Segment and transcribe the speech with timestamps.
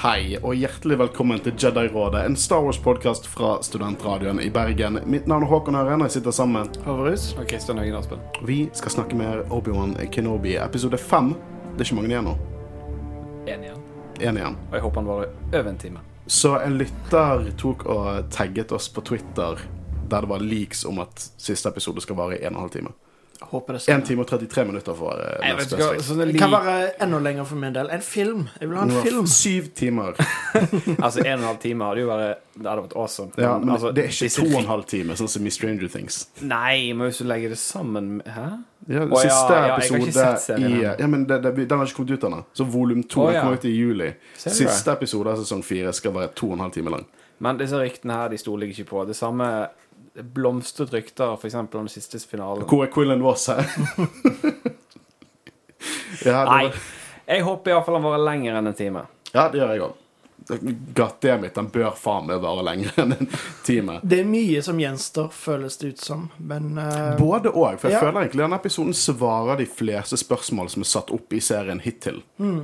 [0.00, 4.96] Hei, og hjertelig velkommen til Jedi-rådet, en Star Wars-podkast fra Studentradioen i Bergen.
[5.04, 7.26] Mitt navn er Håkon Øren, og jeg sitter sammen med Havarus.
[7.36, 8.22] Og Kristian Høgen Aspen.
[8.48, 11.34] Vi skal snakke mer Obi-Wan Kenobi, episode fem.
[11.74, 12.32] Det er ikke mange igjen nå.
[13.44, 13.84] Én igjen.
[14.22, 14.56] En igjen.
[14.70, 16.06] Og jeg håper han varer over en time.
[16.26, 19.60] Så en lytter tok og tagget oss på Twitter
[20.08, 22.78] der det var leaks om at siste episode skal vare i en og en halv
[22.78, 22.96] time.
[23.40, 26.32] Håper det 1 time og 33 minutter for å være ikke, spesifikk.
[26.34, 27.88] Det kan være enda lenger for min del.
[27.94, 28.42] En film.
[28.60, 29.28] Jeg vil ha en film.
[29.32, 30.18] Syv timer.
[31.04, 33.32] altså En og en halv time hadde jo vært Det hadde vært awesome.
[33.40, 35.54] Ja, men altså, det er ikke disse to og en halv time, sånn som i
[35.56, 36.20] Stranger Things.
[36.44, 38.46] Nei, må jo så legge det sammen Hæ?
[38.90, 40.84] Ja, Å, siste ja, episode ja, serien i.
[40.84, 42.42] Ja, men det, det, Den har ikke kommet ut ennå.
[42.56, 43.44] Så volum to Å, ja.
[43.44, 44.12] kommer ut i juli.
[44.36, 47.08] Siste episode av sesong fire skal være to og en halv time lang.
[47.40, 49.04] Men disse ryktene her, de stoler jeg ikke på.
[49.08, 49.48] Det samme
[50.14, 51.54] blomstret rykter f.eks.
[51.54, 52.64] om den siste finalen.
[52.68, 53.62] Hvor er Quillen Voss her?
[56.24, 56.64] ja, det Nei.
[56.68, 56.74] var,
[57.26, 59.04] Jeg håper iallfall han varer lenger enn en time.
[59.32, 59.96] ja, det gjør jeg òg.
[60.96, 63.28] Goddammit, den bør faen meg vare lenger enn en
[63.66, 63.98] time.
[64.02, 66.24] Det er mye som gjenstår, føles det ut som.
[66.38, 67.12] Men uh...
[67.20, 67.76] Både og.
[67.78, 68.00] For jeg Ja.
[68.02, 72.22] føler egentlig denne episoden svarer de fleste spørsmål som er satt opp i serien hittil.
[72.40, 72.58] Eh,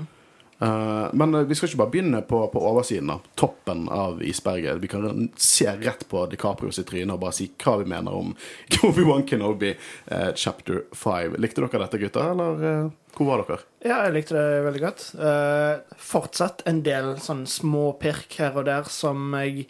[0.59, 3.19] men eh, vi skal ikke bare begynne på, på oversiden, da.
[3.39, 4.81] Toppen av isberget.
[4.81, 8.33] Vi kan se rett på DiCaprio sitt tryne og bare si hva vi mener om
[8.89, 11.37] Obi-Wan Kenobi eh, chapter 5.
[11.43, 12.31] Likte dere dette, gutter?
[12.33, 13.63] Eller eh, hvor var dere?
[13.87, 15.09] ja, jeg likte det veldig godt.
[15.29, 19.69] Eh, fortsatt en del sånn små pirk her og der som jeg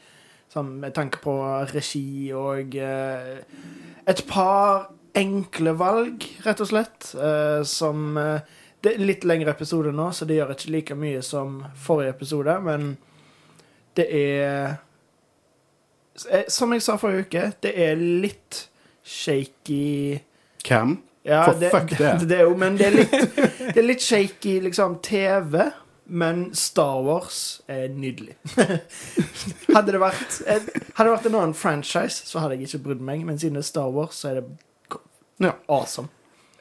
[0.56, 1.32] som Med tanke på
[1.68, 3.42] regi og eh,
[4.08, 9.92] et par enkle valg, rett og slett, eh, som eh, Det er litt lengre episode
[9.94, 12.96] nå, så det gjør ikke like mye som forrige episode, men
[13.96, 14.76] det er
[16.30, 18.66] eh, Som jeg sa forrige uke, det er litt
[19.06, 20.20] shaky
[20.64, 20.98] Cam?
[21.26, 21.98] ja, For fuck det.
[22.20, 23.16] det, det er jo, men det er litt,
[23.74, 25.58] det er litt shaky liksom TV,
[26.06, 28.36] men Star Wars er nydelig.
[29.74, 33.24] hadde det vært Hadde det vært en annen franchise, så hadde jeg ikke brydd meg,
[33.26, 36.08] men siden det er Star Wars, så er det awesome.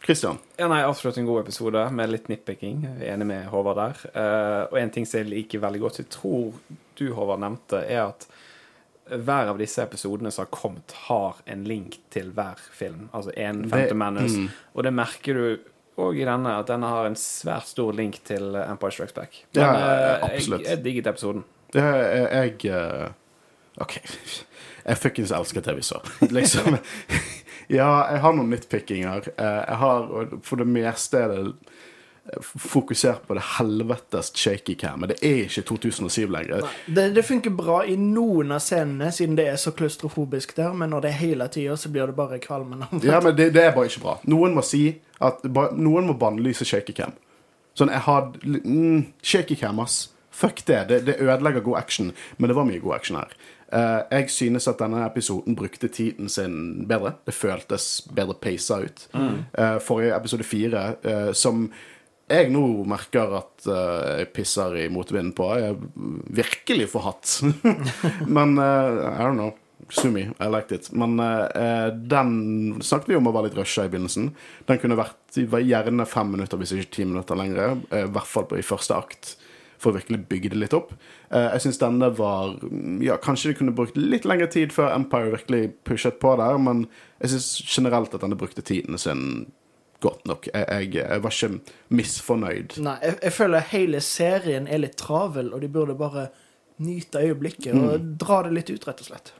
[0.05, 0.37] Christian?
[0.57, 2.83] Ja, nei, Absolutt en god episode med litt nitpicking.
[2.99, 4.01] Jeg enig med Håvard der.
[4.13, 6.51] Uh, og en ting som jeg liker veldig godt, jeg tror
[6.95, 8.27] du, Håvard, nevnte, er at
[9.05, 13.07] hver av disse episodene som har kommet, har en link til hver film.
[13.13, 14.37] Altså en femte Phantom Menace.
[14.37, 14.61] mm.
[14.73, 15.71] Og det merker du
[16.05, 19.37] òg i denne, at denne har en svært stor link til Empire Strikes Back.
[19.57, 20.65] Ja, eh, absolutt.
[20.65, 21.45] Jeg, jeg digget episoden.
[21.73, 23.09] Det er jeg uh,
[23.81, 23.97] OK.
[24.85, 25.97] Jeg fuckings elsker TV-så.
[26.29, 26.75] Liksom.
[27.67, 29.29] Ja, jeg har noen nitpickinger.
[29.37, 31.53] Eh, Jeg har For det meste er det
[32.57, 34.99] fokusert på det helvetes shaky cam.
[34.99, 36.63] Men det er ikke 2007 lenger.
[36.87, 40.89] Det, det funker bra i noen av scenene, siden det er så klaustrofobisk der, men
[40.89, 42.87] når det er hele tida, så blir det bare kvalmende.
[43.05, 44.17] Ja, men det, det er bare ikke bra.
[44.25, 44.87] Noen må si
[45.21, 45.45] at
[45.77, 47.13] Noen må bannlyse shaky cam.
[47.77, 50.09] Sånn, jeg hadde mm, Shaky cam, ass.
[50.35, 50.81] Fuck det.
[50.89, 51.01] det.
[51.07, 52.09] Det ødelegger god action.
[52.37, 53.31] Men det var mye god action her.
[53.73, 57.15] Eh, jeg synes at denne episoden brukte tiden sin bedre.
[57.25, 59.07] Det føltes bedre pasa ut.
[59.13, 61.69] Eh, forrige episode fire, eh, som
[62.25, 65.45] jeg nå merker at uh, jeg pisser i motvinden på.
[65.61, 65.75] Jeg
[66.33, 67.35] virkelig for hatt.
[68.37, 69.53] Men uh, I don't know.
[69.93, 70.89] Sue me, I liked it.
[70.97, 74.31] Men uh, den snakket vi om å være litt rusha i begynnelsen.
[74.65, 77.77] Den kunne vært gjerne fem minutter, hvis ikke ti minutter lenger.
[77.93, 79.35] I hvert fall i første akt,
[79.85, 80.95] for å virkelig bygge det litt opp.
[81.29, 82.55] Eh, jeg syns denne var
[83.03, 86.87] Ja, kanskje de kunne brukt litt lengre tid før Empire virkelig pushet på der, men
[87.21, 89.45] jeg syns generelt at denne brukte tiden sin
[90.03, 90.49] godt nok.
[90.51, 92.77] Jeg, jeg, jeg var ikke misfornøyd.
[92.83, 96.27] Nei, jeg, jeg føler hele serien er litt travel, og de burde bare
[96.83, 99.33] nyte øyeblikket og dra det litt ut, rett og slett.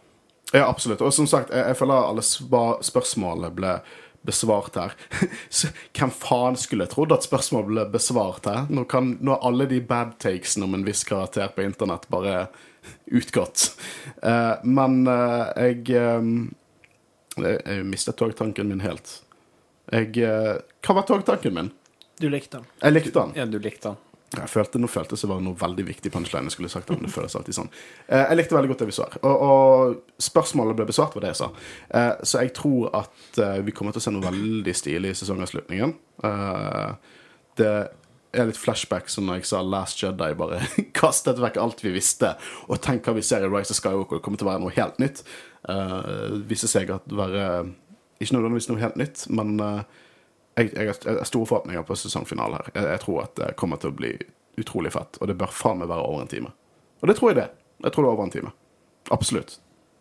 [0.53, 1.01] Ja, absolutt.
[1.03, 3.73] Og som sagt, jeg føler alle spørsmålene ble
[4.25, 4.96] besvart her.
[5.50, 8.66] Så hvem faen skulle trodd at spørsmål ble besvart her?
[8.69, 12.48] Nå kan nå er alle de bad takesene om en viss karakter på internett bare
[13.19, 13.72] utgått.
[14.22, 16.31] Uh, men uh, jeg eh,
[17.36, 19.18] Jeg, jeg mistet togtanken min helt.
[19.92, 20.56] Jeg uh,
[20.86, 21.74] Hva var togtanken min?
[22.22, 22.69] Du likte den.
[22.80, 23.33] Jeg likte den.
[23.36, 23.98] Ja, du likte den.
[24.38, 26.92] Jeg følte, Nå føltes det var noe veldig viktig punchline jeg skulle sagt.
[26.94, 29.20] Men det føles alltid sånn eh, Jeg likte veldig godt det vi så her.
[29.24, 31.52] Og, og spørsmålet ble besvart, var det jeg sa.
[32.00, 35.20] Eh, så jeg tror at eh, vi kommer til å se noe veldig stilig i
[35.22, 35.96] sesongavslutningen.
[36.30, 37.14] Eh,
[37.60, 37.76] det
[38.36, 40.62] er litt flashback som når jeg sa Last Jedi bare
[41.00, 42.36] kastet vekk alt vi visste.
[42.68, 44.20] Og tenk hva vi ser i Rise of Skywalker.
[44.20, 45.24] Det kommer til å være noe helt nytt.
[45.66, 47.46] Uh, viser seg at være
[48.22, 50.04] Ikke nødvendigvis noe helt nytt, men eh,
[50.56, 52.72] jeg, jeg, har- store forhåpninger på sesongfinalen her.
[52.75, 54.13] Jeg, jeg tror at det kommer til å bli
[54.62, 56.54] utrolig fett, og det bør faen meg være over en time.
[57.02, 57.50] Og det tror jeg det.
[57.84, 58.54] Jeg tror det er over en time.
[59.12, 59.60] Absolutt.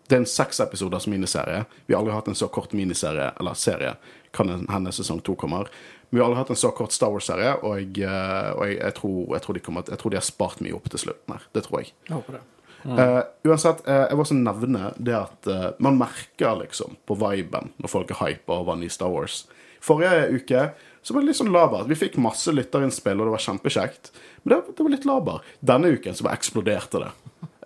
[0.08, 1.64] Det er en seks episoders miniserie.
[1.86, 3.94] Vi har aldri hatt en så kort miniserie eller serie
[4.34, 5.70] kan hende sesong to kommer.
[6.10, 8.94] Men vi har aldri hatt en så kort Star Wars-serie, og, eh, og jeg, jeg,
[8.98, 11.46] tror, jeg, tror de kommer, jeg tror de har spart mye opp til slutten her.
[11.56, 11.94] Det tror jeg.
[12.08, 12.42] Jeg håper det.
[12.84, 17.70] Eh, uansett, uh, jeg vil også nevne det at uh, man merker liksom på viben
[17.80, 19.46] når folk er hypa over ny Star Wars.
[19.84, 20.68] Forrige uke
[21.04, 21.88] så var det litt sånn labert.
[21.90, 24.08] Vi fikk masse lytterinnspill, og det var kjempekjekt.
[24.42, 25.50] Men det, det var litt laber.
[25.60, 27.10] Denne uken så bare eksploderte det.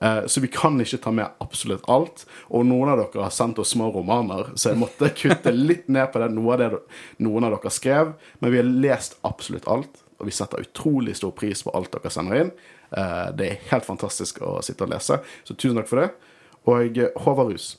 [0.00, 2.25] Eh, så vi kan ikke ta med absolutt alt.
[2.49, 6.11] Og noen av dere har sendt oss små romaner, så jeg måtte kutte litt ned
[6.11, 6.70] på det, noe av det
[7.23, 8.11] noen av dere skrev.
[8.43, 12.15] Men vi har lest absolutt alt, og vi setter utrolig stor pris på alt dere
[12.15, 12.53] sender inn.
[12.91, 16.11] Eh, det er helt fantastisk å sitte og lese, så tusen takk for det.
[16.67, 17.70] Og eh, Håvard Rus,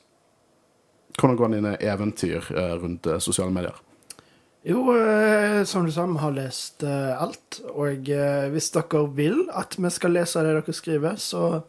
[1.20, 3.76] hvordan går dine eventyr rundt sosiale medier?
[4.70, 7.62] Jo, eh, som du sa, vi har lest eh, alt.
[7.74, 11.64] Og eh, hvis dere vil at vi skal lese det dere skriver, så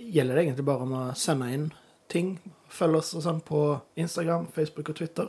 [0.00, 1.66] gjelder det egentlig bare om å sende inn
[2.08, 2.36] ting.
[2.72, 3.66] Følg oss og sånn på
[4.00, 5.28] Instagram, Facebook og Twitter.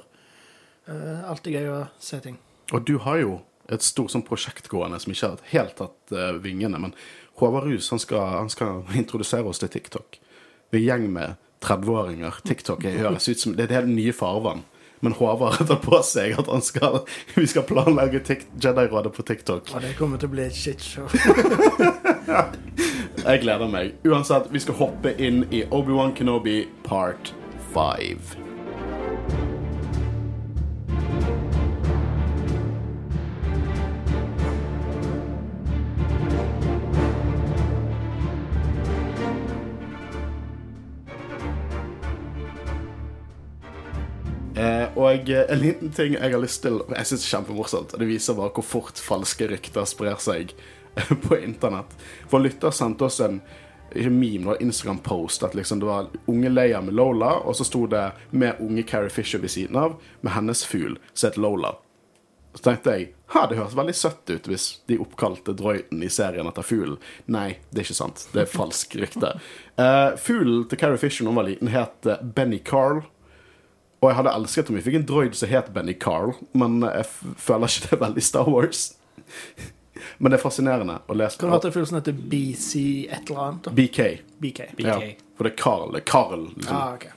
[0.88, 2.38] Alltid gøy å se ting.
[2.72, 3.34] Og du har jo
[3.72, 6.80] et stort sånn prosjekt gående som ikke har helt tatt eh, vingene.
[6.80, 6.96] Men
[7.42, 10.20] Håvard Rus han skal, han skal introdusere oss til TikTok.
[10.72, 12.42] Vi er gjeng med 30-åringer.
[12.48, 14.64] TikTok høres ut som det er det helt nye farvann.
[15.00, 17.04] Men Håvard har på seg at han skal,
[17.36, 18.24] vi skal planlegge
[18.62, 19.70] Jedi-rådet på TikTok.
[19.76, 21.06] Og det kommer til å bli et shitshow.
[23.28, 23.96] Jeg gleder meg.
[24.08, 27.34] Uansett, vi skal hoppe inn i Obi-Wan Kenobi part
[27.76, 28.47] 5.
[44.96, 47.94] og eh, en liten ting jeg har lyst til Jeg synes det er kjempemorsomt.
[47.94, 50.54] og Det viser bare hvor fort falske rykter sprer seg
[50.96, 51.94] eh, på internett.
[52.32, 53.42] For lytter sendte oss en
[53.96, 57.86] ikke meme, det Instagram-post at liksom det var unge Leia med Lola, og så sto
[57.88, 58.04] det
[58.36, 61.72] med unge Carrie Fisher ved siden av, med hennes fugl, som het Lola.
[62.58, 66.48] Så tenkte jeg ha, det høres veldig søtt ut hvis de oppkalte drøyten i serien
[66.50, 66.96] etter fuglen.
[67.30, 68.24] Nei, det er ikke sant.
[68.34, 69.34] Det er falsk rykte.
[69.80, 73.04] Uh, fuglen til Carrie Fisher da hun var liten, het eh, Benny Carl.
[74.02, 77.08] Og jeg hadde elsket om vi fikk en droid som het Benny Carl, men jeg
[77.08, 78.84] f føler ikke det er veldig Star Wars.
[80.22, 81.40] men det er fascinerende å lese.
[81.42, 82.74] Kan du hatt en fyr som heter BC
[83.08, 83.70] et eller annet?
[83.78, 84.02] BK.
[84.44, 84.62] BK.
[84.78, 84.86] BK.
[84.86, 85.00] Ja,
[85.38, 85.96] for det er Carl.
[85.96, 86.44] Det er Carl.
[86.54, 86.76] Liksom.
[86.78, 87.08] Ah, ok.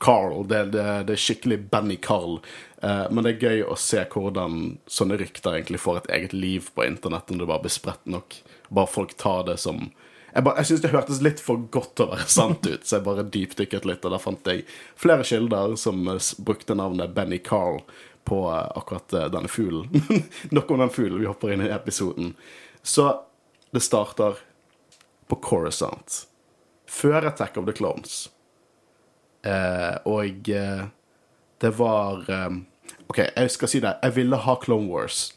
[0.00, 0.36] Carl.
[0.48, 2.38] Det, det, det er skikkelig Benny Carl.
[2.82, 6.70] Eh, men det er gøy å se hvordan sånne rykter egentlig får et eget liv
[6.74, 8.38] på internett når det bare blir spredt nok.
[8.68, 9.88] Bare folk tar det som
[10.34, 12.96] Jeg, bare- jeg syns det hørtes litt for godt til å være sant ut, så
[12.98, 14.64] jeg bare dypdykket litt, og da fant jeg
[15.00, 17.80] flere kilder som eh, brukte navnet Benny Carl
[18.28, 19.90] på eh, akkurat eh, denne fuglen.
[20.54, 21.20] Nok om den fuglen.
[21.20, 22.34] Vi hopper inn i episoden.
[22.82, 23.08] Så
[23.74, 24.38] det starter
[25.30, 26.24] på Coruscant.
[26.90, 28.28] Før Attack of the Clones.
[29.46, 30.82] Eh, og eh,
[31.60, 32.48] det var eh,
[33.10, 33.94] OK, jeg skal si det.
[34.02, 35.30] Jeg ville ha Clone Wars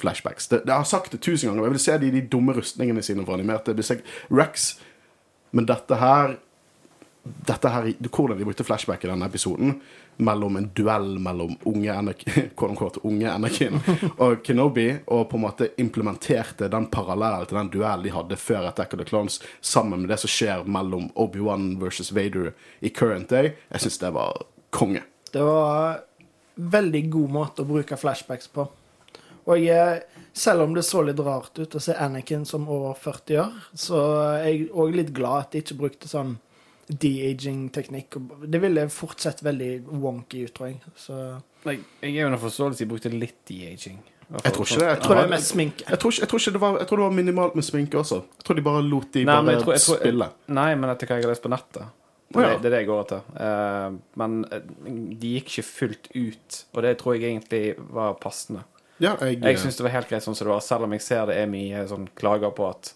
[0.00, 0.48] flashbacks.
[0.50, 1.68] Det, jeg har sagt det tusen ganger.
[1.68, 3.76] Jeg vil se de, de dumme rustningene sine for animerte.
[4.30, 4.72] Rex.
[5.50, 6.38] Men dette her
[7.22, 9.74] dette her, Hvordan de brukte flashback i denne episoden
[10.20, 12.50] mellom en duell mellom unge Anakin,
[13.02, 13.80] unge Anakin
[14.24, 18.68] og Kenobi, og på en måte implementerte den parallellen til den duellen de hadde før
[18.68, 23.30] Attack of the Clones, sammen med det som skjer mellom Obi-Wan versus Vader i current
[23.30, 25.04] day, jeg syns det var konge.
[25.32, 26.02] Det var
[26.56, 28.68] en veldig god måte å bruke flashbacks på.
[29.50, 30.02] Og jeg,
[30.36, 34.02] selv om det så litt rart ut å se Anakin som over 40 år, så
[34.36, 36.36] er jeg òg litt glad at de ikke brukte sånn
[36.90, 38.16] de-aging-teknikk.
[38.50, 40.80] Det ville fortsatt veldig wonky ut, tror jeg.
[40.98, 41.18] Så
[41.66, 44.00] Jeg, jeg er jo under forståelse de brukte litt de-aging.
[44.30, 44.88] Jeg tror ikke det.
[44.88, 45.84] jeg tror det er mest sminke.
[45.88, 47.98] Jeg tror, ikke, jeg, tror ikke det var, jeg tror det var minimalt med sminke
[47.98, 48.20] også.
[48.38, 50.28] Jeg tror de bare lot de Nei, bare jeg tror- jeg tror- spille.
[50.46, 51.96] Nei, men etter hva jeg har lest på nettet.
[52.30, 52.58] Det, ja.
[52.58, 53.22] det er det jeg går etter.
[53.34, 54.60] Uh, men eh,
[55.18, 58.62] de gikk ikke fullt ut, og det tror jeg egentlig var passende.
[59.00, 61.02] Ja, jeg, Jeg syns det var helt greit sånn som det var, selv om jeg
[61.04, 62.92] ser det er mye sånn klager på at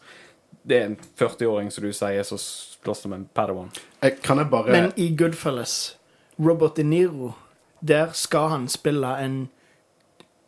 [0.64, 3.70] det er en 40-åring, som du sier, som slåss som en padawan.
[4.02, 5.96] jeg, Kan jeg bare Men i Goodfellas,
[6.38, 7.32] Robert De Niro,
[7.80, 9.48] der skal han spille en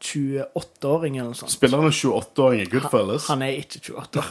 [0.00, 1.50] 28-åring eller noe sånt.
[1.50, 3.28] Spiller han en 28-åring i Goodfellas?
[3.32, 4.24] Han er ikke 28.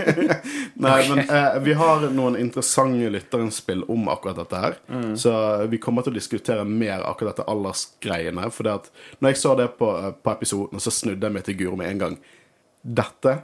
[0.86, 4.78] Nei, men eh, vi har noen interessante lytterinnspill om akkurat dette her.
[5.20, 5.34] Så
[5.72, 8.48] vi kommer til å diskutere mer akkurat dette aldersgreiene.
[8.54, 11.46] For det at når jeg så det på, eh, på episoden, så snudde jeg meg
[11.46, 12.18] til Guro med en gang.
[12.80, 13.38] Dette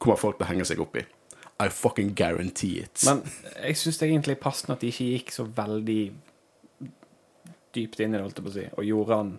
[0.00, 1.04] kommer folk til å henge seg opp i.
[1.60, 3.04] I fucking guarantee it.
[3.04, 3.20] Men
[3.60, 6.02] jeg syns egentlig passende at de ikke gikk så veldig
[7.76, 9.34] dypt inn i det, holdt jeg på å si, og gjorde han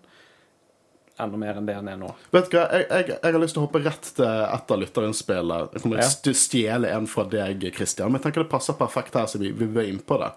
[1.23, 2.09] enda mer enn det han er nå.
[2.33, 4.81] Vet du hva, jeg, jeg, jeg har lyst til å hoppe rett til et av
[4.81, 5.59] lytterinnspillene.
[5.75, 6.09] Jeg kommer Ja.
[6.27, 8.11] til å stjele en fra deg, Christian.
[8.11, 10.31] Men jeg tenker det passer perfekt her, så vi, vi var inn på det.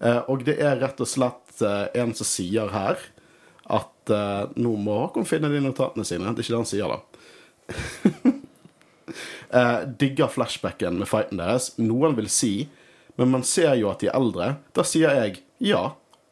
[0.00, 2.96] Eh, og det er rett og slett eh, en som sier her
[3.70, 6.30] at eh, nå må Håkon finne de notatene sine.
[6.34, 7.00] Det er ikke det han sier, da.
[10.00, 11.72] Digger flashbacken med fighten deres.
[11.82, 12.68] Noen vil si,
[13.18, 14.52] men man ser jo at de er eldre.
[14.76, 15.88] Da sier jeg ja.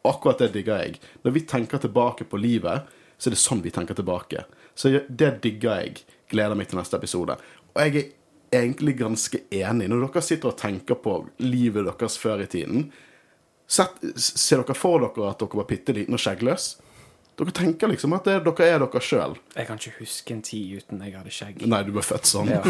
[0.07, 0.99] Akkurat det digger jeg.
[1.25, 2.87] Når vi tenker tilbake på livet,
[3.19, 4.45] så er det sånn vi tenker tilbake.
[4.79, 6.05] Så det digger jeg.
[6.31, 7.35] Gleder meg til neste episode.
[7.73, 9.89] Og jeg er egentlig ganske enig.
[9.89, 12.87] Når dere sitter og tenker på livet deres før i tiden,
[13.69, 16.71] sett, ser dere for dere at dere var bitte liten og skjeggløs?
[17.39, 19.37] Dere tenker liksom at det, dere er dere sjøl.
[19.55, 21.61] Jeg kan ikke huske en tid uten jeg hadde skjegg.
[21.71, 22.51] Nei, du ble født sånn.
[22.51, 22.63] Ja.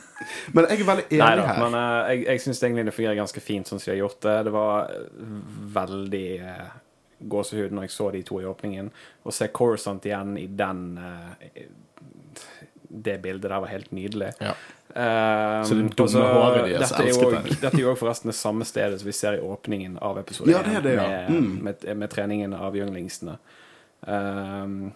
[0.56, 1.58] Men jeg er veldig enig Neida, her.
[1.60, 4.22] men uh, jeg, jeg syns egentlig det fungerer ganske fint sånn som de har gjort
[4.24, 4.36] det.
[4.46, 5.34] Det var eh,
[5.74, 6.70] veldig uh,
[7.20, 8.90] gåsehud når jeg så de to i åpningen.
[9.24, 11.34] Å se Coruscant igjen i den uh,
[12.88, 14.32] Det bildet der var helt nydelig.
[14.40, 14.54] Ja.
[14.94, 17.94] Um, Så det dumme også, håret deres dette er jo elsket også- Dette er jo
[17.98, 21.08] forresten det samme stedet som vi ser i åpningen av episode Ja, det det, ja.
[21.08, 21.62] med, Mm.
[21.64, 23.38] med, med treningen av junglingsene
[24.06, 24.92] Um,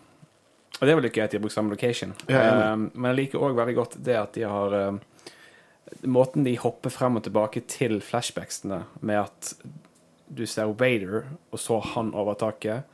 [0.79, 2.13] og det er vel ikke at de har brukt samme location.
[2.29, 5.01] Ja, um, men jeg liker òg veldig godt det at de har
[6.05, 9.55] Måten de hopper frem og tilbake til flashbacksene, med at
[10.35, 12.85] du ser Vader, og så han overtaket.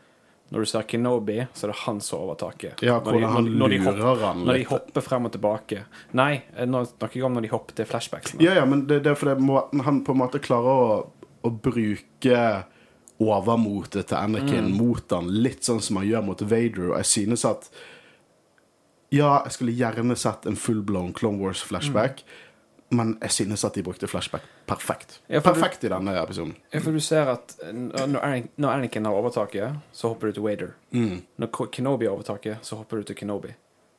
[0.52, 2.82] Når du ser Kenobi, så er det han som overtaket.
[2.84, 5.32] Ja, Når de- han når- når de hopper- lurer han Når de hopper frem og
[5.32, 5.84] tilbake.
[6.12, 8.40] Nei, eh, nå snakker jeg om når de hopper til flashbacksene.
[8.42, 11.06] Ja, ja, men det, det er fordi han på en måte klarer å,
[11.44, 12.64] å bruke
[13.20, 14.76] overmotet til Anakin Mm.
[14.76, 17.70] mot han, litt sånn som han gjør mot Vader, og jeg synes at
[19.12, 22.24] Ja, jeg skulle gjerne sett en full-blown Clone Wars-flashback,
[22.90, 25.20] men jeg synes at de brukte flashback perfekt.
[25.28, 25.34] Mm.
[25.34, 26.54] Ja, for du- perfekt i denne episoden.
[26.72, 30.68] Ja, for du ser at eh, når Anakin, har overtaket, så hopper du til Vader.
[30.92, 31.22] Mm.
[31.38, 33.48] Når Kenobi har overtaket, så hopper du til Kenobi.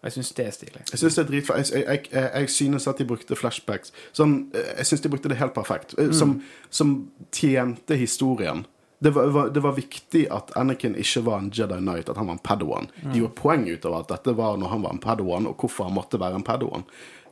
[0.03, 0.81] Jeg syns det er stilig.
[0.91, 1.71] Jeg synes det er dritfett.
[1.73, 5.29] Jeg, jeg, jeg, jeg synes at de brukte flashbacks Sånn, eh, Jeg synes de brukte
[5.29, 5.95] det helt perfekt.
[5.97, 6.91] Som, Som, som
[7.31, 8.65] tjente historien.
[9.03, 12.27] Det var, var, det var viktig at Anakin ikke var en Jedi Knight, at han
[12.27, 12.87] var en Padawan.
[13.03, 15.83] De gjorde poeng ut av at dette var når han var en Padawan, og hvorfor
[15.89, 16.85] han måtte være en Padawan.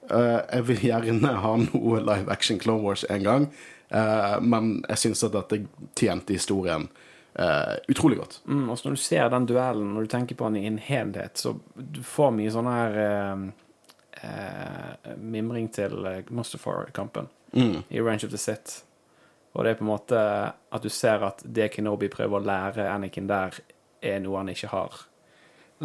[0.09, 3.47] Eh, jeg vil gjerne ha noe live action Clone Wars en gang,
[3.89, 5.61] eh, men jeg synes at dette
[5.95, 6.89] tjente historien
[7.35, 8.41] eh, utrolig godt.
[8.45, 11.37] Mm, også når du ser den duellen, når du tenker på den i en helhet,
[11.39, 13.35] så du får mye sånn her eh,
[15.17, 15.95] mimring til
[16.29, 17.83] Mustafar-kampen Mm.
[17.89, 18.81] i Range of the Sith.
[19.53, 20.17] Og det er på en måte
[20.73, 23.53] at du ser at det Kenobi prøver å lære Anakin der,
[24.01, 24.89] er noe han ikke har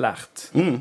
[0.01, 0.47] lært.
[0.57, 0.79] Mm.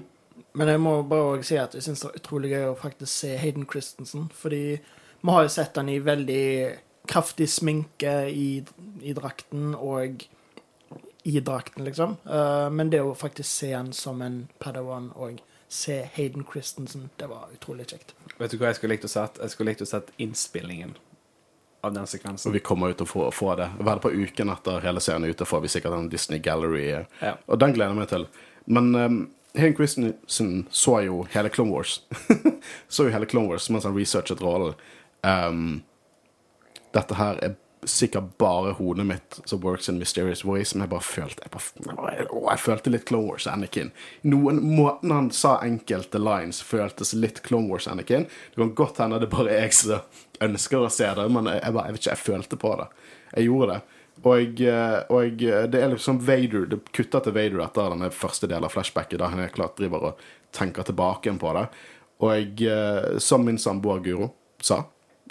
[0.57, 3.13] Men jeg må bare også si at jeg syns det er utrolig gøy å faktisk
[3.13, 4.29] se Hayden Christensen.
[4.33, 6.47] Fordi vi har jo sett han i veldig
[7.07, 8.49] kraftig sminke i,
[9.01, 10.25] i drakten og
[11.27, 12.17] i drakten, liksom.
[12.23, 17.27] Uh, men det å faktisk se han som en padawan og se Hayden Christensen, det
[17.27, 18.13] var utrolig kjekt.
[18.37, 19.39] Vet du hva jeg skulle likt å sett?
[19.43, 20.95] Jeg skulle likt å sett innspillingen
[21.83, 22.49] av den sekvensen.
[22.49, 23.67] Og vi kommer ut og får, får det.
[23.89, 26.85] Vel på uken etter hele serien er ute får vi sikkert en Disney Gallery.
[27.19, 27.35] Ja.
[27.45, 28.27] Og den gleder jeg meg til.
[28.71, 29.19] Men um,
[29.57, 32.01] Hayden Christensen så jo hele Clone Wars.
[32.87, 34.75] så jo hele Clone Wars mens han researchet rollen.
[35.25, 35.81] Um,
[36.95, 37.55] dette her er
[37.87, 41.51] sikkert bare hodet mitt som works in mysterious voice, men jeg bare følte jeg,
[41.95, 43.91] bare, jeg følte litt Clone Wars Anakin.
[44.27, 48.25] Noen Måten han sa enkelte lines, føltes litt Clone Wars Anakin.
[48.25, 51.73] Det kan godt hende det bare er jeg som ønsker å se det, men jeg,
[51.73, 52.89] bare, jeg vet ikke, jeg følte på det.
[53.35, 53.96] Jeg gjorde det.
[54.25, 55.37] Og, eh, og
[55.71, 59.33] det er liksom Vader Det kutter til Vader etter denne første delen av flashbacket, der
[59.33, 61.67] han er klart driver og tenker tilbake på det.
[62.25, 64.31] Og eh, som min samboer Guro
[64.63, 64.81] sa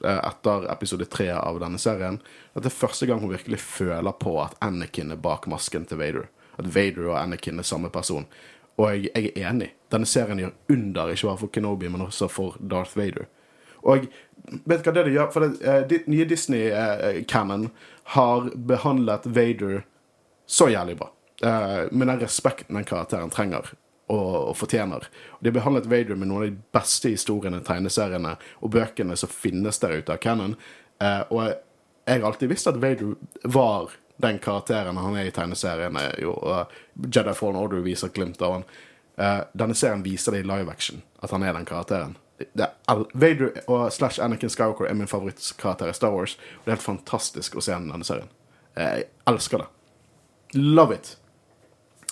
[0.05, 2.21] eh, etter episode tre av denne serien,
[2.55, 5.99] at det er første gang hun virkelig føler på at Anakin er bak masken til
[6.03, 6.29] Vader.
[6.57, 8.29] At Vader og Anakin er samme person.
[8.77, 9.73] Og jeg, jeg er enig.
[9.93, 13.27] Denne serien gjør under, ikke bare for Kenobi, men også for Darth Vader.
[13.87, 14.07] Og
[14.67, 15.29] vet du hva det gjør?
[15.33, 17.69] For det, uh, nye Disney-canon
[18.15, 19.85] har behandlet Vader
[20.47, 21.11] så jævlig bra.
[21.45, 23.73] Uh, med den respekten den karakteren trenger
[24.07, 25.09] og, og fortjener.
[25.37, 29.33] Og de har behandlet Vader med noen av de beste historiene, tegneseriene og bøkene som
[29.33, 30.57] finnes der ute av canon.
[31.03, 36.07] Uh, og jeg, har alltid visst at Vader var den karakteren han er i tegneseriene.
[36.23, 38.69] Jo, og Jedi Fallen Order viser glimt av han.
[39.17, 42.17] Eh, denne serien viser det i live action, at han er den karakteren.
[42.57, 46.37] Er Vader og slash Anakin Skywalker er min favorittkarakter i Star Wars.
[46.37, 48.29] Og det er helt fantastisk å se denne serien.
[48.77, 49.69] Eh, Jeg elsker det.
[50.61, 51.17] Love it.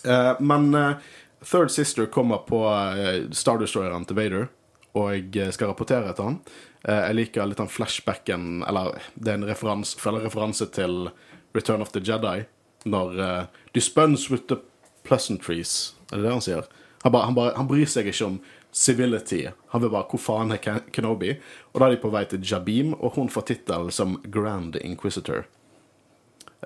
[0.05, 0.97] Eh, men eh,
[1.45, 4.47] Third Sister kommer på uh, Star Destroyeren til Vader
[4.95, 6.39] og jeg skal rapportere etter han.
[6.87, 11.09] Eh, jeg liker litt den flashbacken Eller det er en referanse, føler referanse til
[11.55, 12.45] Return of the Jedi.
[12.85, 14.59] Når uh, Dispense with the
[15.07, 15.95] pleasantries.
[16.13, 16.67] Er det det han sier?
[17.03, 18.39] Han, bare, han, bare, han bryr seg ikke om
[18.75, 19.45] civility.
[19.73, 21.37] Han vil bare Hvor faen er Ken- Kenobi?
[21.73, 25.45] Og da er de på vei til Jabim, og hun får tittelen som Grand Inquisitor.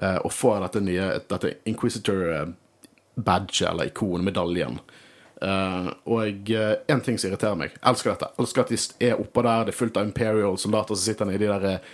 [0.00, 4.80] Eh, og får dette nye dette Inquisitor-badget, eller ikon, medaljen.
[5.38, 8.26] Uh, og én ting som irriterer meg Elsker dette.
[8.42, 11.42] Elsker at de er oppå der, det er fullt av Imperial-soldater som sitter nede i
[11.44, 11.84] de der eh,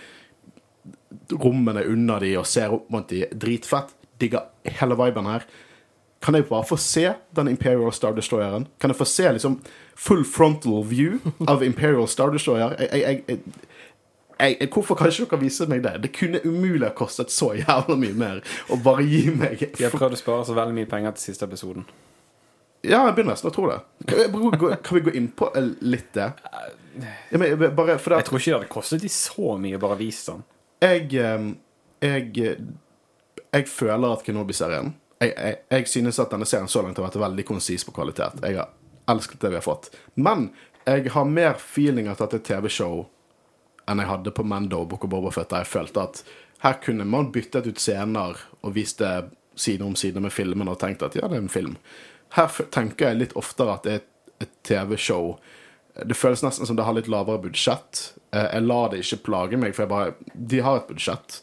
[1.43, 3.19] rommene under de og ser opp mot de.
[3.29, 3.93] Dritfett.
[4.17, 4.47] Digger
[4.79, 5.45] hele viben her.
[6.25, 8.65] Kan jeg bare få se den Imperial Star Destroyeren?
[8.81, 9.59] Kan jeg få se liksom
[9.95, 12.73] full frontal view av Imperial Star Destroyer?
[12.79, 13.23] Jeg, jeg,
[14.39, 15.93] jeg, jeg, hvorfor kan ikke dere vise meg det?
[16.07, 18.41] Det kunne umulig ha kostet så jævla mye mer
[18.73, 21.45] å bare gi meg De har prøvd å spare så veldig mye penger til siste
[21.45, 21.85] episoden.
[22.85, 23.79] Ja, jeg begynner nesten å tro det.
[24.09, 26.31] Kan vi, gå, inn på eh, litt det?
[27.29, 30.01] Ja, men, bare, det Jeg tror ikke det hadde kostet de så mye å bare
[30.01, 30.45] vise den.
[30.85, 31.49] jeg, eh,
[32.01, 32.59] jeg,
[33.45, 37.45] jeg føler at Kenobi-serien jeg, jeg, synes at denne serien så langt har vært veldig
[37.47, 38.41] konsis på kvalitet.
[38.43, 38.71] Jeg har
[39.11, 39.91] elsket det vi har fått.
[40.15, 40.49] Men
[40.85, 43.05] jeg har mer feeling at det er TV-show
[43.89, 46.23] enn jeg hadde på Mando og Book of Boba Fett, der jeg følte at
[46.65, 50.79] her kunne man byttet ut scener og vist det side om side med filmen og
[50.81, 51.75] tenkt at ja, det er en film.
[52.35, 54.03] Her tenker jeg litt oftere at det er
[54.43, 55.35] et TV-show.
[55.95, 58.09] Det føles nesten som det har litt lavere budsjett.
[58.33, 61.39] Eh, Jeg lar det ikke plage meg, for jeg bare De har et budsjett.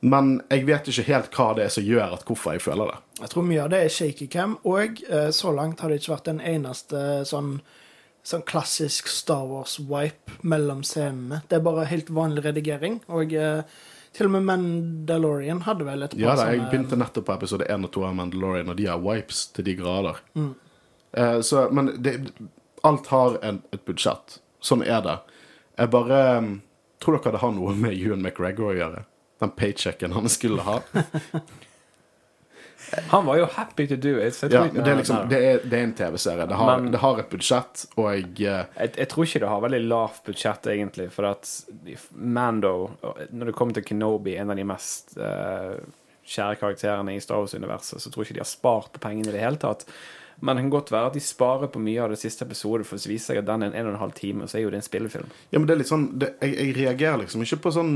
[0.00, 2.98] Men jeg vet ikke helt hva det er som gjør at hvorfor jeg føler det.
[3.20, 6.14] Jeg tror mye av det er shaky cam, og eh, så langt har det ikke
[6.14, 7.58] vært den eneste sånn,
[8.24, 11.42] sånn klassisk Star Wars-wipe mellom scenene.
[11.50, 13.60] Det er bare helt vanlig redigering, og eh,
[14.16, 17.68] til og med Mandalorian hadde vel et par Ja da, jeg begynte nettopp på episode
[17.68, 20.24] 1 og 2 av Mandalorian, og de har wipes til de grader.
[21.12, 22.16] Eh, så, men det,
[22.88, 24.40] alt har en, et budsjett.
[24.64, 25.16] Sånn er det.
[25.80, 26.50] Jeg bare um,
[27.00, 29.04] tror dere det har noe med Ewan McGregor å gjøre.
[29.40, 30.80] Den paychecken han skulle ha.
[33.10, 34.42] Han var jo happy to do it.
[34.42, 36.46] Ja, det, er liksom, det, er, det er en TV-serie.
[36.50, 39.62] Det, har- det har et budsjett, og jeg eh, Jeg, jeg tror ikke det har
[39.62, 41.06] veldig lavt budsjett, egentlig.
[41.14, 41.50] For at
[42.10, 42.72] Mando,
[43.30, 45.76] når det kommer til Kenobi, en av de mest uh,
[46.26, 49.36] kjære karakterene i Star Wars-universet, så tror jeg ikke de har spart på pengene i
[49.38, 49.86] det hele tatt.
[50.40, 52.96] Men det kan godt være at de sparer på mye av det siste episodet, for
[52.96, 54.70] hvis viser seg at den er en en og en halv time, så er jo
[54.72, 55.30] det en spillefilm.
[55.52, 57.92] Ja, men det er litt sånn det, jeg, jeg reagerer liksom ikke på sånn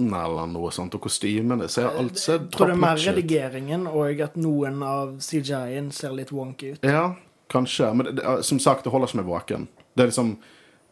[0.00, 1.68] settene eller noe sånt, og kostymene.
[1.68, 2.52] Ser alt ser ut.
[2.52, 6.84] tror det er mer redigeringen, og at noen av CJI-en ser litt wonky ut.
[6.84, 7.16] Ja,
[7.48, 7.92] kanskje.
[7.94, 9.68] Men det, det, som sagt, det holder ikke meg våken.
[9.94, 10.38] Det er liksom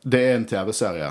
[0.01, 1.09] Det er en TV-serie,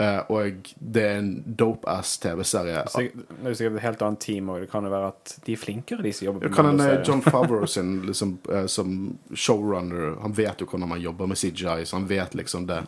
[0.00, 2.84] eh, og det er en dope-ass TV-serie.
[2.88, 3.02] Det
[3.44, 4.62] er jo sikkert et helt annet team, òg.
[4.64, 7.02] det kan jo være at de er flinkere, de som jobber på Kan en eh,
[7.04, 11.84] John Favreau sin liksom, eh, som showrunner Han vet jo hvordan man jobber med CGI,
[11.84, 12.80] så han vet liksom det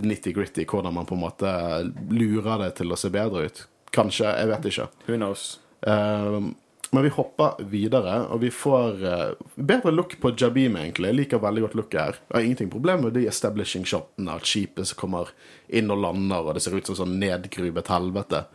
[0.00, 1.52] nitty-gritty, hvordan man på en måte
[2.08, 3.66] lurer det til å se bedre ut.
[3.98, 4.30] Kanskje.
[4.30, 4.88] Jeg vet ikke.
[5.08, 5.50] Who knows?
[5.82, 6.40] Eh,
[6.90, 11.10] men vi hopper videre, og vi får uh, bedre look på Jabim, egentlig.
[11.10, 12.16] Jeg liker veldig godt looket her.
[12.30, 15.34] Jeg har ingenting problem med de establishing shotene, at skipet som kommer
[15.68, 18.46] inn og lander, og det ser ut som sånn nedgrubet helvete.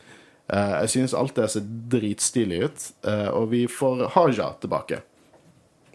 [0.49, 5.03] Uh, jeg synes alt det ser dritstilig ut, uh, og vi får Haja tilbake.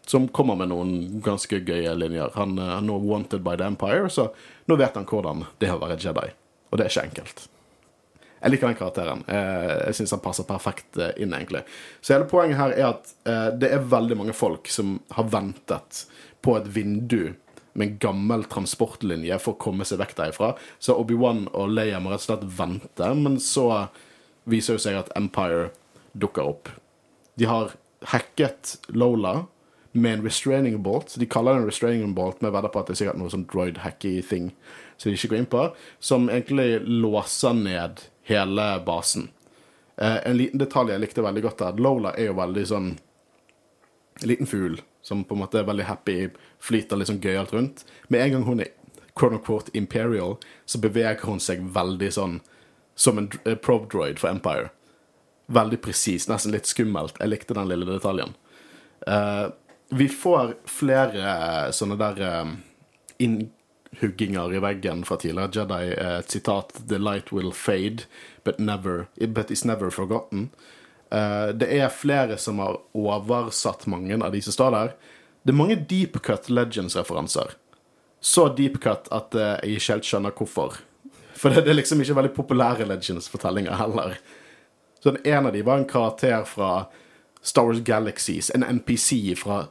[0.08, 2.30] Som kommer med noen ganske gøye linjer.
[2.38, 4.30] Han er nå wanted by the Empire, så
[4.70, 6.30] nå vet han hvordan det er å være Jedi.
[6.70, 7.48] Og det er ikke enkelt.
[8.38, 9.24] Jeg liker den karakteren.
[9.26, 11.64] Eh, Jeg syns han passer perfekt eh, inn, egentlig.
[12.00, 16.04] Så hele poenget her er at eh, det er veldig mange folk som har ventet
[16.44, 17.34] på et vindu
[17.78, 20.52] med en gammel transportlinje for å komme seg vekk derifra.
[20.82, 23.68] Så Obi-Wan og Leia må rett og slett vente, men så
[24.48, 25.68] viser det seg at Empire
[26.18, 26.72] dukker opp.
[27.38, 27.74] De har
[28.10, 29.46] hacket Lola
[29.92, 31.14] med en restraining bolt.
[31.18, 33.32] De kaller det en restraining bolt, men jeg vedder på at det er sikkert noe
[33.32, 34.50] sånn droid-hacky ting
[34.98, 35.64] som de ikke går inn på,
[36.02, 39.28] som egentlig låser ned hele basen.
[39.96, 41.82] Eh, en liten detalj jeg likte veldig godt der.
[41.82, 42.92] Lola er jo veldig sånn
[44.18, 46.16] en liten fugl som på en måte er veldig happy,
[46.60, 47.84] flyter litt sånn gøyalt rundt.
[48.12, 48.74] Med en gang hun er
[49.18, 50.36] quote unquote imperial,
[50.66, 52.40] så beveger hun seg veldig sånn
[52.98, 54.72] som en eh, probe droid for Empire.
[55.48, 57.16] Veldig presis, nesten litt skummelt.
[57.22, 58.34] Jeg likte den lille detaljen.
[59.06, 59.54] Uh,
[59.88, 62.50] vi får flere eh, sånne der eh,
[63.98, 65.94] innhugginger i veggen fra tidligere Jedi.
[65.98, 68.02] Eh, Et sitat 'The light will fade,
[68.44, 70.48] but, never, but is never forgotten'.
[71.10, 74.92] Eh, det er flere som har oversatt mange av de som står der.
[75.42, 77.54] Det er mange deep cut Legends-referanser.
[78.20, 80.78] Så deep cut at eh, jeg ikke helt skjønner hvorfor.
[81.34, 84.18] For det, er liksom ikke veldig populære Legends-fortellinger heller.
[85.00, 86.86] Så en av de var en karakter fra
[87.42, 88.50] Star Wars Galaxies.
[88.50, 89.68] En NPC fra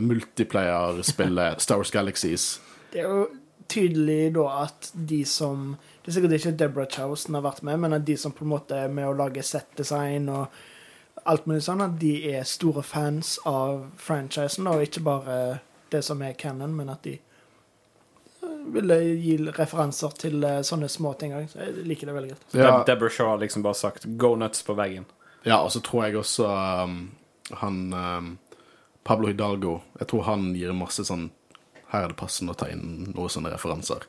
[0.00, 2.60] multiplayer-spillet Star Wars Galaxies.
[2.92, 3.26] Det er jo
[3.70, 7.80] tydelig da at de som Det er sikkert ikke Deborah Chow som har vært med,
[7.82, 10.54] men at de som på en måte er med å lage settdesign og
[11.28, 15.34] alt mulig sånn, at de er store fans av franchisen, og ikke bare
[15.92, 17.18] det som er canon, men at de
[18.72, 21.48] ville gi referanser til eh, sånne små ting òg.
[21.52, 22.46] Så jeg liker det veldig godt.
[22.56, 25.06] Ja, Deborah Shaw har liksom bare sagt 'go nuts' på veggen.
[25.44, 26.46] ja og så tror jeg også
[26.84, 27.10] um,
[27.50, 28.38] han um,
[29.04, 29.80] Pablo Hidalgo.
[29.98, 31.30] Jeg tror han gir masse sånn
[31.90, 34.06] Her er det passende å ta inn noen sånne referanser.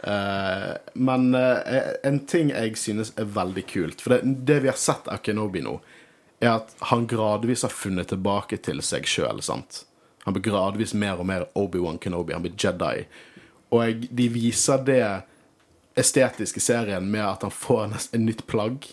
[0.00, 1.60] Uh, men uh,
[2.06, 5.60] en ting jeg synes er veldig kult For det, det vi har sett av Kenobi
[5.62, 5.76] nå,
[6.40, 9.42] er at han gradvis har funnet tilbake til seg sjøl.
[10.24, 12.32] Han blir gradvis mer og mer Obi-Wan Kenobi.
[12.32, 13.04] Han blir Jedi.
[13.76, 15.04] Og de viser det
[16.00, 18.88] estetiske serien med at han får en nytt plagg.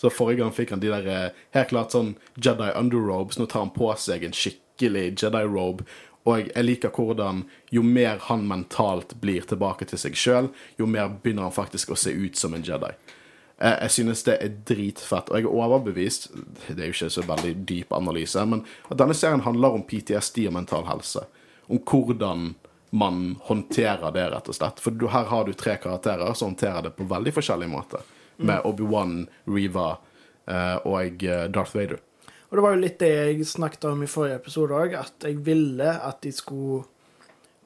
[0.00, 3.38] Så Forrige gang fikk han de der eh, helt klart sånn Jedi underrobes.
[3.40, 5.86] Nå tar han på seg en skikkelig Jedi-robe.
[6.26, 11.12] Og jeg liker hvordan jo mer han mentalt blir tilbake til seg sjøl, jo mer
[11.22, 12.90] begynner han faktisk å se ut som en Jedi.
[13.58, 16.28] Eh, Jeg synes det er dritfett, og jeg er overbevist
[16.68, 20.46] Det er jo ikke så veldig dyp analyse, men at denne serien handler om PTSD
[20.48, 21.24] og mental helse.
[21.68, 22.54] Om hvordan
[22.90, 24.80] man håndterer det, rett og slett.
[24.80, 28.02] For her har du tre karakterer som håndterer det på veldig forskjellig måte.
[28.36, 29.96] Med Obi-Wan, Reva
[30.46, 31.98] eh, og eh, Darth Vader.
[32.48, 35.40] Og det var jo litt det jeg snakket om i forrige episode òg, at jeg
[35.46, 36.84] ville at de skulle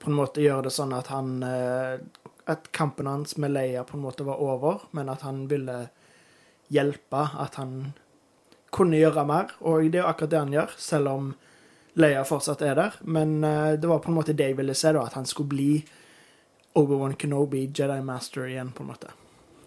[0.00, 2.00] på en måte gjøre det sånn at han eh,
[2.50, 5.90] At kampen hans med Leia på en måte var over, men at han ville
[6.72, 7.92] hjelpe, at han
[8.74, 9.52] kunne gjøre mer.
[9.60, 11.28] Og det er jo akkurat det han gjør, selv om
[12.00, 12.96] Leia fortsatt er der.
[13.02, 15.52] Men eh, det var på en måte det jeg ville se, da, at han skulle
[15.52, 15.70] bli
[16.80, 19.14] Obi-Wan Kenobi, Jedi Master igjen, på en måte.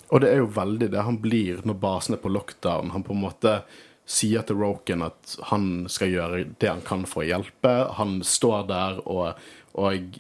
[0.10, 2.92] Og det er jo veldig det han blir når basen er på lockdown.
[2.98, 3.58] Han på en måte
[4.06, 7.74] sier til Roken at han skal gjøre det han kan for å hjelpe.
[8.00, 9.40] Han står der og,
[9.80, 10.18] og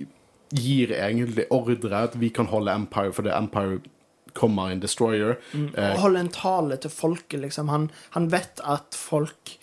[0.54, 3.82] gir egentlig ordre at vi kan holde Empire, fordi Empire
[4.34, 5.36] kommer en destroyer.
[5.54, 7.70] Eh, Og holde en tale til folket, liksom.
[7.70, 9.58] Han, han vet at folk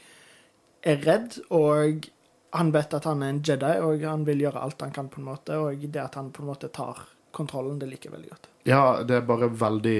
[0.86, 2.06] er redd, og
[2.54, 5.20] han vet at han er en Jedi, og han vil gjøre alt han kan, på
[5.22, 5.58] en måte.
[5.58, 7.02] Og det at han på en måte tar
[7.34, 8.48] kontrollen, det liker jeg veldig godt.
[8.68, 9.98] Ja, det er bare veldig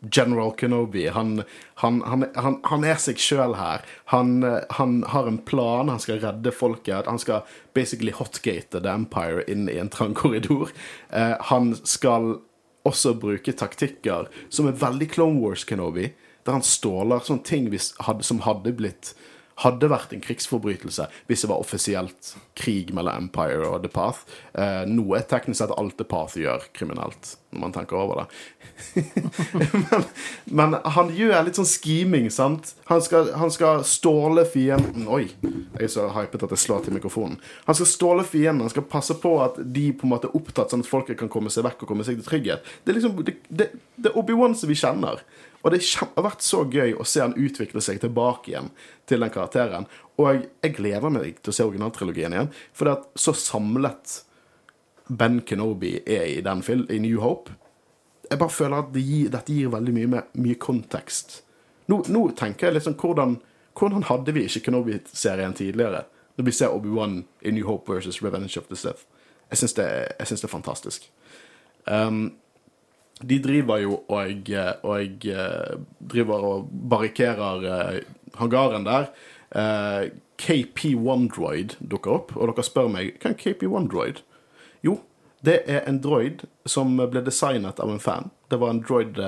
[0.00, 1.08] General Kenobi.
[1.08, 1.42] Han,
[1.74, 3.84] han, han, han, er seg sjøl her.
[4.12, 5.90] Han, eh, han har en plan.
[5.90, 7.08] Han skal redde folket.
[7.10, 10.70] Han skal basically hotgate The Empire inn i en trang korridor.
[11.10, 12.38] Eh, han skal
[12.88, 16.12] også bruke taktikker som er veldig Clone Wars Kenobi,
[16.46, 17.66] der han ståler sånne ting
[18.24, 19.12] som hadde blitt
[19.64, 24.24] hadde vært en krigsforbrytelse hvis det var offisielt krig mellom Empire og The Path.
[24.54, 28.26] Eh, nå er teknisk sett alt The Path gjør kriminelt, når man tenker over det.
[29.88, 30.06] men,
[30.60, 32.74] men han gjør litt sånn scheming, sant?
[32.90, 36.94] Han skal, han skal ståle fienden Oi, jeg er så hypet at jeg slår til
[36.98, 37.40] mikrofonen.
[37.66, 40.70] Han skal ståle fienden, han skal passe på at de på en måte er opptatt,
[40.70, 42.74] sånn at folket kan komme seg vekk og komme seg til trygghet.
[42.84, 45.24] Det er liksom, det, det, det Obi-Wan som vi kjenner.
[45.68, 48.70] Og det har vært så gøy å se han utvikle seg tilbake igjen
[49.08, 49.84] til den karakteren.
[50.16, 50.30] Og
[50.64, 54.14] jeg, gleder meg til å se originaltrilogien igjen, for det at så samlet
[55.12, 57.52] Ben Kenobi er i den film, i New Hope.
[58.30, 61.42] Jeg bare føler at det gir, dette gir veldig mye, med, mye kontekst.
[61.92, 63.36] Nå, nå tenker jeg sånn hvordan,
[63.76, 66.06] hvordan hadde vi ikke Kenobi-serien tidligere?
[66.40, 69.04] Når vi ser Obi-Wan i New Hope versus Revenge of the Sith.
[69.52, 71.10] Jeg syns det, det er fantastisk.
[71.84, 72.38] Um,
[73.22, 74.50] de driver jo og,
[74.86, 75.74] og eh,
[76.12, 78.00] driver og barrikerer eh,
[78.38, 79.10] hangaren der.
[79.50, 84.22] Eh, KP1 Droid dukker opp, og dere spør meg hva er KP1 Droid?
[84.86, 85.00] Jo,
[85.42, 88.30] det er en droid som ble designet av en fan.
[88.50, 89.18] Det var en droid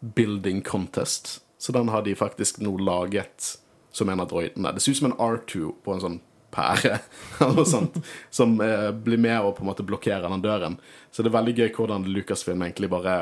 [0.00, 3.58] building contest, så den har de faktisk nå laget
[3.92, 4.72] som en av droidene.
[4.72, 6.18] Det ser ut som en R2 på en sånn
[6.54, 6.94] pære
[7.40, 7.98] eller noe sånt,
[8.32, 10.78] som eh, blir med og på en måte blokkerer den døren.
[11.12, 13.18] Så det er veldig gøy hvordan Lucasfilm egentlig bare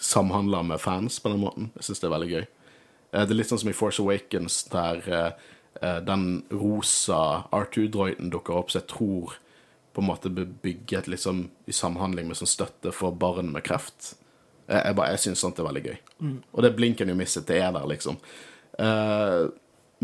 [0.00, 1.70] samhandler med fans på den måten.
[1.76, 2.44] Jeg syns det er veldig gøy.
[3.12, 5.48] Eh, det er litt sånn som i Force Awakens, der eh,
[5.82, 7.20] eh, den rosa
[7.52, 9.36] R2-droiden dukker opp, så jeg tror
[9.90, 14.12] på en måte bygget liksom i samhandling med sånn støtte for barn med kreft.
[14.70, 15.96] Jeg, bare- jeg syns sånt er veldig gøy.
[16.54, 18.20] Og det blinken you misset, det er der, liksom.
[18.78, 19.48] Eh,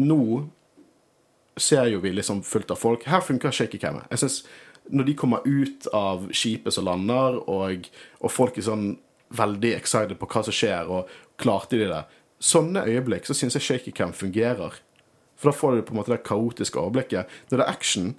[0.02, 0.18] nå
[1.57, 3.07] ser jo vi liksom fullt av folk.
[3.09, 4.03] Her funker shaky cam.
[4.11, 4.45] Jeg synes
[4.88, 7.88] Når de kommer ut av skipet som lander, og,
[8.21, 8.85] og folk er sånn
[9.35, 11.11] veldig excited på hva som skjer, og
[11.42, 12.05] klarte de det
[12.38, 14.77] Sånne øyeblikk så syns jeg shaky cam fungerer.
[15.40, 17.33] For da får du på en måte det kaotiske overblikket.
[17.49, 18.11] Når det er action,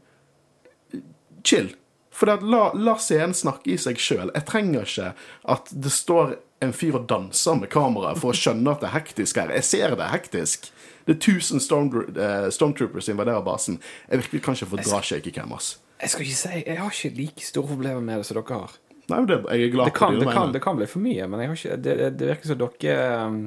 [1.46, 1.70] chill.
[2.12, 4.32] For det at la, la scenen snakke i seg sjøl.
[4.34, 5.12] Jeg trenger ikke
[5.54, 8.96] at det står en fyr og danser med kameraet for å skjønne at det er
[8.98, 9.54] hektisk her.
[9.54, 10.72] Jeg ser det er hektisk.
[11.08, 13.80] Det er 1000 storm, eh, stormtroopers som invaderer basen.
[14.12, 15.54] Jeg virkelig kan ikke fordra shaky cam.
[16.02, 18.72] Jeg skal ikke si Jeg har ikke like store problemer med det som dere har.
[19.08, 20.86] Nei, men det, jeg er glad Det kan, for det, det, kan, det kan bli
[20.92, 23.38] for mye, men ikke, det, det- virker som dere um,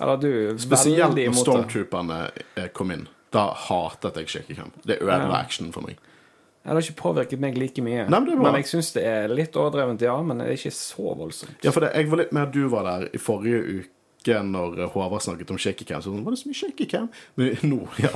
[0.00, 2.18] Eller du Spesielt når stormtrooperne
[2.56, 3.06] eh, kom inn.
[3.32, 4.72] Da hatet jeg shaky cam.
[4.84, 5.40] Det ødela Ja.
[5.40, 5.96] action for meg.
[6.66, 8.08] Ja, Det har ikke påvirket meg like mye.
[8.10, 11.14] Nei, men er jeg syns det er litt overdrevent, ja, men det er ikke så
[11.14, 11.62] voldsomt.
[11.62, 13.60] Ja, for det, jeg var litt mer du var der i forrige
[14.26, 16.02] huske når Håvard snakket om shaky cam.
[16.02, 17.08] Så sånn, var det så mye shaky cam?
[17.36, 18.10] Men nå, ja.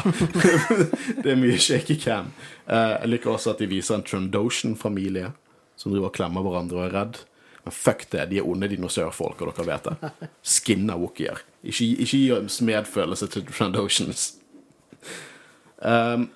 [1.23, 2.33] det er mye shaky cam.
[2.66, 5.33] Eh, jeg liker også at de viser en Trandoshan-familie
[5.77, 7.23] som driver og klemmer hverandre og er redd.
[7.64, 10.29] Men fuck det, de er onde dinosaurfolk, og dere vet det.
[10.42, 11.40] Skinna wookier.
[11.62, 14.35] Ikke, ikke gi oss medfølelse til Trandoshans.
[15.81, 16.31] Um,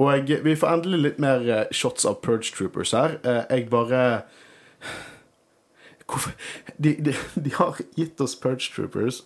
[0.00, 3.18] og vi får endelig litt mer eh, shots av Purge Troopers her.
[3.20, 4.22] Eh, jeg bare
[6.76, 9.22] de, de, de, har gitt oss Purge Troopers,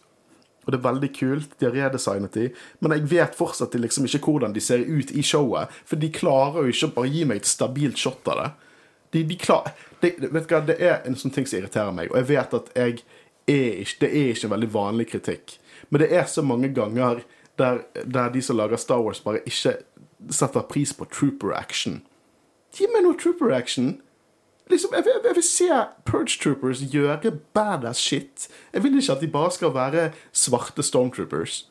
[0.65, 1.57] og det er veldig kult.
[1.61, 2.47] De har redesignet de,
[2.81, 5.73] men jeg vet fortsatt liksom ikke hvordan de ser ut i showet.
[5.85, 8.49] For de klarer jo ikke å bare gi meg et stabilt shot av det.
[9.15, 9.69] De, de klar,
[10.03, 12.73] vet du hva, det er en sånn ting som irriterer meg, og jeg vet at
[12.75, 12.97] jeg
[13.45, 15.59] er ikke, det er ikke veldig vanlig kritikk.
[15.93, 17.21] Men det er så mange ganger
[17.61, 19.77] der, der de som lager Star Wars, bare ikke
[20.33, 22.01] setter pris på trooper action.
[22.75, 23.99] Gi meg noe trooper action!
[24.71, 25.69] Liksom, jeg, vil, jeg vil se
[26.09, 28.49] Purge Troopers gjøre badass shit.
[28.73, 31.67] Jeg vil ikke at de bare skal være svarte Stormtroopers.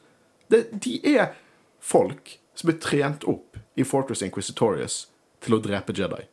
[0.51, 1.33] Det, de er
[1.81, 5.07] folk som er trent opp i Fortress Inquisitorius
[5.41, 6.27] til å drepe Jedi.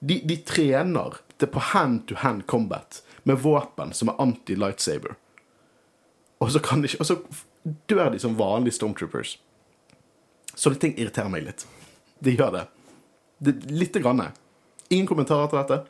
[0.00, 5.14] De, de trener det på hand-to-hand combat med våpen som er anti-lightsaber.
[6.42, 7.16] Og så, de, og så
[7.90, 9.36] dør de som vanlige Stormtroopers.
[10.58, 11.64] Sånne ting irriterer meg litt.
[12.18, 12.66] De gjør det.
[13.46, 14.26] det Lite grann.
[14.88, 15.80] Ingen kommentarer til dette?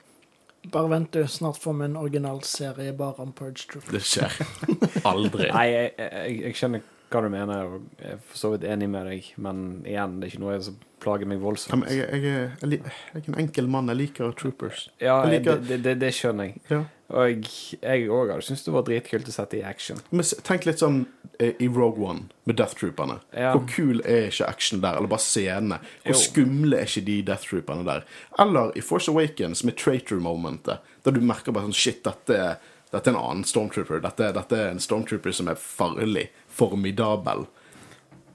[0.72, 1.26] Bare vent, du.
[1.30, 3.92] Snart får vi en originalserie bare om Purge Troopers.
[3.94, 4.38] Det skjer
[5.12, 5.50] aldri.
[5.54, 8.88] Nei, jeg, jeg, jeg, skjønner hva du mener, og jeg er for så vidt enig
[8.92, 11.87] med deg, men igjen, det er ikke noe som plager meg voldsomt.
[11.88, 13.88] Jeg, jeg, jeg, jeg, er en enkel mann.
[13.94, 14.88] Jeg liker Troopers.
[15.00, 15.62] Ja, liker...
[15.62, 16.64] det, det, det, skjønner jeg.
[16.72, 16.82] Ja.
[17.08, 17.46] Og
[17.80, 20.02] jeg òg hadde syntes det var dritkult å sette i action.
[20.11, 21.04] Men tenk litt sånn
[21.38, 23.20] i Rogue One med Death Trooperne.
[23.33, 23.53] Ja.
[23.55, 24.96] Hvor kul er ikke action der?
[24.98, 25.79] Eller bare scenene?
[26.03, 26.22] Hvor jo.
[26.22, 28.07] skumle er ikke de Death Trooperne der?
[28.42, 32.57] Eller i Force Awakens med Traitor-momentet, der du merker bare sånn Shit, dette,
[32.90, 34.03] dette er en annen Stormtrooper.
[34.03, 36.27] Dette, dette er en Stormtrooper som er farlig.
[36.59, 37.46] Formidabel.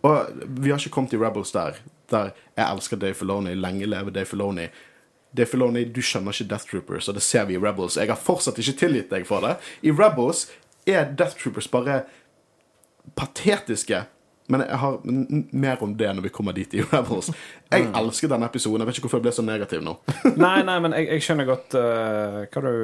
[0.04, 1.84] Og vi har ikke kommet i Rebels der.
[2.12, 3.56] Der jeg elsker Dave Filoni.
[3.56, 4.68] Lenge leve Dave Filoni.
[5.34, 7.98] Dave Filoni, du skjønner ikke Death Troopers, og det ser vi i Rebels.
[7.98, 9.56] Jeg har fortsatt ikke tilgitt deg for det.
[9.82, 10.46] I Rebels
[10.86, 12.04] er Death Troopers bare
[13.16, 14.04] patetiske.
[14.52, 15.00] Men jeg har
[15.56, 17.32] mer om det når vi kommer dit i Rebels.
[17.72, 17.96] Jeg mm.
[18.02, 18.84] elsker denne episoden.
[18.84, 19.96] Jeg vet ikke hvorfor jeg ble så negativ nå.
[20.46, 22.76] nei, nei, men jeg, jeg skjønner godt uh, hva du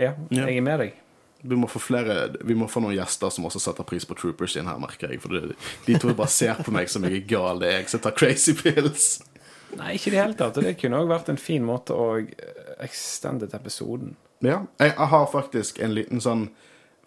[0.00, 0.96] Ja, jeg er med deg.
[1.40, 4.58] Vi må, få flere, vi må få noen gjester som også setter pris på Troopers
[4.60, 5.22] inn her, merker jeg.
[5.22, 5.54] For de,
[5.86, 7.62] de to bare ser på meg som jeg er gal.
[7.62, 9.06] Det er jeg som tar crazy pills.
[9.78, 10.58] Nei, ikke i det hele tatt.
[10.60, 12.10] Det kunne òg vært en fin måte å
[12.82, 14.16] extende episoden.
[14.44, 14.64] Ja.
[14.80, 16.48] Jeg har faktisk en liten sånn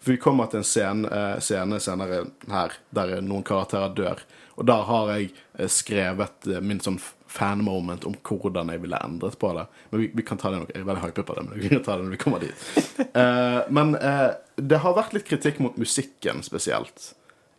[0.04, 4.20] For vi kommer til en scene, eh, scene senere her der noen karakterer dør.
[4.58, 7.00] Og da har jeg eh, skrevet eh, min sånn
[7.34, 9.64] fan-moment om hvordan jeg ville endret på det.
[9.90, 10.72] Men vi, vi kan ta det nok.
[10.74, 12.68] Jeg er veldig hypet på det, men vi kan ta det når vi kommer dit.
[13.16, 17.10] Uh, men uh, det har vært litt kritikk mot musikken spesielt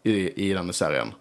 [0.07, 1.11] i, i denne serien.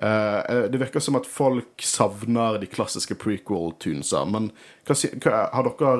[0.00, 4.48] Uh, det virker som at folk savner de klassiske prequel-tunesa, men
[4.88, 5.94] hva, hva, har dere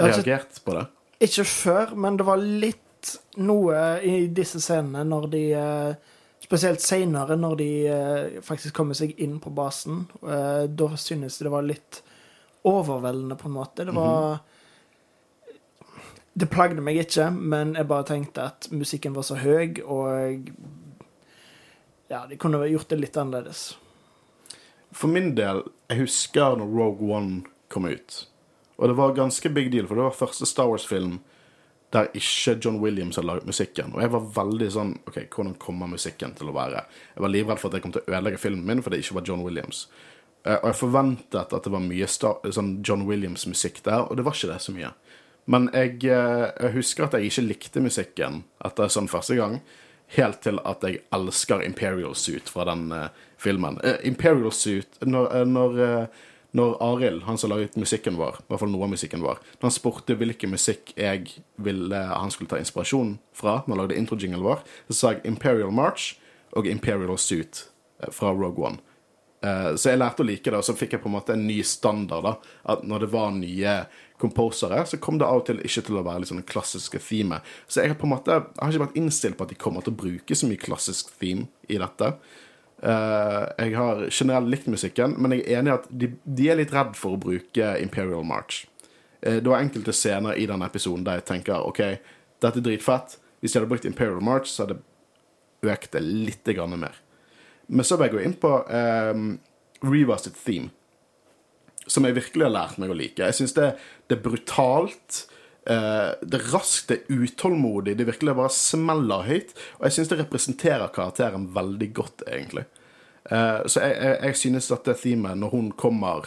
[0.00, 0.88] reagert på det?
[1.28, 2.86] Ikke før, men det var litt
[3.40, 5.44] noe i disse scenene når de
[6.40, 10.06] Spesielt seinere, når de eh, faktisk kommer seg inn på basen.
[10.24, 12.00] Eh, da synes jeg det var litt
[12.66, 13.84] overveldende, på en måte.
[13.84, 14.38] Det var -hmm.
[16.32, 20.50] Det plagde meg ikke, men jeg bare tenkte at musikken var så høy, og
[22.08, 23.78] Ja, de kunne gjort det litt annerledes.
[24.92, 28.28] For min del, jeg husker når Rogue One kom ut.
[28.76, 31.20] Og det var ganske big deal, for det var første Star Wars-film
[31.90, 33.94] der ikke John Williams hadde laget musikken.
[33.94, 36.84] Og jeg var veldig sånn OK, hvordan kommer musikken til å være?
[37.16, 39.18] Jeg var livredd for at jeg kom til å ødelegge filmen min fordi det ikke
[39.18, 39.88] var John Williams.
[40.46, 44.38] Uh, og jeg forventet at det var mye sånn John Williams-musikk der, og det var
[44.38, 44.94] ikke det så mye.
[45.50, 49.58] Men jeg, uh, jeg, husker at jeg ikke likte musikken etter sånn første gang.
[50.14, 53.78] Helt til at jeg elsker Imperial Suit fra den uh, filmen.
[54.06, 55.78] Imperial Suit Når, når
[56.56, 59.68] når Arild, han som laget musikken vår, i hvert fall noe av musikken vår, når
[59.68, 64.44] han spurte hvilken musikk jeg ville han skulle ta inspirasjon fra når han lagde introjinglen
[64.44, 66.16] vår, så sa jeg Imperial March
[66.58, 67.66] og Imperial Suit
[68.02, 68.82] eh, fra Rogue One.
[69.46, 71.46] Eh, så jeg lærte å like det, og så fikk jeg på en måte en
[71.46, 72.26] ny standard.
[72.26, 72.34] da,
[72.74, 73.76] At når det var nye
[74.20, 77.46] composere, så kom det av og til ikke til å være liksom det klassiske themet.
[77.66, 79.86] Så jeg har på en måte, jeg har ikke vært innstilt på at de kommer
[79.86, 82.12] til å bruke så mye klassisk theme i dette.
[82.80, 86.56] Uh, jeg har generelt likt musikken, men jeg er enig i at de, de, er
[86.62, 88.62] litt redd for å bruke Imperial March.
[89.20, 91.82] Uh, det var enkelte scener i denne episoden der jeg tenker OK,
[92.40, 93.18] dette er dritfett.
[93.40, 96.96] Hvis jeg hadde brukt Imperial March, så hadde det økt det litt mer.
[97.68, 99.26] Men så vil jeg gå inn på um,
[99.84, 100.70] Reva sitt theme,
[101.86, 103.22] som jeg virkelig har lært meg å like.
[103.22, 103.74] Jeg syns det,
[104.08, 105.24] det, er brutalt.
[105.66, 109.54] Eh, det er raskt, det er utålmodig, det virkelig bare smeller høyt.
[109.78, 112.66] Og jeg syns det representerer karakteren veldig godt, egentlig.
[113.30, 116.24] Uh, så jeg, jeg, jeg synes at det themet, når hun kommer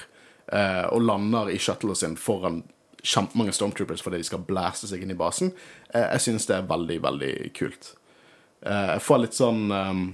[0.54, 2.62] uh, og lander i shuttlen sin foran
[3.04, 5.50] kjempemange stormtroopers fordi de skal blæste seg inn i basen,
[5.92, 7.90] jeg synes det er veldig, veldig kult.
[8.64, 10.06] Jeg får litt sånn um,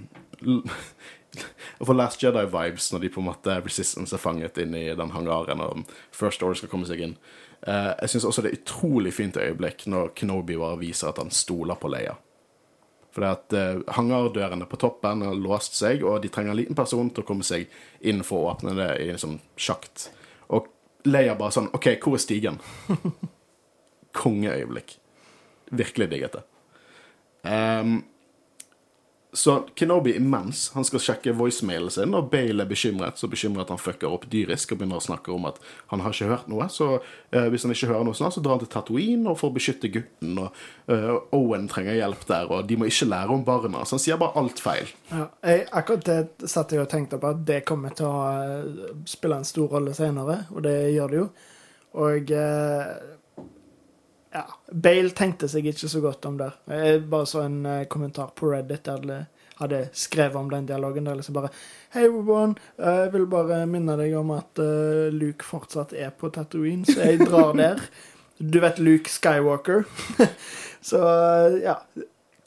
[1.79, 5.13] Jeg får Last Jedi-vibes når de på en måte Resistance er fanget inn i den
[5.13, 7.15] hangaren og First Order skal komme seg inn.
[7.67, 11.31] Eh, jeg syns også det er utrolig fint øyeblikk når Kenobi bare viser at han
[11.33, 12.15] stoler på Leia.
[13.09, 16.77] For det at eh, hangardørene på toppen har låst seg, og de trenger en liten
[16.77, 17.67] person til å komme seg
[18.05, 20.09] inn for å åpne det i sånn sjakt.
[20.55, 20.69] Og
[21.09, 22.61] Leia bare sånn OK, hvor er stigen?
[24.19, 24.95] Kongeøyeblikk.
[25.69, 26.45] Virkelig digget det.
[27.45, 28.01] Um,
[29.33, 33.19] så Kenobi imens han skal sjekke voicemailen sin, og Bale er bekymret.
[33.21, 35.59] Så bekymret at han fucker opp dyrisk og begynner å snakke om at
[35.91, 36.65] han har ikke hørt noe.
[36.73, 39.53] Så eh, hvis han ikke hører noe snart, så drar han til Tatooine og får
[39.59, 40.33] beskytte gutten.
[40.41, 43.85] Og eh, Owen trenger hjelp der, og de må ikke lære om barna.
[43.85, 44.89] Så han sier bare alt feil.
[45.11, 48.97] Ja, jeg, akkurat det satt jeg og tenkte på, at det kommer til å eh,
[49.09, 51.29] spille en stor rolle senere, og det gjør det jo.
[52.01, 53.17] Og eh,
[54.31, 56.51] ja, Bale tenkte seg ikke så godt om det.
[56.69, 59.19] Jeg bare så en uh, kommentar på Reddit der de
[59.59, 61.07] hadde skrevet om den dialogen.
[61.09, 61.49] Der liksom bare
[61.95, 62.53] Hei, Robon.
[62.77, 67.25] Jeg vil bare minne deg om at uh, Luke fortsatt er på Tatooine, så jeg
[67.25, 67.81] drar der.
[68.39, 69.83] Du vet Luke Skywalker.
[70.91, 71.01] så
[71.59, 71.79] ja.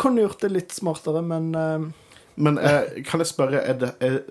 [0.00, 1.52] Kunne gjort det litt smartere, men
[2.34, 2.56] Men
[3.04, 4.22] kan jeg spørre, er det er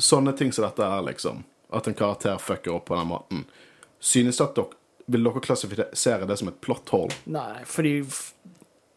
[0.00, 1.42] sånne ting som dette er, liksom?
[1.68, 3.44] At en karakter fucker opp på den måten.
[4.00, 7.16] Synes at dere Vil dere klassifisere det som et plot hole?
[7.32, 7.96] Nei, fordi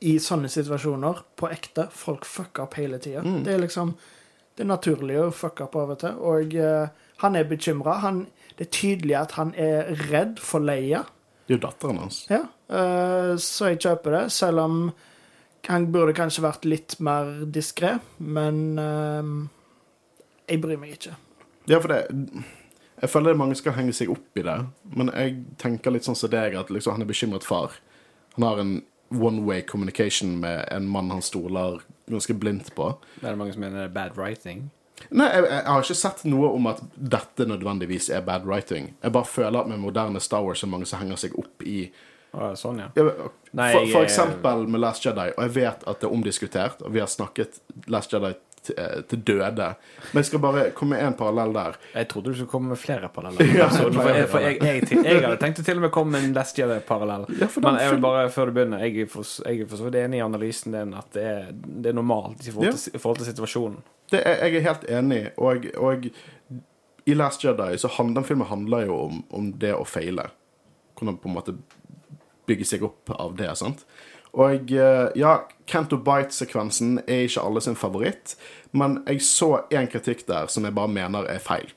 [0.06, 3.24] i sånne situasjoner, på ekte, folk fucker opp hele tida.
[3.24, 3.96] Det er liksom
[4.56, 6.20] Det er naturlig å fucke opp av og til.
[6.24, 6.86] Og uh,
[7.20, 7.98] han er bekymra.
[8.56, 11.02] Det er tydelig at han er redd for Leia.
[11.44, 12.22] Det er jo datteren hans.
[12.32, 14.78] Ja, uh, så jeg kjøper det, selv om
[15.68, 17.98] han burde kanskje vært litt mer diskré.
[18.24, 19.44] Men uh,
[20.48, 21.18] jeg bryr meg ikke.
[21.68, 22.06] Ja, for det
[23.06, 24.56] Jeg føler det mange skal henge seg opp i det,
[24.98, 27.76] men jeg tenker litt sånn som deg, at liksom, han er bekymret far.
[28.34, 28.72] Han har en
[29.14, 32.90] one way communication med en mann han stoler ganske blindt på.
[33.22, 34.66] Det er mange som mener det er bad writing.
[35.12, 38.96] Nei, jeg, jeg har ikke sett noe om at dette nødvendigvis er bad writing.
[39.04, 41.86] Jeg bare føler at med moderne Star Wars er mange som henger seg opp i
[42.58, 42.90] sånn, ja.
[42.92, 47.00] for, for eksempel med Last Jedi, og jeg vet at det er omdiskutert, og vi
[47.00, 48.34] har snakket Last Jedi
[48.68, 49.68] til, eh, døde.
[50.12, 51.80] Men jeg skal bare komme med en parallell der.
[51.94, 53.56] Jeg trodde du skulle komme med flere paralleller.
[53.62, 56.30] Ja, Så, for jeg, for jeg, jeg, jeg hadde tenkt til og med komme med
[56.30, 57.28] en Last Jedi-parallell.
[57.40, 60.26] Ja, Men jeg vil bare, før du begynner, jeg er for, så vidt enig i
[60.26, 63.78] analysen din at det er, det er normalt i forhold, til, i forhold til situasjonen.
[64.12, 66.10] Det er, jeg er helt enig, og, og
[67.06, 70.30] i Last Jedi så handler, den filmen handler jo om, om det å feile.
[70.98, 71.56] Hvordan på en måte
[72.50, 73.86] bygge seg opp av det, sant?
[74.36, 78.36] Og eh, ja, Canto Bite-sekvensen er ikke alle sin favoritt,
[78.76, 81.70] men jeg så en kritikk der som jeg bare mener er feil.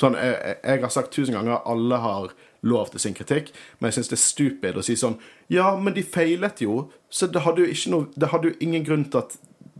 [0.00, 2.30] Sånn, jeg, jeg- har sagt tusen ganger alle har
[2.62, 5.16] lov til sin kritikk, men jeg syns det er stupid å si sånn
[5.48, 9.04] Ja, men de feilet jo, så det hadde jo noe Det hadde jo ingen grunn
[9.10, 9.36] til at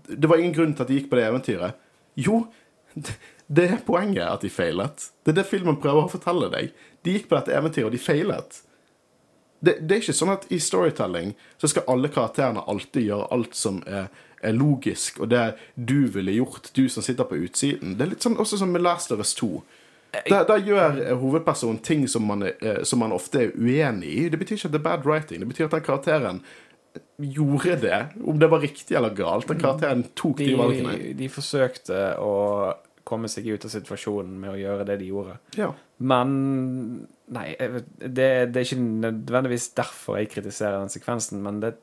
[0.09, 1.75] Det var ingen grunn til at de gikk på det eventyret.
[2.17, 2.47] Jo,
[3.49, 5.05] det er poenget at de feilet.
[5.25, 6.73] Det er det filmen prøver å fortelle deg.
[7.05, 8.59] De gikk på dette eventyret, og de feilet.
[9.61, 13.57] Det, det er ikke sånn at i storytelling så skal alle karakterene alltid gjøre alt
[13.59, 14.09] som er,
[14.41, 15.45] er logisk, og det
[15.75, 17.99] du ville gjort, du som sitter på utsiden.
[17.99, 19.53] Det er litt sånn også som med Last of Us 2.
[20.11, 24.25] Der, der gjør hovedpersonen ting som man, er, eh, som man ofte er uenig i.
[24.33, 25.45] Det betyr ikke at det er bad writing.
[25.45, 26.41] Det betyr at den karakteren
[27.21, 28.01] gjorde det.
[28.27, 29.47] Om det var riktig eller galt.
[29.49, 30.97] Den karakteren tok de, valgene.
[30.99, 32.35] De, de forsøkte å
[33.07, 35.39] komme seg ut av situasjonen med å gjøre det de gjorde.
[35.59, 35.71] Ja.
[36.03, 41.77] Men Nei, det, det er ikke nødvendigvis derfor jeg kritiserer den sekvensen, men det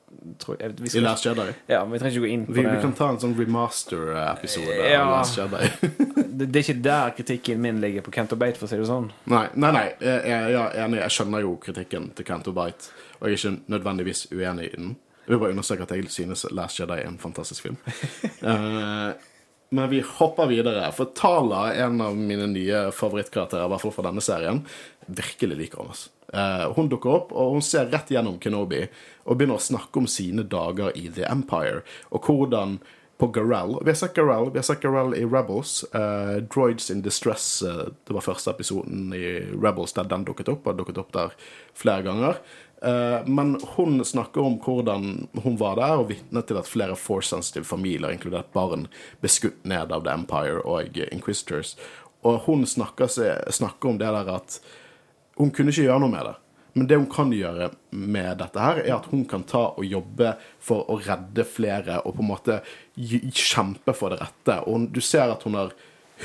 [0.43, 1.45] tror jeg vi I Last Jedi.
[1.71, 2.73] Ja, men vi trenger ikke gå inn på Vi, det.
[2.75, 5.05] vi kan ta en sånn remaster-episode Ja.
[5.05, 5.69] av Last Jedi.
[6.41, 6.49] det.
[6.51, 8.89] Det er ikke der kritikken min ligger på Kent og Bate, for å si det
[8.89, 9.07] sånn.
[9.31, 9.85] Nei, nei, nei.
[10.03, 10.99] Jeg, jeg, jeg.
[10.99, 12.91] Jeg skjønner jo kritikken til Canto Bate,
[13.21, 14.91] og jeg er ikke nødvendigvis uenig i den.
[15.27, 17.79] Jeg vil bare understreke at jeg synes Last Jedi er en fantastisk film.
[18.43, 19.15] uh,
[19.75, 23.95] men vi hopper videre, for Tala er en av mine nye favorittkarakterer, i hvert fall
[23.97, 24.61] fra denne serien.
[25.07, 25.97] Virkelig liker henne.
[26.33, 28.83] Eh, hun dukker opp, og hun ser rett gjennom Kenobi
[29.23, 32.79] og begynner å snakke om sine dager i The Empire, og hvordan
[33.17, 33.79] på Garell.
[33.81, 35.81] Vi har sett Garell, vi har sett Garell i Rebels.
[35.95, 40.67] Uh, Droids in Distress, uh, det var første episoden i Rebels der den dukket opp,
[40.69, 41.33] og dukket opp der
[41.73, 42.41] flere ganger.
[43.25, 45.07] Men hun snakker om hvordan
[45.41, 48.85] hun var der, og vitne til at flere force-sensitive familier, inkludert barn,
[49.17, 51.73] ble skutt ned av The Empire og Inquisitors.
[52.21, 53.09] Og hun snakker,
[53.49, 54.59] snakker om det der at
[55.37, 56.35] hun kunne ikke gjøre noe med det.
[56.77, 60.35] Men det hun kan gjøre med dette her, er at hun kan ta og jobbe
[60.61, 62.59] for å redde flere og på en måte
[62.97, 64.59] kjempe for det rette.
[64.65, 65.73] Og hun, du ser at hun har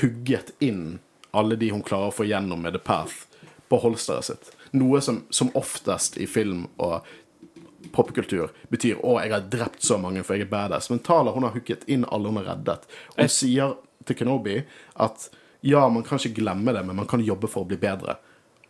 [0.01, 0.99] hugget inn
[1.33, 3.25] alle de hun klarer å få gjennom med The Path
[3.69, 4.51] på holsteret sitt.
[4.77, 7.01] Noe som, som oftest i film og
[7.93, 10.89] popkultur betyr 'Å, jeg har drept så mange, for jeg er badass'.
[10.89, 12.85] Men Tala hun har hooket inn alle hun har reddet.
[13.17, 13.73] Hun sier
[14.05, 14.61] til Kenobi
[14.95, 15.29] at
[15.61, 18.17] ja, man kan ikke glemme det, men man kan jobbe for å bli bedre.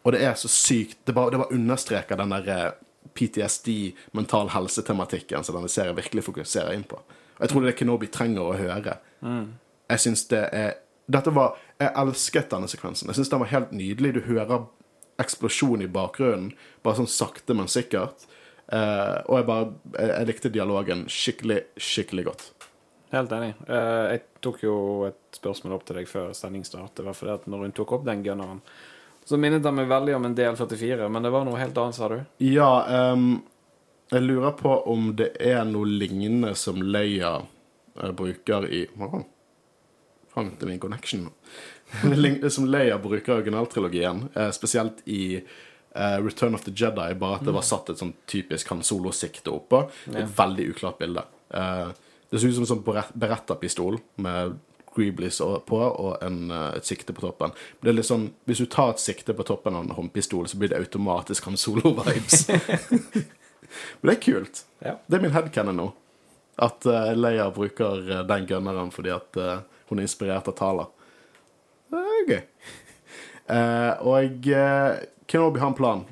[0.04, 1.00] Og det er så sykt.
[1.08, 2.70] Det bare, det bare understreker den der eh,
[3.14, 3.70] PTSD,
[4.12, 7.00] mental helse-tematikken som denne serien virkelig fokuserer inn på.
[7.00, 8.98] Og jeg tror det er det Kenobi trenger å høre.
[9.24, 10.80] Jeg syns det er
[11.12, 13.10] Dette var Jeg elsket denne sekvensen.
[13.12, 14.14] Jeg syns den var helt nydelig.
[14.16, 14.68] Du hører
[15.20, 18.24] eksplosjon i bakgrunnen, bare sånn sakte, men sikkert.
[18.72, 19.66] Uh, og jeg bare
[19.98, 22.46] jeg, jeg likte dialogen skikkelig, skikkelig godt.
[23.14, 23.52] Helt enig.
[23.68, 24.76] Uh, jeg tok jo
[25.10, 26.96] et spørsmål opp til deg før sending startet.
[27.02, 28.64] Det var fordi at når hun tok opp den gunneren,
[29.26, 32.10] så minnet han meg veldig om en del44, men det var noe helt annet, sa
[32.12, 32.18] du?
[32.44, 32.70] Ja,
[33.14, 33.42] um,
[34.12, 39.30] jeg lurer på om det er noe lignende som Leia eh, bruker i Hva faen?
[40.58, 41.28] Det er min connection.
[42.18, 45.44] Ling- som Leia bruker i originaltrilogien, eh, spesielt i
[45.94, 49.52] Uh, Return of the Jedi, bare at det var satt et sånn typisk Han Solo-sikte
[49.54, 49.84] oppå.
[50.10, 51.22] Et veldig uklart bilde.
[51.54, 51.92] Uh,
[52.32, 54.56] det ser ut som en sånn bere- Beretta-pistol med
[54.96, 57.54] Greeblies på og en, eh, et sikte på toppen.
[57.80, 60.48] Men det er litt sånn, Hvis du tar et sikte på toppen av en håndpistol,
[60.48, 62.48] så blir det automatisk Han Solo-vibes.
[64.02, 64.66] Men det er kult.
[64.80, 64.98] Ja.
[65.08, 65.94] Det er min headcanon nå.
[66.62, 70.86] At uh, Leia bruker eh, den gunneren fordi at uh, hun er inspirert av Tala.
[71.90, 72.44] Det er gøy.
[73.50, 76.06] Uh, og uh, Kenobi har en plan.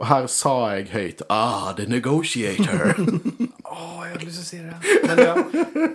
[0.00, 2.96] Og her sa jeg høyt Ah, the negotiator.
[3.70, 4.96] Å, jeg hadde lyst til å si det.
[5.06, 5.34] Men ja,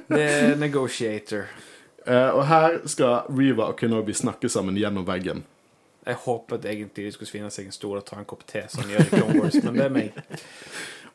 [0.07, 1.49] det er Negotiator.
[2.05, 5.43] Uh, og her skal Riva og Kenobi snakke sammen gjennom veggen.
[6.05, 8.85] Jeg håpet egentlig de skulle finne seg en stol og ta en kopp te, som
[8.85, 10.19] gjør i Clone Wars, men det er meg.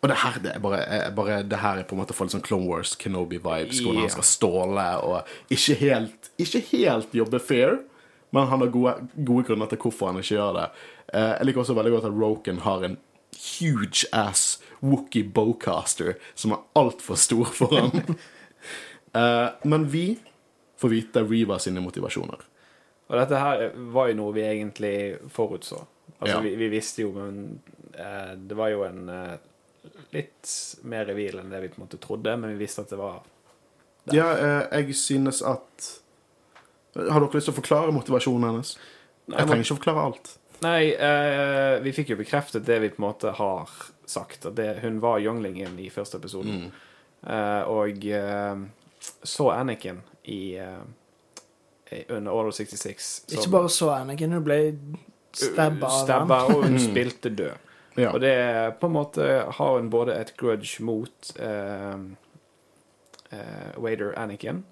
[0.00, 2.26] Og det her, det er bare, er bare, det her er på en måte for
[2.26, 4.06] litt sånn Clone Wars, Kenobi-vibes, hvor yeah.
[4.06, 7.78] han skal ståle og ikke helt, ikke helt jobbe fair,
[8.34, 10.66] men han har gode, gode grunner til hvorfor han ikke gjør det.
[11.12, 12.98] Uh, jeg liker også veldig godt at Roken har en
[13.36, 18.14] huge ass Wookie bowcaster som er altfor stor for ham.
[19.16, 20.18] uh, men vi
[20.80, 22.46] får vite Reva sine motivasjoner.
[23.10, 24.94] Og dette her var jo noe vi egentlig
[25.34, 25.82] forutså.
[26.20, 26.40] Altså, Ja.
[26.44, 27.60] vi, vi visste jo, men
[27.98, 29.36] uh, det var jo en uh,
[30.14, 30.50] litt
[30.88, 33.20] mer reveal enn det vi på en måte trodde, men vi visste at det var
[34.10, 35.90] Ja, eh, jeg synes at
[36.96, 38.74] Har dere lyst til å forklare motivasjonen hennes?
[39.30, 40.30] Jeg trenger ikke å forklare alt.
[40.64, 43.70] Nei, eh, vi fikk jo bekreftet det vi på en måte har
[44.10, 46.68] sagt, at det, hun var younglingen i første episoden.
[47.22, 48.62] Uh, og uh,
[49.22, 50.82] så Anakin i uh,
[52.16, 53.08] under Order 66.
[53.26, 54.60] som- Ikke bare så Anakin, hun ble
[55.32, 57.66] stabba av Stabba, og hun spilte død.
[57.98, 58.12] Ja.
[58.14, 59.24] Og det er på en måte
[59.58, 61.32] har hun både et grudge mot
[63.76, 64.64] Wader Anakin,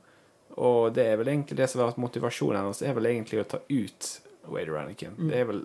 [0.59, 3.47] og det er vel egentlig det som har vært motivasjonen hennes, er vel egentlig å
[3.53, 4.09] ta ut
[4.51, 5.15] Wader Anakin.
[5.19, 5.29] Mm.
[5.29, 5.65] Det er vel,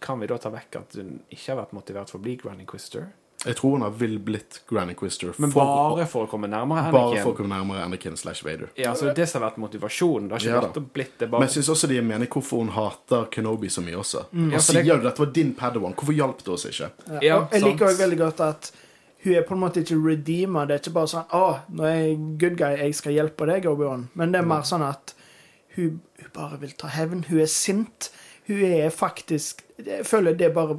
[0.00, 2.64] kan vi da ta vekk at hun ikke har vært motivert for å bli Granny
[2.66, 3.08] Quister?
[3.44, 5.34] Jeg tror hun har vil blitt Granny Quister.
[5.38, 6.96] Men for, bare for å komme nærmere Anakin?
[6.96, 8.70] bare for å komme nærmere Anakin slash Vader.
[8.80, 10.28] Ja, så det som har vært motivasjonen.
[10.28, 12.28] Det har ikke Ja vært å blitt det Men jeg syns også de er menig
[12.32, 14.24] hvorfor hun hater Kenobi så mye også.
[14.32, 16.90] Ja, Og jo det- at dette var din Padawan, hvorfor hjalp det oss ikke?
[17.06, 17.72] Ja, Ja, jeg sant.
[17.72, 18.72] liker òg veldig godt at
[19.22, 20.66] hun er på en måte ikke redeemer.
[20.66, 23.64] Det er ikke bare sånn 'Å, nå er jeg good guy, jeg skal hjelpe deg,
[23.66, 24.08] Obi-Wan'.
[24.14, 25.14] Men det er mer sånn at
[25.76, 27.24] hun, hun bare vil ta hevn.
[27.28, 28.10] Hun er sint.
[28.46, 30.78] Hun er faktisk Jeg føler det bare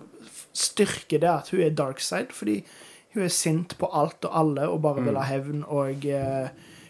[0.57, 2.63] styrker det at hun er dark side, fordi
[3.13, 6.47] hun er sint på alt og alle og bare vil ha hevn og uh,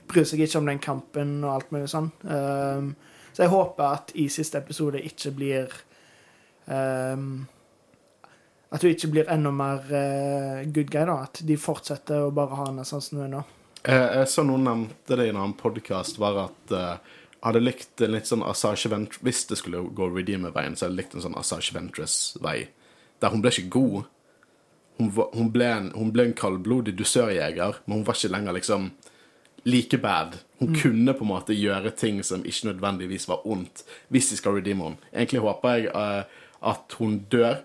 [0.08, 2.08] bryr seg ikke om den kampen og alt mulig sånn.
[2.24, 2.93] Um,
[3.34, 5.76] så jeg håper at i siste episode ikke blir
[6.66, 7.45] um,
[8.72, 11.20] At hun ikke blir enda mer uh, good guy, da.
[11.28, 13.43] At de fortsetter å bare ha henne sånn som hun er nå.
[13.84, 17.14] Eh, Jeg så noen nevnte det i en annen podkast, var at eh,
[17.48, 21.02] hadde likt en litt sånn Asage Ventress Hvis det skulle gå Redeemer-veien, så hadde jeg
[21.02, 22.60] likt en sånn Asage Ventress-vei.
[23.22, 24.08] Der hun ble ikke god.
[24.98, 28.58] Hun, var, hun, ble en, hun ble en kaldblodig dusørjeger, men hun var ikke lenger
[28.58, 28.89] liksom
[29.68, 30.39] like bad.
[30.60, 34.58] Hun kunne på en måte gjøre ting som ikke nødvendigvis var ondt, hvis de skal
[34.58, 35.10] redeeme henne.
[35.14, 37.64] Egentlig håper jeg uh, at hun dør.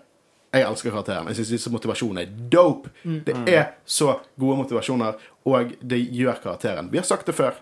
[0.53, 1.29] Jeg elsker karakteren.
[1.31, 2.91] Jeg syns disse motivasjonene er dope.
[3.25, 5.15] Det er så gode motivasjoner,
[5.49, 6.91] og det gjør karakteren.
[6.91, 7.57] Vi har sagt det før.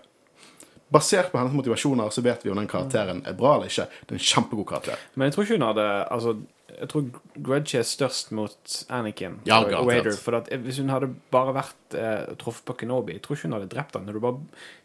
[0.92, 3.86] Basert på hennes motivasjoner så vet vi om den karakteren er bra eller ikke.
[4.06, 5.06] Det er en kjempegod karakter.
[5.14, 6.34] Men jeg tror ikke hun hadde Altså,
[6.72, 7.08] jeg tror
[7.48, 9.86] Grudge er størst mot Anakin Ja, og.
[9.88, 10.16] Vader.
[10.20, 13.56] For at hvis hun hadde bare vært eh, truffet på Kenobi, jeg tror ikke hun
[13.58, 14.08] hadde drept han.
[14.08, 14.40] Hun, bare,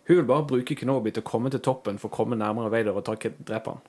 [0.07, 2.95] hun vil bare bruke Kenobi til å komme til toppen for å komme nærmere Vader
[2.99, 3.85] og ta, drepe han.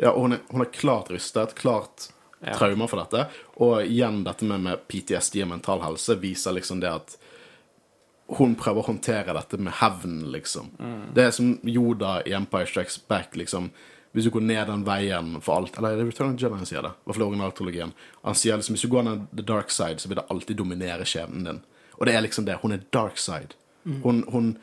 [0.00, 2.08] Ja, og hun er, hun er klart rystet, klart
[2.40, 2.52] Ja.
[2.54, 3.24] traumer for dette.
[3.58, 7.16] Og igjen dette med, med PTSD og mental helse viser liksom det at
[8.36, 10.72] hun prøver å håndtere dette med hevn, liksom.
[11.16, 13.70] Det er som Yoda i Empire Strikes Back, liksom.
[14.12, 16.56] Hvis du går ned den veien for alt Eller er det Return of the Jedi
[16.56, 16.90] han sier det?
[16.90, 17.92] I hvert fall originaltologien.
[18.24, 21.06] Han sier liksom hvis du går ned the dark side, så vil det alltid dominere
[21.08, 21.60] skjebnen din.
[21.98, 22.58] Og det er liksom det.
[22.62, 23.56] Hun er dark side.
[24.02, 24.56] Hun, hun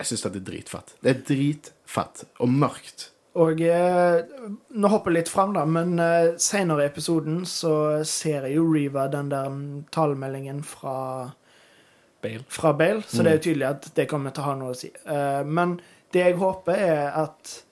[0.00, 0.94] Jeg syns dette er dritfett.
[1.04, 2.22] Det er dritfett.
[2.40, 3.10] Og mørkt.
[3.40, 4.20] Og eh,
[4.74, 8.64] nå hopper jeg litt fram, da, men eh, senere i episoden så ser jeg jo
[8.72, 9.58] Riva den der
[9.94, 10.96] talemeldingen fra
[12.22, 12.44] Bale.
[12.48, 14.78] fra Bale, så det er jo tydelig at det kommer til å ha noe å
[14.78, 14.90] si.
[15.08, 15.78] Uh, men
[16.12, 17.64] det jeg håper, er at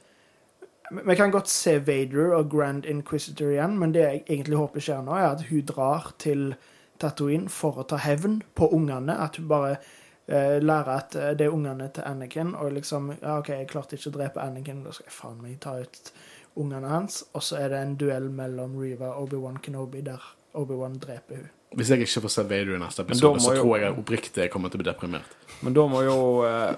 [0.89, 5.03] Vi kan godt se Vader og Grand Inquisitor igjen, men det jeg egentlig håper skjer
[5.05, 6.55] nå, er at hun drar til
[6.97, 9.19] Tatooine for å ta hevn på ungene.
[9.21, 13.37] At hun bare uh, lærer at eh, det er ungene til Anakin, og liksom ja,
[13.37, 16.13] OK, jeg klarte ikke å drepe Anakin, da skal jeg faen meg ta ut
[16.57, 17.21] ungene hans.
[17.35, 20.25] Og så er det en duell mellom Reva og Obi-Wan Kenobi der
[20.57, 21.58] Obi-Wan dreper hun.
[21.77, 24.51] Hvis jeg ikke får se Vader i neste episode, så jo- tror jeg oppriktig jeg
[24.51, 25.35] kommer til å bli deprimert.
[25.63, 26.15] Men da må jo
[26.47, 26.75] uh,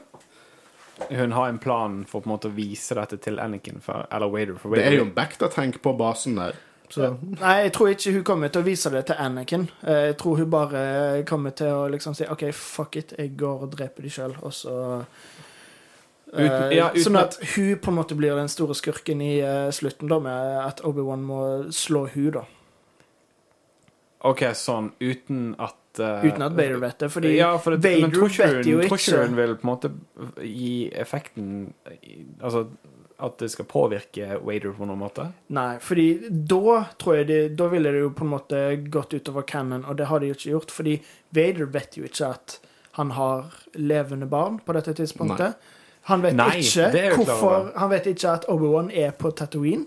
[1.10, 4.28] hun ha en plan for på en måte å vise dette til Anakin, for, eller
[4.28, 4.56] Vader.
[4.58, 4.82] For Vader.
[4.82, 6.58] Det er jo en backta-tank på basen der.
[6.90, 7.06] Så
[7.38, 9.68] Nei, jeg tror ikke hun kommer til å vise det til Anakin.
[9.86, 13.62] Eh, Jeg tror hun bare kommer til å liksom si OK, fuck it, jeg går
[13.62, 14.74] og dreper de sjøl, og så
[16.34, 19.22] eh, Uten- ja, uten Sånn at- at hun på en måte blir den store skurken
[19.22, 22.44] i eh, slutten, da, med at Obi-Wan må slå hun da.
[24.28, 27.08] OK, sånn uten at uh, Uten at Vader vet det.
[27.12, 29.66] Fordi ja, for det, Vader tror ikke, vet jo ikke tror ikke hun vil på
[29.66, 29.92] en måte
[30.44, 31.52] gi effekten
[32.40, 32.66] Altså
[33.20, 35.26] at det skal påvirke Wader på noen måte?
[35.52, 38.60] Nei, fordi da tror jeg det, Da ville det jo på en måte
[38.92, 40.72] gått utover canon, og det har de jo ikke gjort.
[40.72, 40.94] Fordi
[41.36, 42.56] Vader vet jo ikke at
[42.96, 45.60] han har levende barn på dette tidspunktet.
[46.08, 47.72] Han vet Nei, ikke det er jo hvorfor.
[47.76, 49.84] Han vet ikke at Obi-Wan er på Tatooine.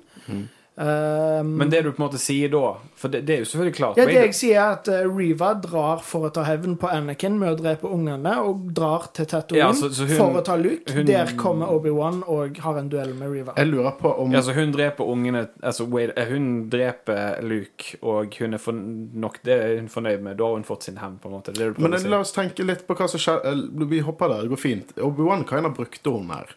[0.76, 3.76] Um, Men det du på en måte sier da For det, det er jo selvfølgelig
[3.78, 6.90] klart ja, det jeg sier, er at eh, Riva drar for å ta hevn på
[6.90, 10.44] Anakin med å drepe ungene, og drar til Tatooine Ja, så- så hun- for å
[10.44, 10.90] ta Luke.
[10.92, 13.54] hun- Der kommer Obi-Wan og har en duell med Riva.
[13.56, 17.96] jeg lurer på om Ja, så hun dreper ungene altså, Wader, eh, Hun dreper Luke,
[18.02, 20.38] og hun er for, nok det er hun fornøyd med.
[20.38, 21.54] Da har hun fått sin hevn, på en måte.
[21.54, 22.08] Det er det du Men si.
[22.10, 23.46] la oss tenke litt på hva som skjer.
[23.46, 24.96] eh, Vi hopper der, det går fint.
[24.98, 26.48] Obi-Wan kind of brukte hun her.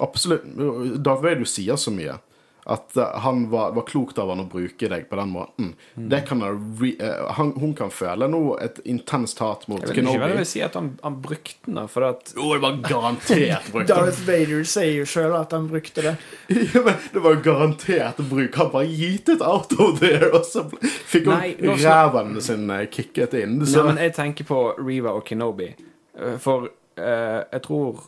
[0.00, 1.02] Absolutt.
[1.02, 2.18] Darth Vader sier så mye.
[2.64, 5.72] At eh, han var, var klokt av han å bruke deg på den måten.
[5.96, 9.96] Det kan re, eh, han, Hun kan føle nå et intenst hat mot Kenobi.
[9.98, 12.78] Jeg vil ikke vel si at han, han brukte den, for at Jo, det var
[12.86, 13.90] garantert brukt.
[13.90, 16.16] Darth Vader sier jo sjøl at han brukte det.
[16.72, 18.54] Ja, men det var garantert bruk.
[18.56, 20.62] Han bare gitet out of there, og så
[21.10, 23.58] fikk hun ræven sin kicket inn.
[23.62, 25.72] Nei, men jeg tenker på Riva og Kenobi.
[26.18, 28.06] Eh, For uh, jeg tror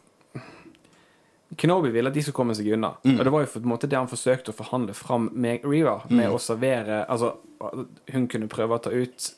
[1.57, 2.95] Kenobi ville at de skulle komme seg unna.
[3.05, 6.01] Og det var jo på en måte det han forsøkte å forhandle fram med Riva.
[6.11, 7.35] Med å servere Altså,
[8.13, 9.31] hun kunne prøve å ta ut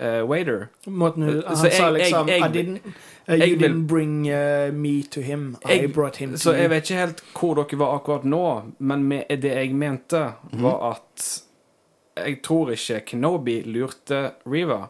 [0.00, 0.68] uh, waiter.
[0.86, 2.80] Måten hun, han Så sa liksom jeg- jeg- I didn't,
[3.28, 5.56] uh, You vil- didn't bring uh, me to him.
[5.64, 8.72] I Jeg- brought him to Så jeg vet ikke helt hvor dere var akkurat nå,
[8.78, 11.42] men med, det jeg mente, var at
[12.16, 14.88] jeg tror ikke Kenobi lurte Riva.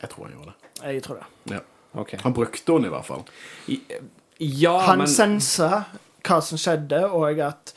[0.00, 0.94] jeg tror han gjorde det.
[0.94, 1.54] Jeg tror det.
[1.54, 1.60] Ja.
[2.00, 2.18] Okay.
[2.22, 3.24] Han brukte henne i hvert fall.
[3.68, 3.80] I-
[4.40, 5.84] Ja, Han men sensa
[6.26, 7.72] hva som skjedde, og at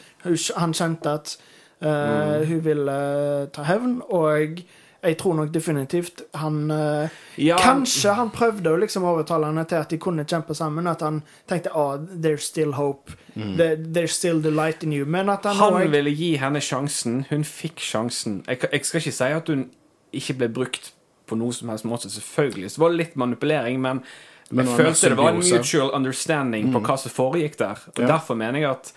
[0.58, 1.38] han kjente at
[1.82, 2.46] uh, Mm.
[2.50, 4.60] hun ville ta hevn, og
[5.04, 7.08] jeg tror nok definitivt han uh,
[7.38, 10.88] ja, Kanskje han prøvde å liksom overtale henne til at de kunne kjempe sammen.
[10.92, 13.12] At han tenkte oh, there's still hope.
[13.36, 15.06] There, there's still the light in you.
[15.06, 17.26] Men at han, Han også- ville gi henne sjansen.
[17.30, 18.44] Hun fikk sjansen.
[18.48, 19.70] Jeg, jeg skal ikke si at hun
[20.12, 20.92] ikke ble brukt
[21.28, 22.10] på noe som helst måte.
[22.12, 24.04] Selvfølgelig så var det litt manipulering, men,
[24.52, 27.84] Men jeg følte det var en mutual understanding på hva som foregikk der.
[27.94, 28.08] Og Ja.
[28.16, 28.94] Derfor mener jeg at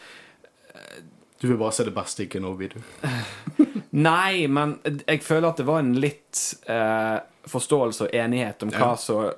[1.42, 2.78] Du vil bare se det beste i Kenobi, du.
[3.90, 4.76] Nei, men
[5.08, 6.38] jeg føler at det var en litt
[6.70, 7.18] eh,
[7.50, 8.94] forståelse og enighet om hva Ja.
[8.96, 9.32] som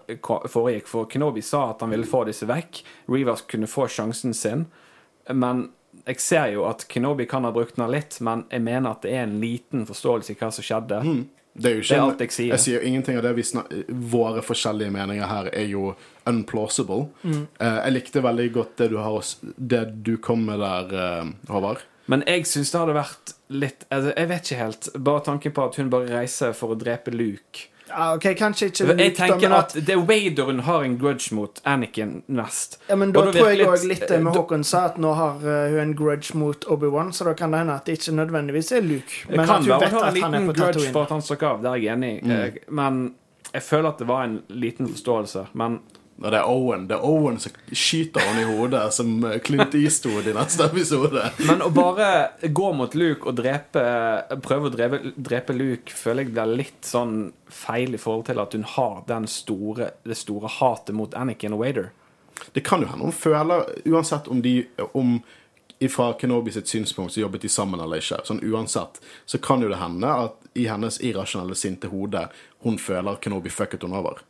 [0.53, 0.87] foregikk.
[0.87, 2.83] For Kenobi sa at han ville få disse vekk.
[3.09, 4.67] Reavers kunne få sjansen sin.
[5.33, 5.71] Men
[6.07, 9.13] jeg ser jo at Kenobi kan ha brukt den litt, men jeg mener at det
[9.17, 11.01] er en liten forståelse i hva som skjedde.
[11.55, 12.51] Det er jo ikke Det er alt jeg sier.
[12.51, 13.45] Jeg sier jo ingenting av det vi
[14.11, 15.93] Våre forskjellige meninger her er jo
[16.27, 17.09] unplausible.
[17.23, 17.45] Mm.
[17.61, 21.85] Eh, jeg likte veldig godt det du, har, det du kom med der, eh, Håvard.
[22.11, 24.89] Men jeg syns det hadde vært litt altså, Jeg vet ikke helt.
[25.07, 27.69] Bare tanken på at hun bare reiser for å drepe Luke.
[27.89, 30.99] Ja, OK, kanskje ikke Jeg da, tenker men at det er Vader hun har en
[30.99, 32.79] grudge mot Anakin mest.
[32.89, 34.97] Ja, men da Og da tror jeg òg litt- litt det med Håkon sa, at
[34.99, 37.99] nå har uh, hun en grudge mot Obi-Wan, så da kan det hende at det
[37.99, 39.27] ikke nødvendigvis er Luke.
[39.29, 40.81] Det Men kan at hun være vet at en han er liten på grudge for
[40.81, 41.03] Tatooine.
[41.03, 41.63] at han stakk av.
[41.63, 42.21] Det er jeg enig i.
[42.25, 42.75] Mm.
[42.75, 43.15] Men
[43.53, 45.47] jeg føler at det var en liten forståelse.
[45.55, 45.81] Men
[46.25, 49.75] Og det er Owen Det er Owen som skyter han i hodet, som eh, Clint
[49.77, 51.27] Eastwood i neste episode.
[51.45, 52.09] Men å bare
[52.49, 53.83] gå mot Luke og drepe
[54.45, 58.57] prøve å drepe, drepe Luke, føler jeg blir litt sånn feil i forhold til at
[58.57, 61.93] hun har den store, det store hatet mot Anakin og Wader.
[62.57, 64.63] Det kan jo hende hun føler, uansett om de
[64.93, 65.19] om
[65.93, 69.69] fra Kenobi sitt synspunkt så jobbet de sammen eller ikke, sånn uansett, så kan jo
[69.69, 72.23] det hende at i hennes irrasjonelle, sinte hode
[72.65, 74.23] hun føler Kenobi fucket hun over.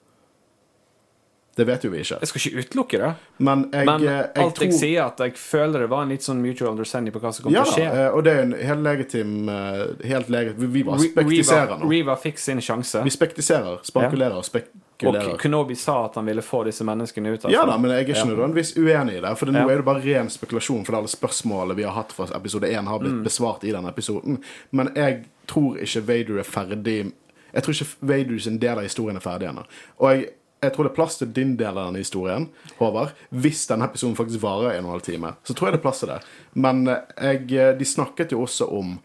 [1.57, 2.16] Det vet jo vi ikke.
[2.20, 5.18] Jeg skal ikke utelukke det, Men jeg, men jeg, jeg alt jeg tror sier, at
[5.22, 7.72] jeg føler det var en litt sånn mutual understanding på hva som kommer Ja til
[7.72, 8.00] å skje.
[8.05, 11.90] eh, og det er en helt legitim eh, Helt legitim, Vi, bare Re- spektiserer nå.
[11.92, 15.38] Reva fikk sin sjanse, Vi spektiserer, spekulerer og.
[15.38, 17.44] Kenobi sa at han ville få disse menneskene ut.
[17.50, 19.32] Ja da, men jeg er ikke nødvendigvis uenig i det.
[19.38, 19.68] For nå Ja.
[19.70, 22.98] er det bare ren spekulasjon, for alle spørsmålene vi har hatt fra episode 1, har
[22.98, 23.02] Mm.
[23.05, 24.38] blitt besvart i denne episoden.
[24.72, 27.12] Men jeg tror ikke Vader er ferdig
[27.55, 29.64] Jeg tror ikke Vader sin del av historien er ferdig ennå.
[30.00, 30.28] Og jeg,
[30.65, 32.49] jeg tror det er plass til din del av denne historien,
[32.79, 33.15] Håvard.
[33.31, 35.87] Hvis denne episoden faktisk varer en og en halv time, så tror jeg det er
[35.87, 36.19] plass til det.
[36.67, 38.99] Men eh, jeg, de snakket jo også om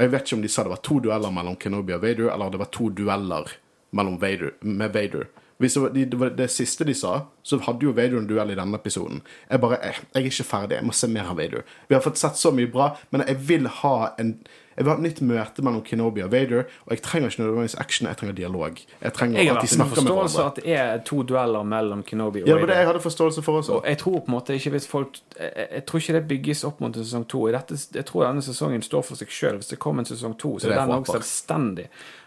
[0.00, 2.50] Jeg vet ikke om de sa det var to dueller mellom Kenobi og Vader, eller
[2.50, 3.50] det var to dueller
[3.92, 5.26] Vader, med Vader.
[5.60, 8.50] Hvis det var, det var det siste de sa, så hadde jo Vader en duell
[8.50, 9.20] i denne episoden.
[9.50, 11.62] Jeg bare, jeg, jeg er ikke ferdig, jeg må se mer av Vader.
[11.88, 14.32] Vi har fått sett så mye bra, men jeg vil ha en
[14.76, 17.74] jeg vil ha et nytt møte mellom Kenobi og Vader, og jeg trenger ikke nødvendigvis
[17.80, 18.78] action, jeg trenger dialog.
[19.02, 22.02] Jeg trenger Jeg har at de snakker med forståelse at det er to dueller mellom
[22.02, 22.92] Kenobi og Ja, det var det jeg Vader.
[22.92, 23.72] hadde forståelse for også.
[23.72, 26.64] Og jeg tror på en måte ikke hvis folk jeg, jeg tror ikke det bygges
[26.64, 27.46] opp mot en sesong to.
[27.48, 29.60] Jeg tror denne sesongen står for seg sjøl.
[29.60, 31.86] Hvis det kommer en sesong to, så Det er den jeg også selvstendig.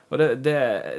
[0.09, 0.55] Og det, det,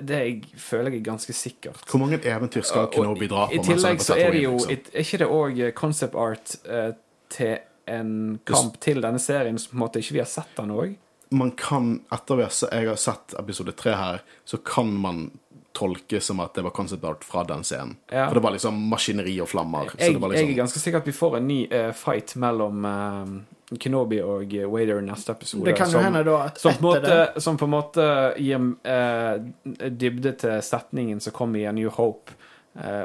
[0.08, 1.84] det jeg føler jeg er ganske sikkert.
[1.90, 3.54] Hvor mange eventyr skal Kenobi dra på?
[3.54, 4.70] I tillegg så er det jo liksom?
[4.92, 6.90] Er ikke det òg concept art eh,
[7.30, 10.74] til en kamp til denne serien som på en måte ikke vi har sett den
[10.74, 10.96] òg?
[11.28, 15.30] Man kan, etter at jeg har sett episode tre her, så kan man
[15.76, 17.96] tolke som at det var concept art fra den scenen.
[18.08, 18.28] Ja.
[18.28, 19.90] For det var liksom maskineri og flammer.
[19.92, 21.90] så Jeg, det var jeg er liksom, ganske sikker at vi får en ny uh,
[21.92, 25.66] fight mellom uh, Kenobi og Wader i neste episode.
[25.68, 28.08] Det kan jo som- hende da at Som på, måte, som på en måte
[28.38, 28.56] gir
[28.88, 32.32] uh, dybde til setningen som kom i A New Hope.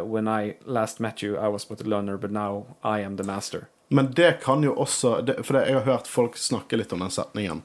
[0.03, 3.23] When I last met you, I was but a learner, but now I am the
[3.23, 3.67] master.
[3.91, 6.99] men det kan jo også det, For det, jeg har hørt folk snakke litt om
[7.03, 7.61] den setningen.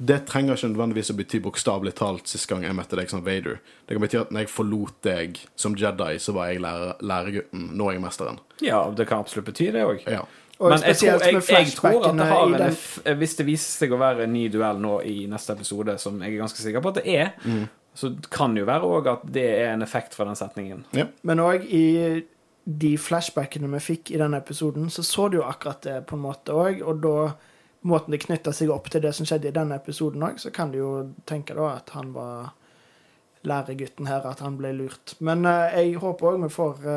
[0.00, 3.58] Det trenger ikke nødvendigvis å bety bokstavelig talt sist gang jeg møtte deg som Vader.
[3.86, 7.66] Det kan bety at når jeg forlot deg som Jedi, så var jeg lærer, læregutten.
[7.76, 8.38] Nå er jeg mesteren.
[8.64, 10.00] Ja, det kan absolutt bety det òg.
[10.08, 10.22] Ja.
[10.60, 12.56] Og Men jeg tror, jeg, jeg tror at det har en
[13.04, 16.18] den Hvis det viser seg å være en ny duell nå i neste episode, som
[16.20, 17.68] jeg er ganske sikker på at det er, Mm.
[17.94, 20.84] så kan det jo være òg at det er en effekt fra den setningen.
[20.92, 21.06] ja.
[21.22, 22.24] Men òg i
[22.64, 26.22] de flashbackene vi fikk i denne episoden, så så du jo akkurat det på en
[26.22, 26.82] måte òg.
[26.82, 27.32] Og da
[27.86, 30.72] måten det knytta seg opp til det som skjedde i denne episoden òg, så kan
[30.72, 30.92] du jo
[31.28, 32.52] tenke da at han var
[33.46, 35.14] læregutten her, at han ble lurt.
[35.18, 36.88] Men uh, jeg håper òg vi får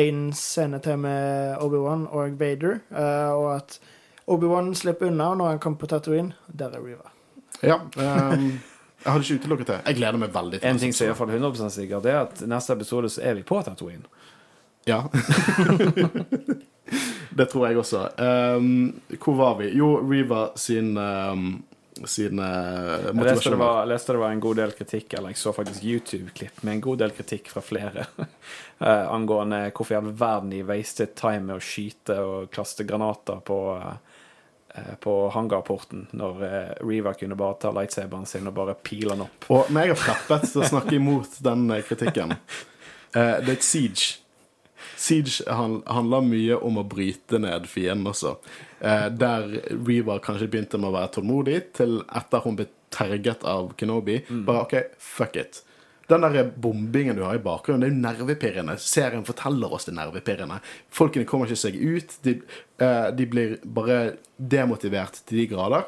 [0.00, 3.80] én scene til med Obi-Wan og Vader, uh, og at
[4.30, 6.32] Obi-Wan slipper unna når han kommer på Tatooine.
[6.48, 7.10] Der er Riva.
[7.62, 8.60] ja um,
[9.04, 9.78] jeg hadde ikke utelukket det.
[9.86, 12.72] Jeg gleder meg veldig En ting som er iallfall 100 sikkert, det er at neste
[12.76, 14.04] episode så er vi på Tatooine.
[14.86, 15.02] Ja.
[17.36, 18.04] det tror jeg også.
[18.18, 19.70] Um, hvor var vi?
[19.78, 21.50] Jo, Riva sin um,
[22.08, 22.46] sine
[23.12, 23.14] motivasjoner.
[23.14, 25.84] Jeg leste det, var, leste det var en god del kritikk, eller jeg så faktisk
[25.84, 28.06] YouTube-klipp med en god del kritikk fra flere
[28.78, 33.42] eh, angående hvorfor i all verden de wastet time med å skyte og kaste granater
[33.44, 33.98] på eh,
[35.00, 39.48] på hangarporten, når eh, Riva kunne bare ta lightsaberen sin og bare pile den opp.
[39.50, 43.56] Og når jeg har preppet til å snakke imot den eh, kritikken eh, Det er
[43.56, 44.20] et siege.
[45.00, 48.34] Siege han, handler mye om å bryte ned fienden også.
[48.80, 53.72] Eh, der Reaver kanskje begynte med å være tålmodig, til etter hun ble terget av
[53.80, 54.18] Kenobi.
[54.44, 55.62] Bare OK, fuck it.
[56.10, 58.74] Den der bombingen du har i bakgrunnen, det er jo nervepirrende.
[58.82, 60.58] Serien forteller oss det er nervepirrende.
[60.90, 62.16] Folkene kommer ikke seg ut.
[62.26, 62.34] De,
[62.82, 64.00] eh, de blir bare
[64.36, 65.86] demotivert til de grader.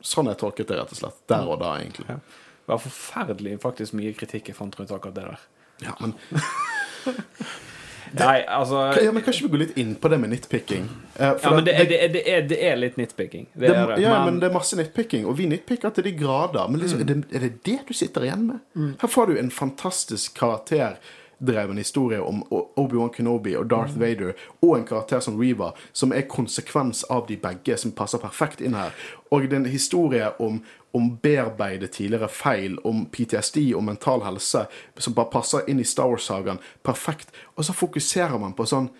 [0.00, 1.18] Sånn jeg tolket det, rett og slett.
[1.28, 2.06] Der og da, egentlig.
[2.06, 5.46] Det var forferdelig faktisk mye kritikk jeg fant rundt akkurat det der.
[5.82, 6.14] Ja, men
[8.12, 10.88] Nei, altså Ja, men Kanskje vi går litt inn på det med nitpicking?
[11.18, 13.46] Eh, Ja, men det det, det, er, det, er, litt nitpicking.
[13.54, 14.00] Det er det.
[14.02, 16.68] ja, men, men det er masse nitpicking, og vi nitpicker til de grader.
[16.68, 18.58] Men liksom, det, er det det du sitter igjen med?
[18.74, 18.94] Mm.
[19.00, 20.96] Her får du en fantastisk karakter
[21.38, 24.00] dreven historie om Obi-Wan Kenobi og Darth Mm.
[24.00, 24.32] Vader,
[24.62, 28.74] og en karakter som Reva, som er konsekvens av de begge, som passer perfekt inn
[28.74, 28.90] her.
[29.30, 30.62] Og det er en historie om,
[30.96, 34.66] om bearbeide tidligere feil, om PTSD og mental helse,
[34.98, 37.34] som bare passer inn i Star Wars-sagaen perfekt.
[37.56, 38.90] Og så fokuserer man på sånn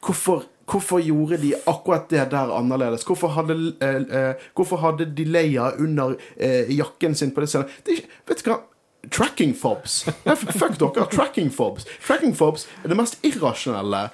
[0.00, 3.02] Hvorfor, hvorfor gjorde de akkurat det der annerledes?
[3.04, 7.68] Hvorfor hadde, eh, eh, hvorfor hadde de Leia under eh, jakken sin på det stedet?
[7.84, 8.62] Det vet du hva?
[9.10, 10.04] Tracking fobs.
[10.24, 11.04] Fuck dere.
[11.12, 11.84] Tracking fobs.
[12.06, 14.08] Tracking fobs er det mest irrasjonelle,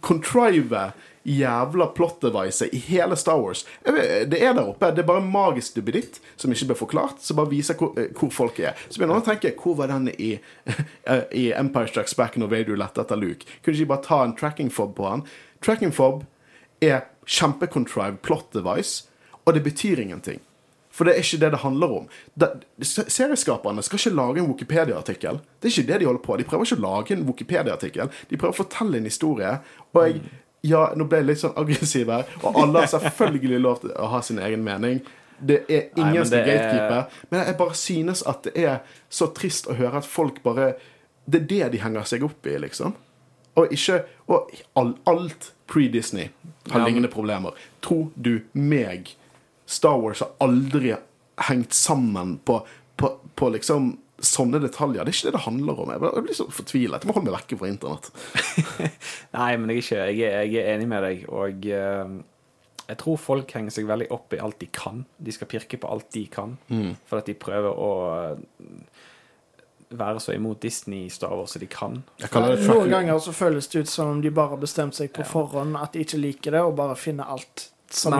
[0.00, 0.92] contrive,
[1.26, 3.66] jævla plot-devicet i hele Star Wars.
[3.84, 4.92] Det er der oppe.
[4.94, 8.30] Det er bare magisk duppeditt som ikke blir forklart, som bare viser hvor, eh, hvor
[8.30, 8.78] folk er.
[8.88, 10.36] Så begynner man å tenke hvor var den i,
[11.42, 13.46] i Empire Strikes Back når Vader lette etter Luke?
[13.62, 15.26] Kunne ikke bare ta en tracking fob på han?
[15.64, 16.24] Tracking fob
[16.84, 19.08] er kjempecontrived plot device,
[19.44, 20.40] og det betyr ingenting.
[20.96, 22.06] For det er ikke det det handler om.
[22.80, 25.42] Serieskaperne skal ikke lage en Wikipedia-artikkel.
[25.60, 26.36] Det er ikke det de holder på.
[26.40, 28.12] De prøver ikke å lage en Wikipedia-artikkel.
[28.30, 29.50] De prøver å fortelle en historie.
[29.92, 30.22] Og jeg,
[30.66, 34.10] ja, nå ble jeg litt sånn aggressiv her, og alle har selvfølgelig lov til å
[34.12, 35.00] ha sin egen mening.
[35.38, 37.18] Det er ingen som er er- gatekeeper.
[37.30, 38.78] Men jeg bare synes at det er
[39.12, 40.74] så trist å høre at folk bare
[41.28, 42.94] Det er det de henger seg opp i, liksom.
[43.58, 44.52] Og ikke Og
[45.06, 46.28] alt pre-Disney
[46.70, 47.50] har Ja, lignende problemer.
[47.82, 49.16] Tror du meg
[49.66, 50.94] Star Wars har aldri
[51.48, 52.60] hengt sammen på,
[52.96, 55.04] på, på liksom sånne detaljer.
[55.04, 55.90] Det er ikke det det handler om.
[55.92, 57.04] Jeg blir så fortvilet.
[57.04, 58.08] Jeg må holde meg vekke fra internett.
[59.36, 62.14] Nei, men jeg er, ikke, jeg er, jeg er enig med deg, og uh,
[62.86, 65.02] jeg tror folk henger seg veldig opp i alt de kan.
[65.18, 66.56] De skal pirke på alt de kan,
[67.08, 68.66] for at de prøver å eh,
[69.98, 71.98] være så imot Disney Star Wars som de kan.
[72.22, 75.74] Noen ganger så føles det ut som om de bare har bestemt seg på forhånd
[75.80, 78.14] at de ikke liker det, og bare finner alt som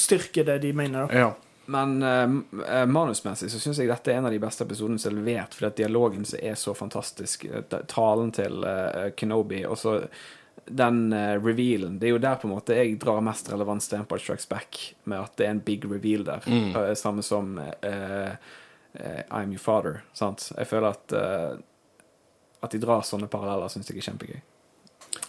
[0.00, 1.08] styrker det de mener.
[1.16, 1.32] Ja.
[1.70, 5.20] Men eh, manusmessig så syns jeg dette er en av de beste episodene som er
[5.20, 7.44] levert, fordi at dialogen som er så fantastisk.
[7.46, 7.62] eh,
[7.92, 10.00] Talen til uh, Kenobi, og så
[10.66, 12.00] den uh, revealen.
[12.02, 14.80] Det er jo der på en måte jeg drar mest relevans til Empire Strikes Back,
[15.04, 16.50] med at det er en big reveal der.
[16.50, 17.54] Eh, samme som
[19.30, 20.02] I'm your father.
[20.12, 20.50] Sant?
[20.56, 21.12] Jeg føler at
[22.60, 24.40] at de drar sånne paralleller, syns jeg er kjempegøy.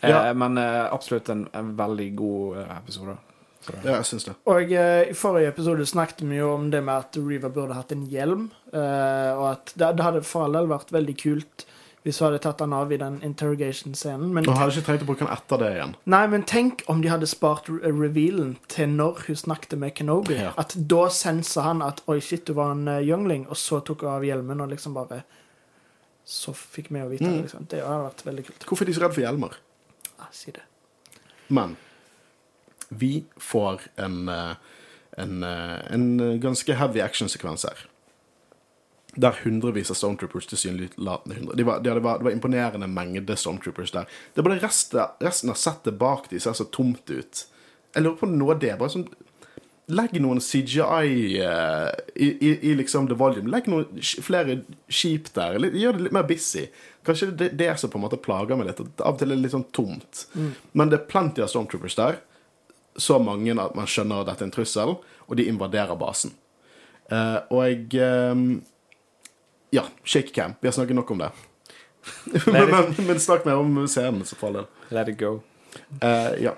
[0.02, 0.34] Ja.
[0.34, 3.16] Men absolutt en, en veldig god episode.
[3.62, 4.34] Så, ja, jeg syns det.
[4.50, 7.94] Og eh, i forrige episode snakket vi jo om det med at Reeva burde hatt
[7.94, 11.68] en hjelm, eh, og at det, det hadde for all del vært veldig kult
[12.02, 14.32] hvis hun hadde tatt han av i den interrogation-scenen.
[14.34, 15.92] Men Og hadde ikke trengt å bruke han etter det igjen.
[16.10, 20.40] Nei, men tenk om de hadde spart revealen til når hun snakket med Kenobi.
[20.40, 20.56] Ja.
[20.58, 24.02] At da sensa han at 'oi, shit, du var en uh, youngling', og så tok
[24.02, 25.22] hun av hjelmen og liksom bare
[26.26, 27.42] Så fikk vi å vite det.
[27.44, 27.66] liksom.
[27.70, 28.66] Det hadde vært veldig kult.
[28.66, 29.56] Hvorfor er de så redde for hjelmer?
[30.18, 30.62] Ja, si det.
[31.50, 31.76] Men
[32.94, 34.54] vi får en, eh,
[35.18, 37.88] en, eh, en ganske heavy actionsekvens her.
[39.16, 41.56] Der hundrevis av Stormtroopers tilsynelatende hundre.
[41.56, 44.08] De var, de, det, var, det var imponerende mengde Stormtroopers der.
[44.34, 47.46] Det er bare resten, resten av settet bak de ser så tomt ut.
[47.96, 48.78] Jeg lurer på noe av det.
[48.80, 49.08] Bare som...
[49.92, 53.52] Legg noen CGI uh, i, i, i liksom The Volume.
[53.52, 55.58] Legg noen flere skip der.
[55.60, 56.70] Gjør det litt mer busy.
[57.04, 58.80] Kanskje det er det som på en måte plager meg litt.
[58.80, 60.28] At av og til er det litt sånn tomt.
[60.72, 62.22] Men det er plenty av Stormtroopers der.
[63.00, 66.34] Så mange at man skjønner at dette er en trussel, og de invaderer basen.
[67.12, 68.44] Eh, og jeg eh,
[69.72, 70.58] Ja, Shake cam.
[70.60, 71.32] Vi har snakket nok om det.
[72.52, 74.68] men, men, men snakk mer om scenen, så for all del.
[74.90, 75.40] let it go.
[76.02, 76.56] Eh, ja.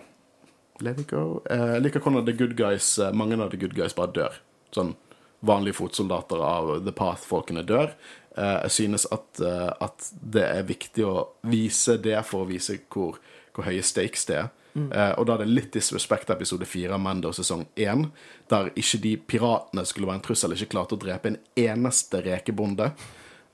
[0.79, 1.41] Let it go.
[1.49, 4.39] Eh, liker hvordan the good guys, eh, mange av the good guys bare dør.
[4.73, 4.95] Sånn
[5.43, 7.93] vanlige fotsoldater av The Path-folkene dør.
[8.37, 13.19] Eh, jeg synes at, at det er viktig å vise det for å vise hvor,
[13.53, 14.51] hvor høye stakes det er.
[14.73, 18.07] Eh, og da er det litt disrespect episode fire av Mando sesong én,
[18.49, 22.89] der ikke de piratene skulle være en trussel, ikke klarte å drepe en eneste rekebonde.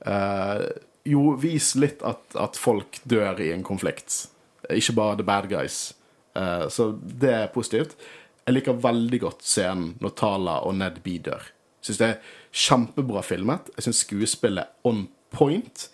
[0.00, 0.64] Uh,
[1.04, 4.30] jo, vis litt at, at folk dør i en konflikt.
[4.72, 5.90] Ikke bare the bad guys.
[6.36, 7.98] Uh, så det er positivt.
[8.46, 11.44] Jeg liker veldig godt scenen når Tala og Ned B dør.
[11.84, 13.68] Syns det er kjempebra filmet.
[13.76, 15.04] Jeg syns skuespillet on
[15.34, 15.86] point.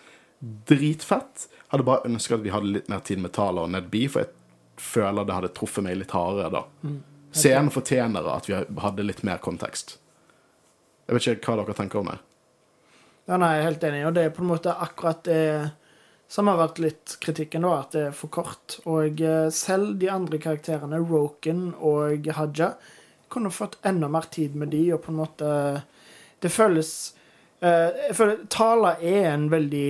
[0.70, 1.48] Dritfett.
[1.72, 4.22] Hadde bare ønska at vi hadde litt mer tid med Tala og Ned B, for
[4.22, 4.45] jeg
[4.80, 6.64] føler det hadde truffet meg litt hardere da.
[7.36, 9.98] Scenen fortjener at vi hadde litt mer kontekst.
[11.06, 12.18] Jeg vet ikke hva dere tenker om det.
[13.26, 15.42] Ja, nei, jeg er helt enig, og det er på en måte akkurat det
[16.28, 18.78] som har vært litt kritikken, da, at det er for kort.
[18.90, 22.72] Og eh, selv de andre karakterene, Roken og Haja,
[23.30, 25.48] kunne fått enda mer tid med de, og på en måte
[26.38, 26.90] Det føles
[27.58, 29.88] eh, Jeg føler Tala er en veldig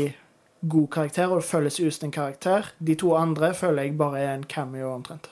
[0.69, 2.69] god karakter, og det føles ut som en karakter.
[2.79, 5.31] De to andre føler jeg bare er en cameo, omtrent.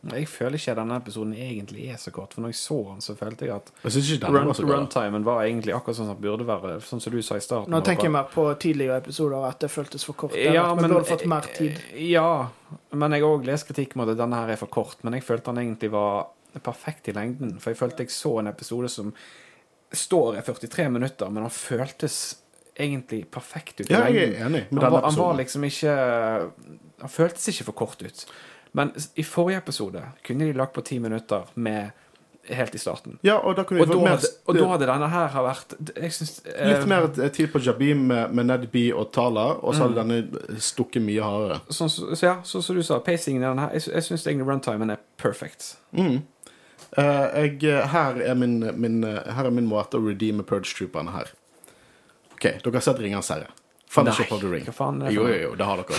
[0.00, 3.14] Jeg føler ikke denne episoden egentlig er så kort, for når jeg så den, så
[3.18, 4.78] følte jeg at runtimen var så bra.
[4.78, 7.74] runtimen var egentlig akkurat sånn som den burde være, sånn som du sa i starten.
[7.74, 10.38] Nå tenker jeg mer på tidligere episoder, at det føltes for kort.
[10.40, 11.82] Ja, at vi men, burde fått mer tid.
[12.00, 12.48] Ja,
[12.96, 15.04] men jeg har òg lest kritikk om at denne her er for kort.
[15.04, 16.30] Men jeg følte den egentlig var
[16.64, 17.58] perfekt i lengden.
[17.60, 19.12] For jeg følte jeg så en episode som
[19.92, 22.22] står i 43 minutter, men han føltes
[22.80, 25.94] egentlig perfekt ut Ja, jeg er enig Han var, han var liksom ikke
[27.00, 28.26] Han føltes ikke for kort ut.
[28.76, 31.90] Men i forrige episode kunne de lagt på ti minutter med
[32.50, 33.18] helt i starten.
[33.22, 36.12] Ja, og da kunne vi fått mer, hadde, og da hadde denne her vært Jeg
[36.16, 37.06] syns litt mer
[37.36, 40.10] tid på Jabim med, med Ned B og Tala, og så hadde Mm.
[40.30, 41.60] denne stukket mye hardere.
[41.70, 44.26] Sånn så, så ja, sånn som du sa, pacingen i denne her Jeg, jeg syns
[44.26, 45.76] egentlig runtimen er perfect.
[45.92, 46.22] Mm.
[46.98, 47.60] Uh, jeg,
[47.92, 51.30] her, er min, min, her er min måte å redeeme Purge Trooperne her.
[52.40, 53.50] OK, dere har sett Ringenes herre.
[53.90, 54.64] Fellowship of the Ring.
[54.64, 55.98] hva faen er det Jo, jo, jo, det har dere.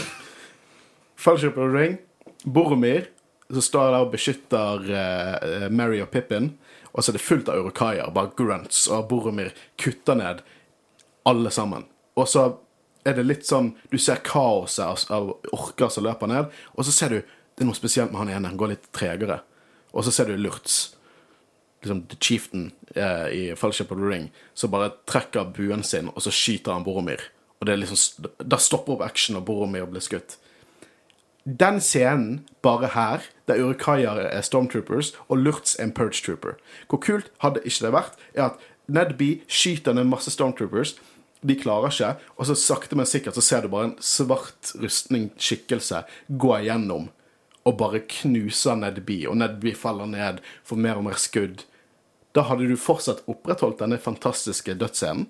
[1.22, 1.98] Fellowship of the Ring.
[2.44, 3.12] Boromir,
[3.52, 6.56] som står der og beskytter uh, Mary og Pippin.
[6.96, 10.42] Og så er det fullt av urukaier, bare grunts, og Boromir kutter ned
[11.30, 11.86] alle sammen.
[12.18, 12.48] Og så
[13.06, 16.96] er det litt sånn Du ser kaoset av, av orker som løper ned, og så
[16.96, 18.50] ser du det er noe spesielt med han ene.
[18.50, 19.42] Han går litt tregere.
[19.94, 20.96] Og så ser du Lurtz,
[21.82, 26.22] liksom the chieftain eh, i Fellowship of the Ring, som bare trekker buen sin, og
[26.22, 27.30] så skyter han Boromir.
[27.60, 30.38] Og det er liksom Da stopper opp action, og Boromir blir skutt.
[31.46, 37.02] Den scenen, bare her, der Urukaier er Stormtroopers og Lurtz er en Purge Trooper Hvor
[37.02, 40.96] kult hadde ikke det vært, er at Ned B skyter ned masse Stormtroopers.
[41.42, 46.04] De klarer ikke, og så sakte, men sikkert så ser du bare en svart rustning-skikkelse
[46.28, 47.10] gå igjennom
[47.66, 51.64] og bare knuser Ned B, og Ned B faller ned, får mer og mer skudd.
[52.36, 55.28] Da hadde du fortsatt opprettholdt denne fantastiske dødsscenen,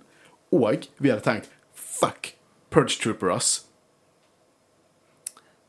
[0.52, 2.36] og vi hadde tenkt fuck,
[2.70, 3.66] Purge Trooper, ass.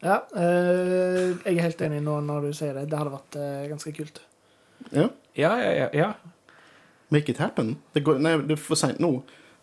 [0.02, 2.88] Ja, øh, jeg er helt enig nå når du sier det.
[2.90, 4.22] Det hadde vært øh, ganske kult.
[4.90, 5.08] Ja.
[5.38, 5.88] Ja, ja, ja.
[5.94, 6.12] ja.
[7.08, 7.76] Make it happen.
[7.94, 9.20] Det, går, nei, det er for seint nå.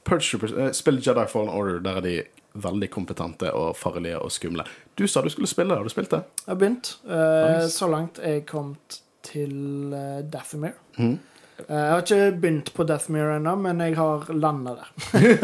[0.08, 2.16] Purge Troopers, eh, Spill Jedi Fallen Order, der er de
[2.60, 4.64] veldig kompetente og farlige og skumle.
[4.98, 6.24] Du sa du skulle spille, har du spilt det?
[6.46, 6.94] Jeg har begynt.
[7.04, 7.76] Uh, Nice.
[7.76, 9.54] Så langt er jeg kommet til
[9.94, 10.80] uh, Dathomir.
[10.98, 11.20] Mhm.
[11.68, 14.92] Eh, jeg har ikke begynt på Deathmere ennå, men jeg har landa der.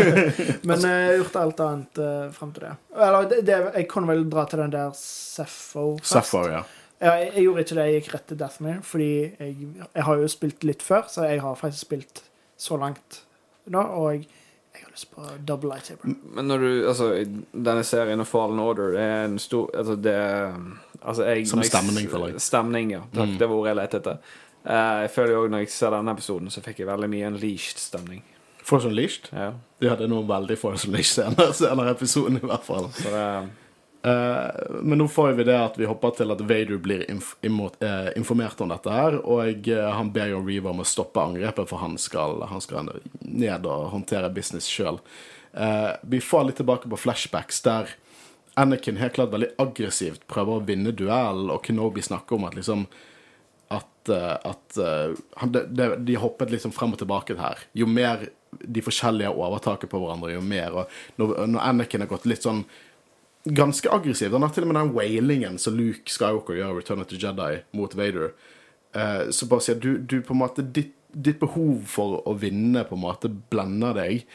[0.63, 2.71] men Altså- eh, jeg har gjort alt annet uh, fram til det.
[2.95, 6.13] Eller det, det, jeg kunne vel dra til den der Sappho først.
[6.13, 6.63] Sapphire, ja.
[7.01, 7.85] Ja, jeg, jeg gjorde ikke det.
[7.91, 9.09] Jeg gikk rett til Deathmere, fordi
[9.39, 9.55] jeg,
[9.95, 12.23] jeg har jo spilt litt før, så jeg har faktisk spilt
[12.57, 13.21] så langt
[13.67, 14.27] nå, og jeg,
[14.75, 16.15] jeg har lyst på double lightsaber.
[16.37, 17.09] Men når du Altså,
[17.51, 20.15] denne serien og Fallen Order det er en stor Altså, det
[21.05, 22.41] Altså, jeg Som stemning, føler jeg.
[22.41, 23.01] Stemning, ja.
[23.13, 23.37] Takk, Mm.
[23.37, 24.17] det var ordet jeg lette etter.
[24.65, 27.33] Eh, jeg føler jo òg når jeg ser denne episoden, så fikk jeg veldig mye
[27.33, 28.23] unleashed stemning.
[28.65, 29.29] Force Unleashed?
[29.29, 32.89] Ja, De hadde noen veldig Force Unleashed senere episoden, i hvert fall.
[32.97, 33.27] så det
[34.05, 37.79] Uh, men nå får vi det at vi hopper til at Vader blir inf imot,
[37.81, 41.65] uh, informert om dette her, og uh, han ber jo Reaver om å stoppe angrepet,
[41.71, 42.91] for han skal, han skal
[43.25, 44.99] ned og håndtere business sjøl.
[46.03, 47.95] vi får litt tilbake på flashbacks der
[48.59, 52.85] Anakin helt klart veldig aggressivt prøver å vinne duellen, og Kenobi snakker om at liksom
[54.09, 57.61] at, eh, at eh, det, De hoppet liksom frem og tilbake her.
[57.73, 60.75] Jo mer de forskjellige overtaket på hverandre, jo mer.
[60.75, 62.63] Og når, når Anakin har gått litt sånn
[63.45, 67.03] ganske aggressiv Han har til og med den wailingen som Luke Skywalker gjør i Return
[67.03, 68.33] of the Jedi mot Vader.
[68.95, 72.85] Eh, så bare sier du, du på en måte ditt, ditt behov for å vinne
[72.87, 74.25] på en måte blender deg.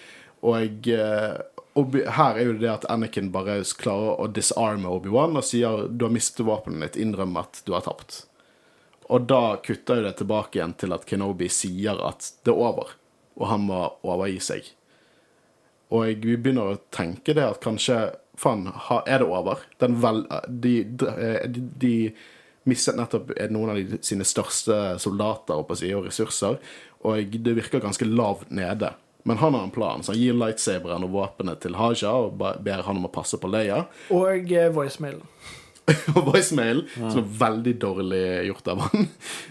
[0.46, 1.36] Og, eh,
[1.78, 6.06] og her er jo det at Anakin bare klarer å disarme Obi-Wan og sier du
[6.06, 8.24] har mistet våpenet ditt, innrøm at du har tapt.
[9.10, 12.92] Og da kutter jo det tilbake igjen til at Kenobi sier at det er over,
[13.40, 14.68] og han må overgi seg.
[15.90, 18.02] Og vi begynner å tenke det at kanskje
[18.40, 18.70] Faen,
[19.04, 19.60] er det over?
[20.00, 21.90] Vel, de, de, de
[22.70, 25.74] mistet nettopp noen av de, sine største soldater og
[26.06, 26.56] ressurser,
[27.04, 28.94] og det virker ganske lavt nede.
[29.28, 32.86] Men han har en plan, så han gir lightsaberen og våpenet til Haja og ber
[32.86, 33.82] han om å passe på Leia.
[34.08, 35.20] Og uh,
[36.16, 39.08] og voicemail, som er veldig dårlig gjort av han.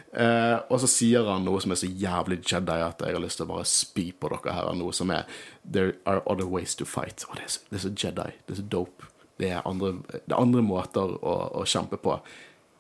[0.10, 3.38] Eh, og så sier han noe som er så jævlig Jedi at jeg har lyst
[3.42, 4.72] til å bare spy på dere her.
[4.78, 5.28] Noe som er
[5.64, 7.26] There are other ways to fight.
[7.30, 8.32] Og det er så, det er så Jedi.
[8.48, 9.12] Det er så dope.
[9.40, 12.18] Det er andre, det er andre måter å, å kjempe på.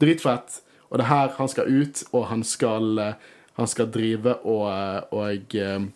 [0.01, 0.59] Dritfett.
[0.89, 3.29] Og det er her han skal ut, og han skal, eh,
[3.59, 5.87] han skal drive og, eh, og eh,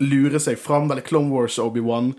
[0.00, 0.88] lure seg fram.
[0.88, 2.14] Veldig Clone Wars Obi-Wan.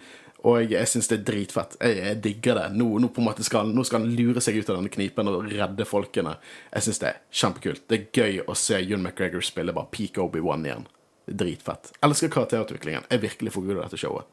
[0.47, 1.75] Og jeg syns det er dritfett.
[1.83, 2.67] Jeg, jeg digger det.
[2.79, 5.31] Nå, nå, på en måte skal, nå skal han lure seg ut av denne knipen
[5.31, 6.37] og redde folkene.
[6.71, 7.83] Jeg syns det er kjempekult.
[7.91, 10.87] Det er gøy å se Jun McGregor spille bare peak Obi-Wan igjen.
[11.29, 11.91] Dritfett.
[11.97, 13.05] Jeg elsker karakterutviklingen.
[13.11, 14.29] Jeg virkelig forguder dette showet.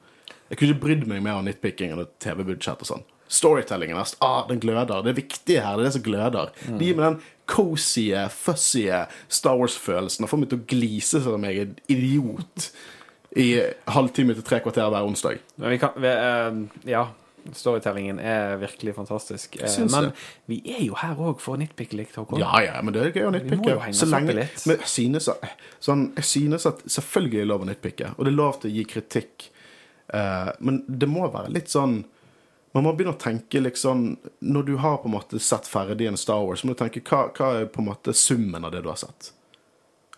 [0.47, 3.07] Jeg kunne ikke brydd meg mer om nitpicking og TV-budsjett og sånn.
[3.27, 5.03] Storytellingen er ah, den gløder.
[5.03, 5.75] Det viktige her.
[5.75, 6.53] Det er det som gløder.
[6.69, 6.77] Mm.
[6.79, 7.17] De med den
[7.51, 8.87] cozy, fussy
[9.27, 12.71] Star Wars-følelsen og får meg til å glise som jeg er en idiot
[13.37, 13.47] i
[13.93, 15.41] halvtime til tre kvarter hver onsdag.
[15.61, 17.07] Men vi kan vi, uh, Ja,
[17.53, 19.57] storytellingen er virkelig fantastisk.
[19.57, 20.12] Eh, men det.
[20.47, 22.41] vi er jo her òg for å nitpicke litt, Håkon.
[22.43, 23.76] Ja, ja, men det er gøy å nitpicke.
[23.97, 24.64] Så lenge, litt.
[24.66, 25.30] men jeg synes,
[25.84, 28.72] sånn, jeg synes at selvfølgelig er det lov å nitpicke, og det er lov til
[28.72, 29.49] å gi kritikk.
[30.07, 32.05] Uh, men det må være litt sånn
[32.76, 34.05] Man må begynne å tenke liksom
[34.47, 37.03] Når du har på en måte sett ferdig en Star Wars, så må du tenke
[37.09, 39.32] hva, hva er på en måte summen av det du har sett?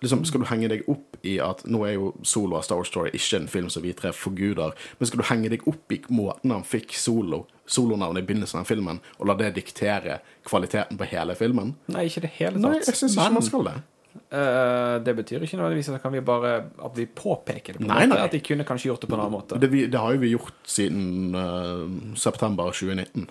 [0.01, 2.91] Liksom, Skal du henge deg opp i at Nå er jo Solo av Star Wars
[2.93, 6.01] Story ikke en film som vi tre forguder, men skal du henge deg opp i
[6.15, 11.09] måten han fikk solo solonavnet i begynnelsen av filmen, og la det diktere kvaliteten på
[11.11, 11.75] hele filmen?
[11.93, 12.65] Nei, ikke det hele tatt.
[12.65, 13.75] Nei, jeg syns ikke man skal det.
[14.33, 16.53] Uh, det betyr ikke nødvendigvis at vi bare
[16.85, 18.19] At vi påpeker det på Nei, nei.
[18.19, 19.61] At de kunne kanskje gjort det på en annen måte.
[19.61, 23.29] Det, vi, det har jo vi gjort siden uh, september 2019.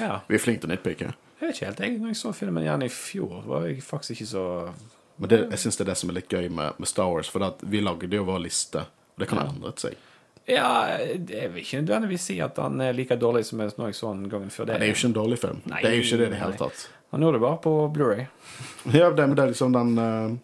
[0.00, 0.20] Ja.
[0.28, 1.12] Vi er flinke til å nitpicke.
[1.36, 1.80] Jeg vet ikke helt.
[1.84, 4.46] Jeg, når jeg så filmen igjen i fjor, var jeg faktisk ikke så
[5.18, 7.28] Men det, jeg syns det er det som er litt gøy med, med Star Wars,
[7.32, 9.94] for vi lagde jo vår liste, og det kan ha endret seg.
[10.46, 10.66] Ja,
[11.00, 14.12] jeg vil ikke nødvendigvis si at han er like dårlig som jeg- når jeg så
[14.14, 14.76] den gangen før det.
[14.78, 15.62] Det er jo ikke en dårlig film.
[15.66, 16.88] Nei, det er jo ikke det i det hele tatt.
[17.10, 18.26] Han gjorde det bare på Blu-ray
[18.98, 20.36] Ja, det, det er liksom den uh...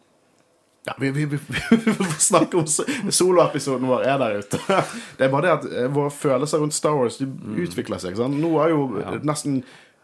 [0.87, 1.37] Ja, vi, vi, vi,
[1.71, 2.67] vi får snakke om
[3.13, 4.59] soloepisoden vår er der ute.
[5.19, 7.29] Det er bare det at eh, våre følelser rundt Star Wars de
[7.63, 8.17] utvikler seg.
[8.19, 8.35] Sant?
[8.43, 8.99] Nå er jo Mm.
[9.05, 9.13] Ja.
[9.23, 9.61] nesten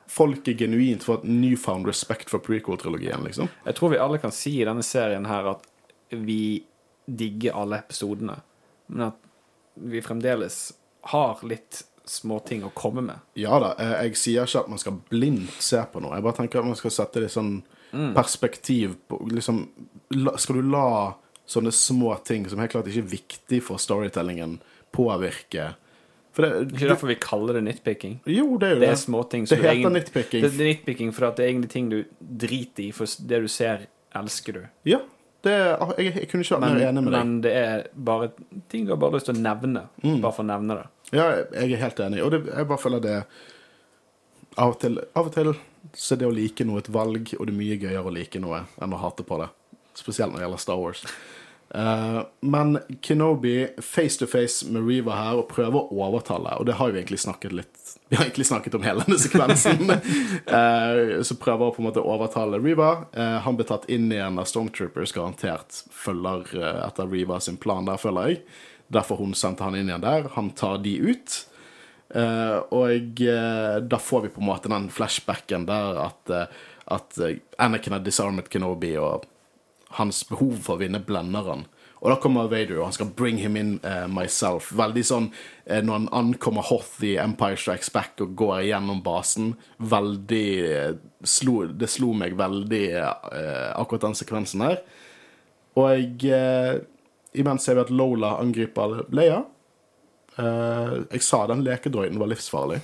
[0.08, 3.48] folket genuint fått newfound respect for prequel-trilogien, liksom.
[3.66, 5.66] Jeg tror vi alle kan si i denne serien her at
[6.10, 6.64] vi
[7.06, 8.38] digger alle episodene,
[8.88, 9.18] men at
[9.78, 10.72] vi fremdeles
[11.12, 13.20] har litt småting å komme med.
[13.36, 16.16] Ja da, jeg, jeg sier ikke at man skal blindt se på noe.
[16.16, 18.10] Jeg bare tenker at man skal sette det i sånn Mm.
[18.12, 19.62] perspektiv på liksom,
[20.10, 21.14] la, Skal du la
[21.48, 24.58] sånne små ting som helt klart ikke er viktig for storytellingen,
[24.92, 25.87] påvirke For
[26.44, 28.16] det, Det ikke derfor vi kaller det nitpicking.
[28.26, 30.42] Jo, det er jo Det er småting Det heter nitpicking.
[30.44, 33.40] Det, det er nitpicking for at det er egentlig ting du driter i, for det
[33.42, 34.60] du ser, elsker du.
[34.88, 35.00] Ja,
[35.46, 37.18] det ah, jeg, jeg kunne ikke vært mer enig med deg.
[37.26, 38.30] men det er bare
[38.72, 40.20] ting du har bare lyst til å nevne, Mm.
[40.22, 40.86] bare for å nevne det.
[41.14, 42.22] Ja, jeg er helt enig.
[42.24, 43.16] Og det, jeg bare føler det
[44.58, 45.52] av og, til, av og til
[45.94, 48.40] så er det å like noe et valg, og det er mye gøyere å like
[48.42, 49.46] noe enn å hate på det.
[49.98, 51.04] Spesielt når det gjelder Star Wars.
[51.74, 56.78] Eh, men Kenobi face to face med Reva her og prøver å overtale, og det
[56.78, 57.74] har vi egentlig snakket litt
[58.08, 59.90] Vi har egentlig snakket om hele denne sekvensen.
[60.48, 63.04] uh, så prøver å på en måte overtale Reva.
[63.12, 66.56] Uh, han blir tatt inn igjen av Stormtroopers, garantert følger
[66.86, 68.40] etter Reva sin plan der, føler jeg.
[68.96, 70.30] Derfor hun sendte han inn igjen der.
[70.38, 71.36] Han tar de ut.
[72.72, 73.20] Og
[73.84, 76.32] da får vi på en måte den flashbacken der at,
[76.88, 77.18] at
[77.60, 79.28] Anakin har disarmet Kenobi, og
[79.96, 81.66] hans behov for å vinne blender han.
[81.98, 84.70] Og da kommer Vader, og han skal bring him in uh, myself.
[84.76, 89.56] Veldig sånn uh, når han ankommer Hoth i Empire Strikes Back og går gjennom basen.
[89.82, 90.92] Veldig uh,
[91.26, 92.84] slo, Det slo meg veldig,
[93.74, 94.78] akkurat den sekvensen her.
[95.78, 96.78] Og eh,
[97.38, 99.42] imens ser vi at Lola angriper Leia.
[100.38, 102.78] Jeg sa den lekedroiden var livsfarlig.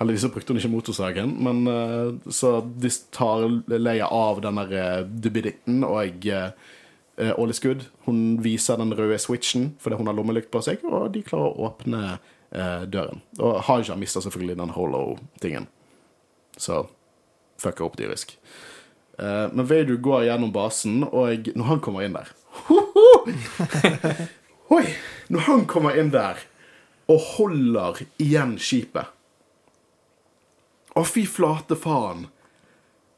[0.00, 5.02] Heldigvis brukte hun ikke motorsagen, men uh, så de tar Leia av den der uh,
[5.04, 6.54] duppeditten, og uh,
[7.20, 7.84] All is good.
[8.06, 11.68] hun viser den røde switchen fordi hun har lommelykt på seg, og de klarer å
[11.68, 13.20] åpne uh, døren.
[13.36, 15.68] Og Haja mister selvfølgelig den hollow-tingen,
[16.56, 16.86] så
[17.60, 18.38] fucker opp dyrisk.
[19.20, 22.32] Uh, men Vader går gjennom basen, og når han kommer inn der
[24.74, 24.84] Oi!
[25.28, 26.40] Når han kommer inn der
[27.10, 29.10] og holder igjen skipet
[30.96, 32.26] Å, fy flate faen.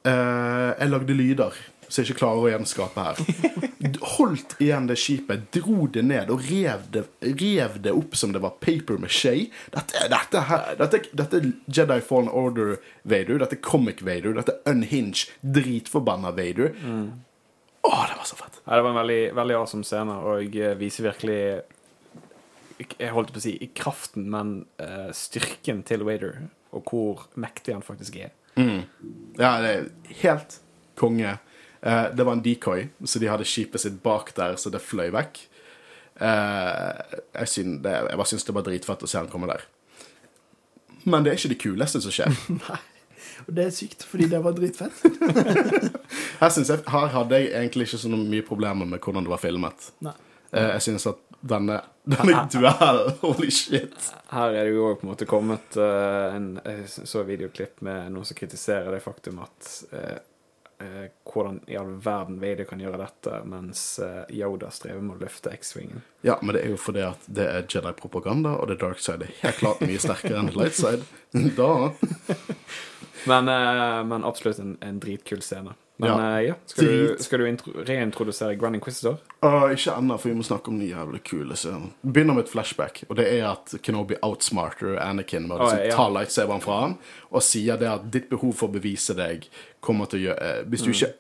[0.05, 1.57] Eh, jeg lagde lyder
[1.93, 3.19] som jeg ikke klarer å gjenskape her.
[4.15, 8.41] Holdt igjen det skipet, dro det ned og rev det, rev det opp som det
[8.43, 9.35] var paper maché.
[9.75, 10.45] Dette, dette,
[10.81, 13.43] dette, dette er Jedi Fallen Order Vader.
[13.43, 14.33] Dette er Comic Vader.
[14.39, 16.73] Dette er Unhinged, dritforbanna Vader.
[17.83, 18.63] Å, det var så fett.
[18.65, 21.41] Ja, det var en veldig, veldig awesome scene, og jeg viser virkelig
[22.99, 27.77] Jeg holdt på å si ikke kraften, men uh, styrken til Wader, og hvor mektig
[27.77, 28.33] han faktisk er.
[28.57, 29.89] Ja, det er
[30.23, 30.59] helt
[30.99, 31.39] konge.
[31.81, 35.11] Eh, det var en decoy, så de hadde skipet sitt bak der, så det fløy
[35.15, 35.41] vekk.
[36.23, 39.65] Eh, jeg, synes det, jeg bare syns det var dritfett å se han komme der.
[41.03, 42.31] Men det er ikke det kuleste som skjer.
[43.49, 44.95] Og det er sykt, fordi det var dritfett.
[46.43, 49.85] Her, jeg, her hadde jeg egentlig ikke så mye problemer med hvordan det var filmet.
[50.03, 50.15] Nei.
[50.51, 54.13] Eh, jeg syns at denne, denne duellen Holy shit.
[54.33, 58.27] Her er det jo på en måte kommet uh, en Jeg så videoklipp med noen
[58.27, 60.21] som kritiserer det faktum at uh,
[60.83, 65.23] uh, hvordan i all verden Vader kan gjøre dette, mens eh, Yoda strever med å
[65.23, 66.03] løfte X-Wingen.
[66.27, 69.39] Ja, men det er jo fordi at det er Jedi-propaganda, og det dark side er
[69.45, 71.07] helt klart mye sterkere enn light side.
[71.57, 71.91] Da
[73.25, 75.77] Men, eh, men absolutt en, en dritkul scene.
[76.03, 76.17] Men Ja.
[76.19, 76.55] ja, ja.
[76.67, 77.45] Skal du, skal du
[77.89, 79.17] reintrodusere Grand Inquisitor?
[79.45, 81.93] Uh, ikke ennå, for vi må snakke om den jævlig kule scenen.
[82.03, 85.97] Begynner med et flashback, og det er at Kenobi outsmarter Anakin med å liksom, ja.
[85.97, 86.97] ta lightsaberen fra ham,
[87.31, 89.47] og sier det at ditt behov for å bevise deg
[89.81, 90.97] kommer til å gjøre eh, Hvis du Mm.
[90.99, 91.13] ikke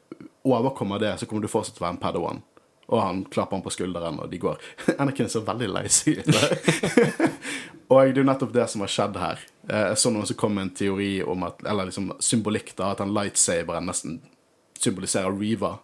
[0.44, 2.42] overkommer det, så kommer du fortsatt til å være en padawan.
[2.92, 4.58] Og han klapper han på skulderen, og de går.
[5.00, 6.18] Anakin er så veldig lei seg.
[7.88, 9.40] og det er jo nettopp det som har skjedd her.
[9.68, 12.92] Eh, Jeg så noen som kom med en teori om at Eller liksom symbolikk, da,
[12.92, 14.20] at den lightsaberen nesten
[14.82, 15.76] symboliserer Reva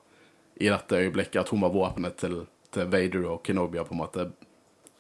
[0.58, 1.40] i dette øyeblikket.
[1.44, 2.40] At hun var våpenet til,
[2.74, 4.28] til Vader, og Kenobi har på en måte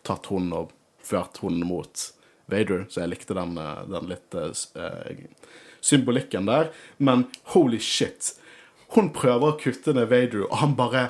[0.06, 0.72] tatt hun og
[1.04, 2.04] ført hun mot
[2.48, 2.86] Vader.
[2.88, 5.22] Så jeg likte den, eh, den litt uh,
[5.84, 6.72] symbolikken der.
[6.96, 8.34] Men holy shit.
[8.96, 11.08] Hun prøver å kutte ned Vader, og han bare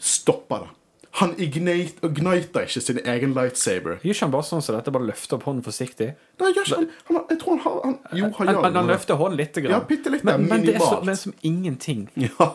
[0.00, 0.76] stopper det.
[1.18, 3.98] Han igniter ikke sin egen lightsaber.
[4.04, 4.92] Gjør ikke han bare sånn som dette?
[4.94, 6.12] Bare løfter opp hånden forsiktig?
[6.38, 8.92] Nei, gjør ikke han, han Jeg tror han har han, Jo, han Han, han, han
[8.92, 9.58] løfter hånden litt.
[9.58, 9.74] Grann.
[9.74, 12.06] Ja, bitte litt, men, men det er så, som ingenting.
[12.30, 12.50] Ja.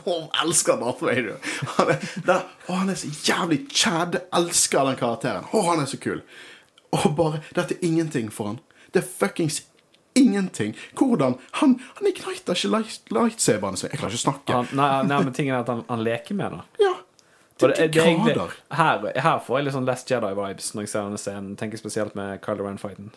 [0.00, 1.34] Å, jeg elsker Darth Vader.
[1.76, 2.36] Han er, det,
[2.70, 4.16] oh, han er så jævlig Chad.
[4.32, 5.44] Elsker den karakteren.
[5.52, 6.22] Å, han er så kul.
[6.96, 8.62] Og bare Dette er ingenting for han.
[8.94, 9.60] Det er fuckings
[10.16, 10.72] ingenting.
[10.96, 13.92] Hvordan Han, han igniter ikke light, lightsaberen sin.
[13.92, 14.56] Jeg klarer ikke å snakke.
[14.56, 16.64] Han, nei, nei, men tingen er at han, han leker med det.
[16.86, 16.94] Ja.
[17.60, 18.34] Det, det, er egentlig-
[18.80, 21.56] her, her får jeg litt sånn Last Jedi-vibes når jeg ser denne scenen.
[21.60, 23.10] Tenker spesielt med Kylo Ren-fighten.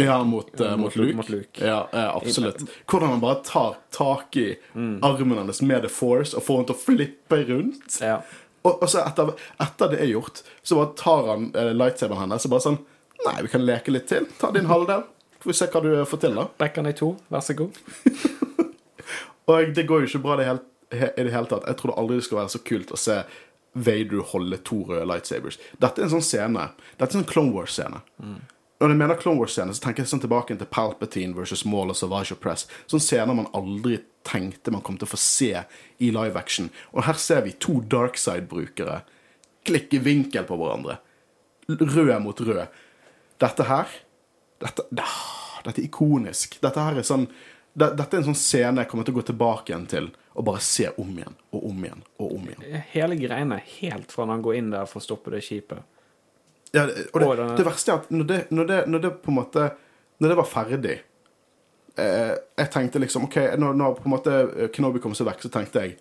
[0.00, 1.60] Ja, mot, uh, mot mot, Luke- mot Luke.
[1.66, 1.82] Ja,
[2.14, 2.64] absolutt.
[2.88, 6.78] Hvordan han bare tar tak i armen hennes med The Force og får henne til
[6.78, 8.00] å flippe rundt.
[8.00, 8.20] Ja.
[8.62, 9.30] Og, og så etter,
[9.60, 12.80] etter det er gjort, så bare tar han eh, lightsaberen hennes og bare sånn
[13.20, 14.24] Nei, vi kan leke litt til.
[14.40, 15.02] Ta din halvdel.
[15.42, 16.46] Får vi se hva du får til, da.
[16.56, 17.76] Brekker den i to, vær så god.
[19.50, 21.66] Og det går jo ikke bra det helt, he, i det hele tatt.
[21.68, 23.16] Jeg trodde aldri det skulle være så kult å se
[23.72, 25.58] Vader holde to røde lightsabers.
[25.78, 26.70] Dette er en sånn scene.
[26.98, 28.02] Dette er en Clone Wars-scene.
[28.80, 31.98] Når jeg mener Clone Wars-scene, så tenker jeg sånn tilbake til Palpatine versus Maul og
[31.98, 32.66] Savage og Press.
[32.90, 35.52] Sånne scener man aldri tenkte man kom til å få se
[36.00, 36.70] i live action.
[36.94, 39.02] Og her ser vi to darkside-brukere
[39.68, 40.98] klikke vinkel på hverandre.
[41.70, 42.80] Rød mot rød.
[43.40, 43.98] Dette her
[44.60, 46.58] Dette, dette er ikonisk.
[46.60, 47.22] Dette her er sånn
[47.72, 50.44] det, Dette er en sånn scene jeg kommer til å gå tilbake igjen til og
[50.46, 52.82] bare se om igjen og om igjen og om igjen.
[52.92, 55.82] Hele greiene helt fra når han går inn der for å stoppe det skipet.
[56.72, 59.10] Ja, og det, Og den- det verste er at når det, når, det, når det
[59.24, 59.70] på en måte
[60.20, 61.00] Når det var ferdig
[61.98, 65.42] eh, Jeg tenkte liksom OK, når, når på en måte eh, Kenobi kom seg vekk,
[65.42, 65.96] så tenkte jeg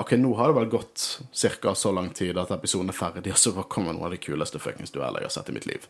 [0.00, 1.20] OK, nå har det vel gått
[1.60, 1.74] ca.
[1.76, 4.90] så lang tid at episoden er ferdig, og så kommer noe av de kuleste fuckings
[4.90, 5.84] dueller jeg har sett i mitt liv.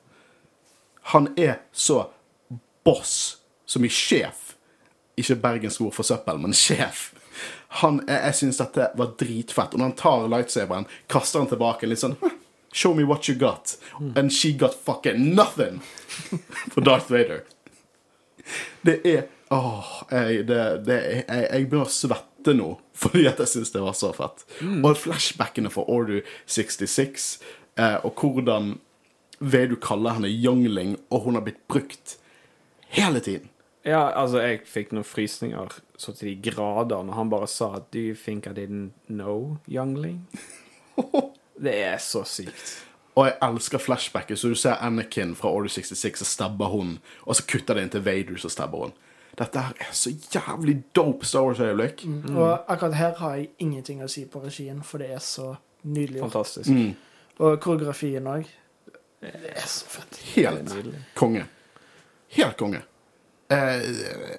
[1.15, 2.09] Han er så
[2.85, 4.57] boss, som i sjef.
[5.17, 7.12] Ikke bergensk ord for søppel, men sjef.
[7.81, 9.73] Han, jeg syns dette var dritfett.
[9.73, 12.19] Og når han tar lightsaberen, kaster han tilbake litt sånn
[12.73, 13.77] Show me what you got.
[14.17, 15.81] And she got fucking nothing
[16.73, 17.45] for Darth Vader.
[18.81, 20.95] Det er Åh, jeg, det, det,
[21.29, 24.47] jeg, jeg begynner å svette nå fordi at jeg syns det var så fett.
[24.63, 27.27] Og flashbackene fra Order 66,
[27.77, 28.79] eh, og hvordan
[29.43, 32.17] Vedu kaller henne youngling, og hun har blitt brukt
[32.97, 33.52] hele tiden.
[33.85, 37.99] Ja, altså, jeg fikk noen frysninger så til de grader når han bare sa Do
[37.99, 40.27] you think I didn't know, youngling?
[41.63, 42.87] Det er så sykt.
[43.15, 44.39] Og jeg elsker flashbacket.
[44.39, 46.97] Så du ser Anakin fra Order 66, så stabber hun.
[47.23, 48.95] Og så kutter det inn til Vader, så stabber hun.
[49.39, 52.03] Dette her er så jævlig dope Star Wars-øyeblikk.
[52.35, 55.55] Og akkurat her har jeg ingenting å si på regien, for det er så
[55.85, 56.21] nydelig.
[56.25, 56.69] Fantastisk.
[56.73, 56.95] Mm.
[57.39, 58.49] Og koreografien òg.
[59.23, 60.19] Det er så fett.
[60.35, 61.05] Helt Nydelig.
[61.15, 61.45] konge.
[62.37, 62.83] Helt konge.
[63.53, 64.39] Eh,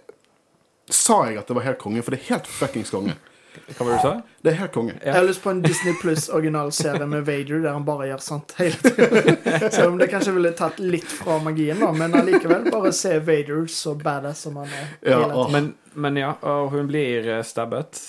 [0.93, 2.03] sa jeg at det var helt konge?
[2.03, 3.15] For det er helt fuckings konge.
[3.53, 4.13] Hva var det du sa?
[4.41, 4.95] Det er helt konge.
[5.03, 8.55] Jeg har lyst på en Disney Pluss originalserie med Vader der han bare gjør sånt
[8.57, 9.69] hele tiden.
[9.71, 13.67] Selv om det kanskje ville tatt litt fra magien, da, men allikevel bare se Vader
[13.69, 14.89] så badass som han er.
[15.05, 15.53] Ja, hele tiden.
[15.53, 18.01] Men, men ja, og hun blir eh, stabbet.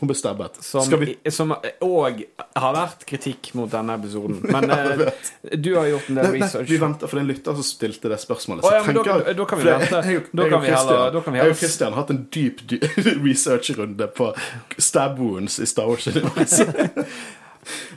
[0.00, 0.56] Hun ble stabbet.
[0.64, 0.82] Som,
[1.30, 1.52] som
[1.84, 2.24] òg
[2.56, 4.40] har vært kritikk mot denne episoden.
[4.54, 5.12] Men eh,
[5.56, 6.68] du har gjort en del Nei, nei, research.
[6.70, 8.64] vi venter, for det er en lytter som stilte det spørsmålet.
[8.66, 10.02] Så ja, men da- da kan vi vente.
[10.10, 12.84] jeg- Da kan vi heller- Jeg og Christian har hatt en dyp, dyp
[13.26, 14.32] researchrunde på
[14.78, 15.96] stab wounds i Star.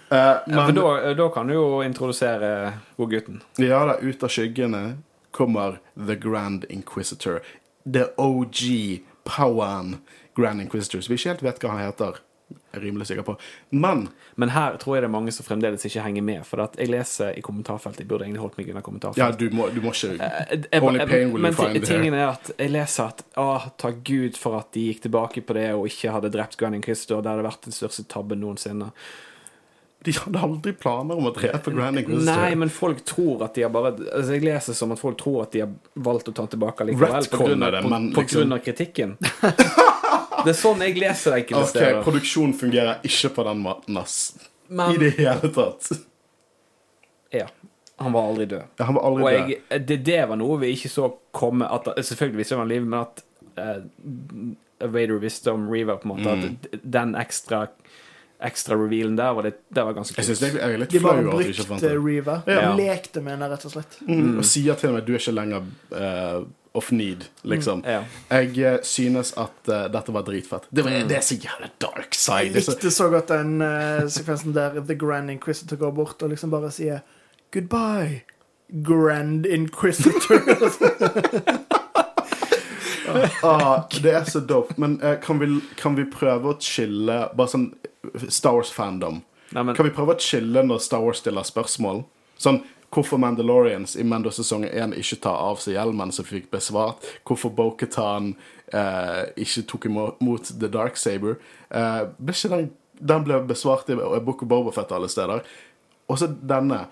[0.10, 3.42] Eh, Ja, men for da, da kan du jo introdusere godgutten.
[3.60, 4.98] ja da, ut av skyggene
[5.32, 7.42] kommer The Grand Inquisitor.
[7.84, 8.62] The OG
[9.28, 9.98] Powan
[10.38, 11.02] Grand Inquisitor.
[11.02, 12.22] Så vi ikke helt vet hva han heter.
[12.48, 13.34] Jeg er rimelig sikker på.
[13.76, 14.06] Men
[14.40, 16.46] Men her tror jeg det er mange som fremdeles ikke henger med.
[16.48, 19.68] For at jeg leser i kommentarfeltet Jeg burde egentlig holdt meg unna ja, du må,
[19.74, 23.24] du må ikke jeg- Only pain will you find tingen er at jeg leser at
[23.36, 23.48] å,
[23.78, 27.22] takk Gud for at de gikk tilbake på det og ikke hadde drept Grand Inquisitor.
[27.22, 28.92] Det hadde vært den største tabben noensinne.
[30.06, 32.32] De hadde aldri planer om å drepe Grand Inquisitor.
[32.32, 35.42] Nei, men folk tror at de har bare altså Jeg leser som at folk tror
[35.44, 37.28] at de har valgt å ta tilbake likevel.
[37.28, 39.18] På grunn av, det, på, men på liksom- grunn av kritikken.
[40.48, 42.02] det er sånn jeg leser det enkelte Ok, steder.
[42.06, 44.18] produksjon fungerer ikke på den måten, ass.
[44.68, 45.92] Men- I det hele tatt.
[47.36, 47.48] Ja.
[47.98, 48.64] Han var aldri død.
[48.78, 51.88] Ja, han var aldri Og jeg, det, det var noe vi ikke så komme at,
[52.06, 53.24] Selvfølgelig visste han liv, men at
[53.58, 53.82] uh,
[54.94, 56.36] Vader visste om Reaver, på en måte.
[56.36, 56.58] Mm.
[56.74, 57.64] At den ekstra
[58.38, 60.54] Ekstra revealen der var, det, det var ganske Jeg synes kult.
[60.54, 61.94] det jeg er litt De bare brukte det.
[61.98, 62.44] Reaver.
[62.46, 62.68] Ja.
[62.78, 63.96] Lekte med henne, rett og slett.
[64.06, 64.36] Mm.
[64.38, 65.66] Og sier til og med du er ikke lenger
[65.98, 66.36] eh,
[66.78, 67.82] of need, liksom.
[67.86, 68.04] Ja.
[68.30, 70.68] Jeg eh, synes at uh, dette var dritfett.
[70.70, 72.54] Det, var, det er så jævla dark side.
[72.54, 76.54] Jeg likte så godt den uh, sekvensen der The Grand Inquisitor går bort og liksom
[76.54, 77.02] bare sier
[77.54, 78.22] Goodbye,
[78.86, 80.44] Grand Inquisitor.
[83.44, 84.74] ah, det er så dope.
[84.78, 87.72] Men uh, kan, vi, kan vi prøve å chille Bare sånn
[88.30, 89.24] Star Wars-fandom.
[89.52, 92.04] Kan vi prøve å chille når Star Wars stiller spørsmål?
[92.38, 92.62] Sånn
[92.94, 97.04] Hvorfor Mandalorians i Mando sesong 1 ikke tar av seg hjelmen som fikk besvart?
[97.28, 98.32] Hvorfor Bo-Katan
[98.72, 101.36] eh, ikke tok imot The Dark Saber?
[101.68, 102.70] Eh, den,
[103.00, 105.44] den ble besvart i Book of Bobafett alle steder.
[106.08, 106.86] Og så denne.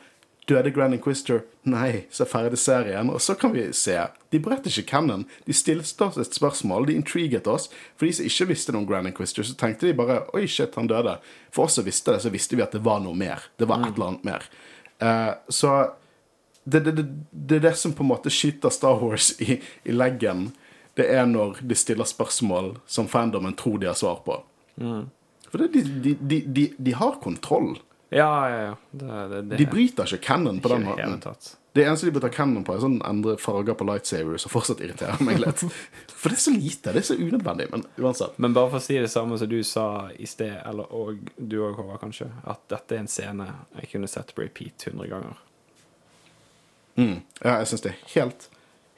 [0.45, 1.39] Døde Grand Inquisitor?
[1.65, 3.09] Nei, så er ferdig serien.
[3.09, 3.95] Og så kan vi se.
[4.29, 5.23] De beretter ikke canon.
[5.47, 6.85] De stilte oss et spørsmål.
[6.85, 7.71] De intriget oss.
[7.97, 10.75] For de som ikke visste noe om Grand Inquisitor, så tenkte de bare Oi, shit,
[10.77, 11.17] han døde.
[11.49, 13.47] For oss som visste det, så visste vi at det var noe mer.
[13.57, 14.45] Det var et eller annet mer.
[14.99, 15.71] Eh, så
[16.63, 19.95] det, det, det, det er det som på en måte skyter Star Wars i, i
[19.95, 20.49] leggen.
[20.95, 24.39] Det er når de stiller spørsmål som fandomen tror de har svar på.
[25.51, 27.75] For det, de, de, de, de, har kontroll.
[28.09, 28.75] ja, ja, ja.
[28.91, 31.19] Det, De bryter ikke canon på den måten.
[31.21, 31.53] tatt.
[31.75, 35.19] Det eneste de bryter canon på, er sånn endre farger på lightsabers, som fortsatt irriterer
[35.27, 35.59] meg litt.
[36.21, 36.93] For det er så lite.
[36.95, 37.65] Det er så unødvendig.
[37.73, 38.37] Men uansett.
[38.39, 41.57] Men bare for å si det samme som du sa i sted, eller og du
[41.59, 43.49] òg, Håvard, kanskje, at dette er en scene
[43.81, 45.41] jeg kunne sett på repeat 100 ganger.
[46.95, 47.17] Mm.
[47.43, 48.47] Ja, jeg syns det er helt,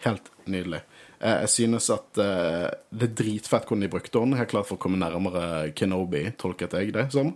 [0.05, 0.83] helt nydelig.
[1.17, 4.37] Eh, Jeg synes at eh, det er dritfett hvordan de brukte den.
[4.37, 7.33] Helt klart for å komme nærmere Kenobi, tolket jeg det som.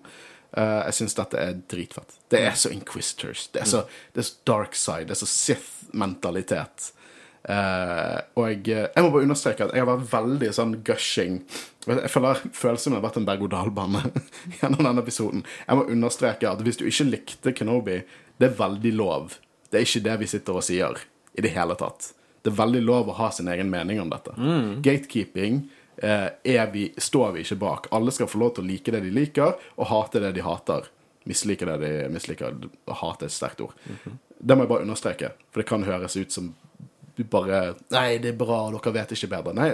[0.57, 2.17] Eh, Jeg syns dette er dritfett.
[2.31, 3.47] Det er så Inquisitors.
[3.53, 5.07] Det er så, det er så dark side.
[5.07, 6.91] Det er så Sith-mentalitet.
[7.41, 11.39] Uh, og jeg, jeg må bare understreke at jeg har vært veldig sånn gushing.
[11.89, 14.01] Jeg føler følelsen min har vært en berg-og-dal-bane
[14.59, 15.41] gjennom denne episoden.
[15.65, 18.03] Jeg må understreke at hvis du ikke likte Kenobi,
[18.37, 19.39] det er veldig lov.
[19.71, 21.01] Det er ikke det vi sitter og sier
[21.33, 22.11] i det hele tatt.
[22.45, 24.33] Det er veldig lov å ha sin egen mening om dette.
[24.85, 27.91] Gatekeeping eh, er vi, står vi ikke bak.
[27.91, 30.89] Alle skal få lov til å like det de liker, og hate det de hater.
[31.29, 32.57] Mislike det de misliker.
[32.89, 33.75] Hate er et sterkt ord.
[34.41, 36.51] Det må jeg bare understreke, for det kan høres ut som
[37.15, 39.53] du bare Nei, det er bra, dere vet ikke bedre.
[39.53, 39.71] Nei,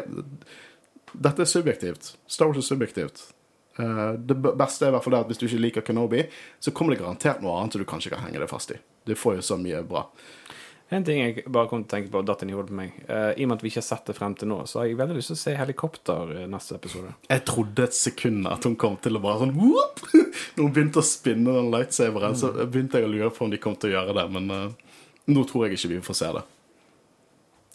[1.14, 2.16] dette er subjektivt.
[2.28, 3.24] Star Wars er subjektivt.
[3.80, 6.26] Eh, det beste er i hvert fall det at hvis du ikke liker Kenobi,
[6.60, 8.80] så kommer det garantert noe annet som du kanskje kan henge deg fast i.
[9.08, 10.08] Du får jo så mye bra.
[10.90, 12.94] En ting jeg bare kom til å tenke på, datt inn i hodet på meg.
[13.10, 14.88] Uh, I og med at vi ikke har sett det frem til nå, så har
[14.88, 17.12] jeg veldig lyst til å se helikopter eh, neste episode.
[17.28, 20.00] Jeg trodde et sekund at hun kom til å bare sånn whoop!
[20.56, 23.60] Når hun begynte å spinne den lightsaberen, så begynte jeg å lure på om de
[23.60, 26.46] kom til å gjøre det, men uh, nå tror jeg ikke vi får se det.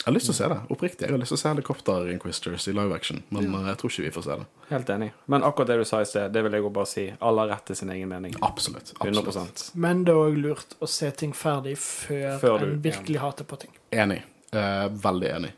[0.03, 1.07] Jeg har lyst til å se det, oppriktig.
[1.07, 3.61] Jeg har lyst til å se helikopter-inquisters i live action, men ja.
[3.71, 4.47] jeg tror ikke vi får se det.
[4.73, 5.09] Helt enig.
[5.31, 7.05] Men akkurat det du sa i sted, det vil jeg jo bare si.
[7.23, 8.35] Alle har rett til sin egen mening.
[8.43, 8.91] Absolutt.
[8.99, 9.31] absolutt.
[9.31, 13.23] 100% Men det er òg lurt å se ting ferdig før, Før du- en virkelig
[13.23, 13.79] hater på ting.
[13.93, 14.25] Enig.
[14.53, 15.53] Eh, veldig enig.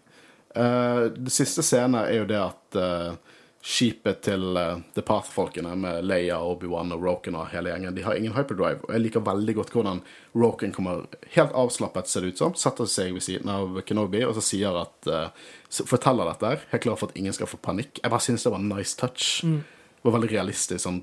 [0.54, 3.16] Eh, det siste scenen er jo det at eh,
[3.65, 8.19] skipet til uh, The Path-folkene med Leia, Obi-Wan og Roken og hele gjengen, de har
[8.19, 8.82] ingen hyperdrive.
[8.85, 10.03] Og jeg liker veldig godt hvordan
[10.36, 14.36] Roken kommer helt avslappet, ser det ut som, setter seg ved siden av Kenobi og
[14.36, 17.99] så sier at uh, Forteller dette her, helt klar for at ingen skal få panikk.
[17.99, 19.41] Jeg bare syns det var en nice touch.
[19.43, 21.01] Det var veldig realistisk sånn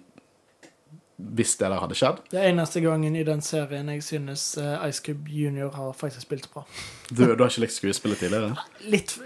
[1.21, 2.21] hvis det der hadde skjedd.
[2.31, 6.25] Det er eneste gangen i den serien jeg synes eh, Ice Cube Junior har faktisk
[6.25, 6.63] spilt bra.
[7.09, 8.55] Du, du har ikke likt skuespillet tidligere?
[8.89, 9.17] Litt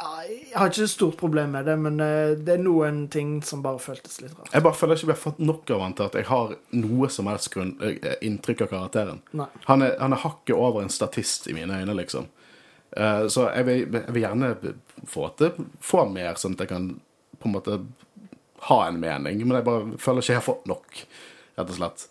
[0.00, 3.80] Jeg har ikke stort problem med det, men eh, det er noen ting som bare
[3.82, 4.48] føltes litt rart.
[4.54, 7.10] Jeg bare føler ikke vi har fått nok av han til at jeg har noe
[7.12, 9.20] som helst grunn, eh, inntrykk av karakteren.
[9.66, 12.30] Han er, han er hakket over en statist i mine øyne, liksom.
[12.96, 14.54] Eh, så jeg vil, jeg vil gjerne
[15.06, 16.88] få, til, få mer, sånn at jeg kan
[17.40, 17.78] på en måte
[18.70, 19.44] ha en mening.
[19.44, 21.02] Men jeg bare føler ikke jeg har fått nok,
[21.58, 22.06] rett og slett.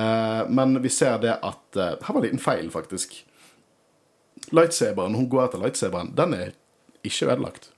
[0.00, 3.20] Eh, men vi ser det at eh, Her var en liten feil, faktisk.
[4.54, 6.56] Lightsaberen, hun går etter lightsaberen, den er
[7.06, 7.70] ikke vedlagt.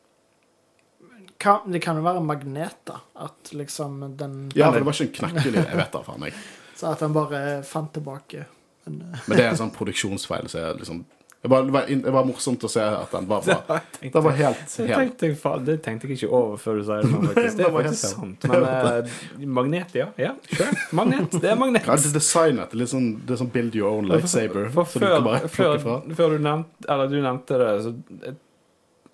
[1.43, 3.01] Kan, det kan jo være magneter.
[3.19, 5.63] At liksom den Ja, for det var ikke en knekkelyd.
[5.65, 6.37] Jeg vet da faen, jeg.
[6.79, 8.47] Så at han bare fant tilbake.
[8.85, 10.49] Men, eh, Men det er en sånn produksjonsfeil.
[10.51, 11.05] Så jeg liksom
[11.43, 13.79] det var, det, var, det var morsomt å se at den var bra.
[14.03, 17.01] Det var helt, Det helt tenkte, jeg, det tenkte jeg ikke over før du sa
[17.03, 17.09] det.
[17.11, 17.35] faktisk.
[17.35, 18.47] Det Det er var faktisk sant.
[18.47, 20.07] Men eh, magnet, ja.
[20.23, 20.69] ja sure.
[20.95, 21.35] Magnet.
[21.43, 21.89] Det er magnet.
[21.89, 22.77] Ja, det er designet.
[22.79, 24.71] Litt sånn, det er sånn build your own lightsaber.
[24.77, 25.83] For før, kan før,
[26.15, 27.95] før du nevnte Eller du nevnte det, så
[28.31, 28.39] eh,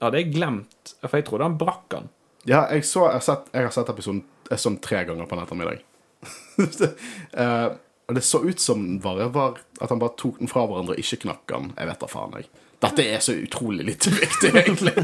[0.05, 2.09] hadde jeg glemt For jeg trodde han brakk han.
[2.49, 5.37] Ja, jeg, så, jeg, har sett, jeg har sett episoden eh, sånn tre ganger på
[5.37, 5.85] en ettermiddag.
[7.39, 7.69] Eh,
[8.09, 11.03] og det så ut som bare var at han bare tok den fra hverandre og
[11.03, 11.69] ikke knakk den.
[11.77, 12.49] Jeg vet da faen, jeg.
[12.83, 14.95] Dette er så utrolig lite viktig, egentlig.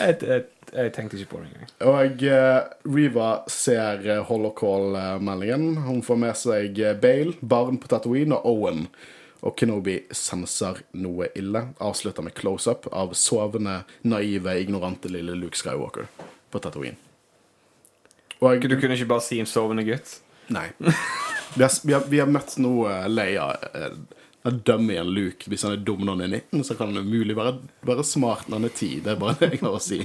[0.00, 1.70] Jeg, jeg, jeg tenkte ikke på det engang.
[1.92, 5.82] Og uh, Riva ser Holocall-meldingen.
[5.84, 8.86] Hun får med seg eh, Bale, barn på Tatooine og Owen.
[9.40, 11.62] Og Kenobi senser noe ille.
[11.80, 16.10] Avslutter med close-up av sovende, naive, ignorante lille Luke Skywalker
[16.50, 16.98] på Tatooine.
[18.40, 20.18] Og Du kunne ikke bare si en sovende gutt?
[20.52, 20.68] Nei.
[21.50, 23.48] Vi har, vi har, vi har møtt nå uh, Leia.
[23.74, 23.96] Uh,
[24.46, 25.48] igjen Luke.
[25.50, 28.48] Hvis han er dum når han er 19, så kan han umulig være, være smart
[28.48, 29.00] når han er 10.
[29.04, 29.98] Det er bare det jeg har å si.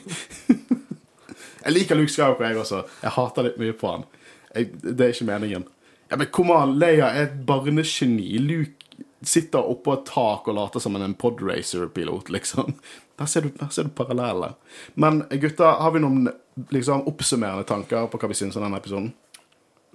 [1.66, 2.82] jeg liker Luke Skywalker, jeg også.
[3.04, 4.08] Jeg hater litt mye på han.
[4.56, 5.68] Jeg, det er ikke meningen.
[6.10, 8.36] Ja, Men kom an, Leia er et barnegeni.
[8.42, 8.85] Luke
[9.26, 12.76] sitter oppå et tak og later som en podracer-pilot, liksom.
[13.16, 14.58] Der ser, du, der ser du paralleller.
[15.00, 16.26] Men gutta, har vi noen
[16.70, 19.14] liksom, oppsummerende tanker på hva vi syns om denne episoden?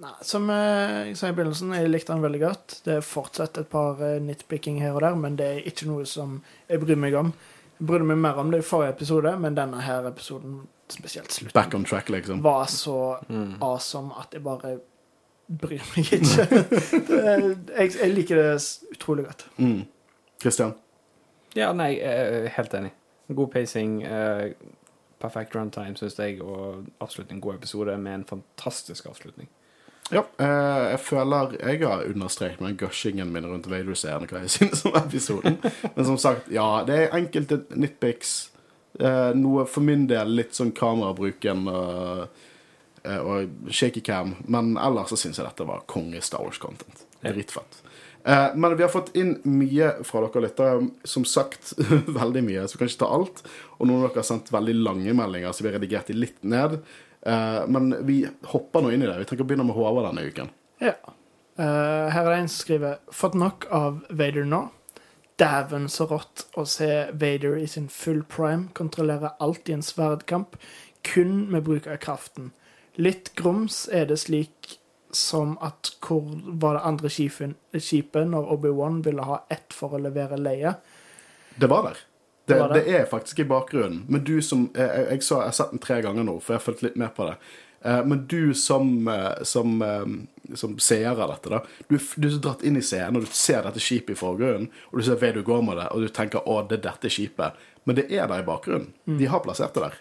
[0.01, 2.79] Nei, som eh, jeg sa i begynnelsen, jeg likte den veldig godt.
[2.87, 6.07] Det er fortsatt et par eh, nitpicking her og der, men det er ikke noe
[6.09, 7.29] som jeg bryr meg om.
[7.77, 11.53] Jeg brydde meg mer om det i forrige episode, men denne her episoden, spesielt slutten,
[11.53, 12.41] Back on track, liksom.
[12.41, 12.97] var så
[13.61, 14.79] awesome at jeg bare
[15.59, 16.47] bryr meg ikke.
[17.19, 17.45] er-
[17.77, 18.51] jeg, jeg liker det
[18.95, 19.47] utrolig godt.
[19.57, 19.81] Mm.
[20.41, 20.73] Christian?
[21.55, 21.93] Ja, nei,
[22.55, 22.93] helt enig.
[23.31, 24.01] God pacing.
[24.03, 24.53] Eh,
[25.21, 29.49] perfekt runtime, syns jeg, og absolutt en god episode med en fantastisk avslutning.
[30.11, 34.85] Ja, eh, jeg føler jeg har understreket med gushingen min rundt Vader-serien hva jeg synes
[34.89, 35.59] om episoden.
[35.95, 38.49] Men som sagt, ja, det er enkelte nitpics.
[38.99, 42.25] Eh, noe for min del litt sånn kamerabruken og,
[43.03, 44.35] og shaky cam.
[44.45, 47.05] Men ellers så syns jeg dette var konge Star Wars-content.
[47.21, 47.81] Dritfett.
[48.23, 50.89] Eh, men vi har fått inn mye fra dere lyttere.
[51.03, 51.73] Som sagt,
[52.21, 53.43] veldig mye, så vi kan ikke ta alt.
[53.79, 56.37] Og noen av dere har sendt veldig lange meldinger, så vi har redigert de litt
[56.43, 56.77] ned.
[57.21, 58.23] Eh, men vi
[58.53, 59.17] hopper nå inn i det.
[59.21, 60.53] Vi trenger å begynne med Håvard denne uken.
[60.81, 60.95] Ja.
[61.59, 64.63] Uh, her er det en som skriver Fått nok av Vader nå.
[65.37, 70.55] Dæven så rått å se Vader i sin full prime kontrollere alt i en sverdkamp,
[71.05, 72.49] kun med bruk av kraften.
[72.95, 74.77] Litt grums er det slik
[75.15, 76.23] som at hvor
[76.61, 80.75] var det andre skipet, når Obi-Wan ville ha ett for å levere leie?
[81.55, 81.99] Det var der.
[82.45, 82.83] Det, Det var det.
[82.83, 82.99] det.
[82.99, 84.05] er faktisk i bakgrunnen.
[84.07, 86.53] Men du som Jeg, jeg, jeg, så, jeg har sett den tre ganger nå, for
[86.53, 87.35] jeg har fulgt litt med på det.
[87.81, 92.39] Eh, men du som, eh, som, eh, som seer av dette, da du, du er
[92.41, 95.41] dratt inn i scenen, og du ser dette skipet i forgrunnen, og du ser Vedu
[95.45, 97.57] går med det, og du tenker 'Å, det er dette skipet'.
[97.85, 98.93] Men det er der i bakgrunnen.
[99.17, 99.95] De har plassert det der.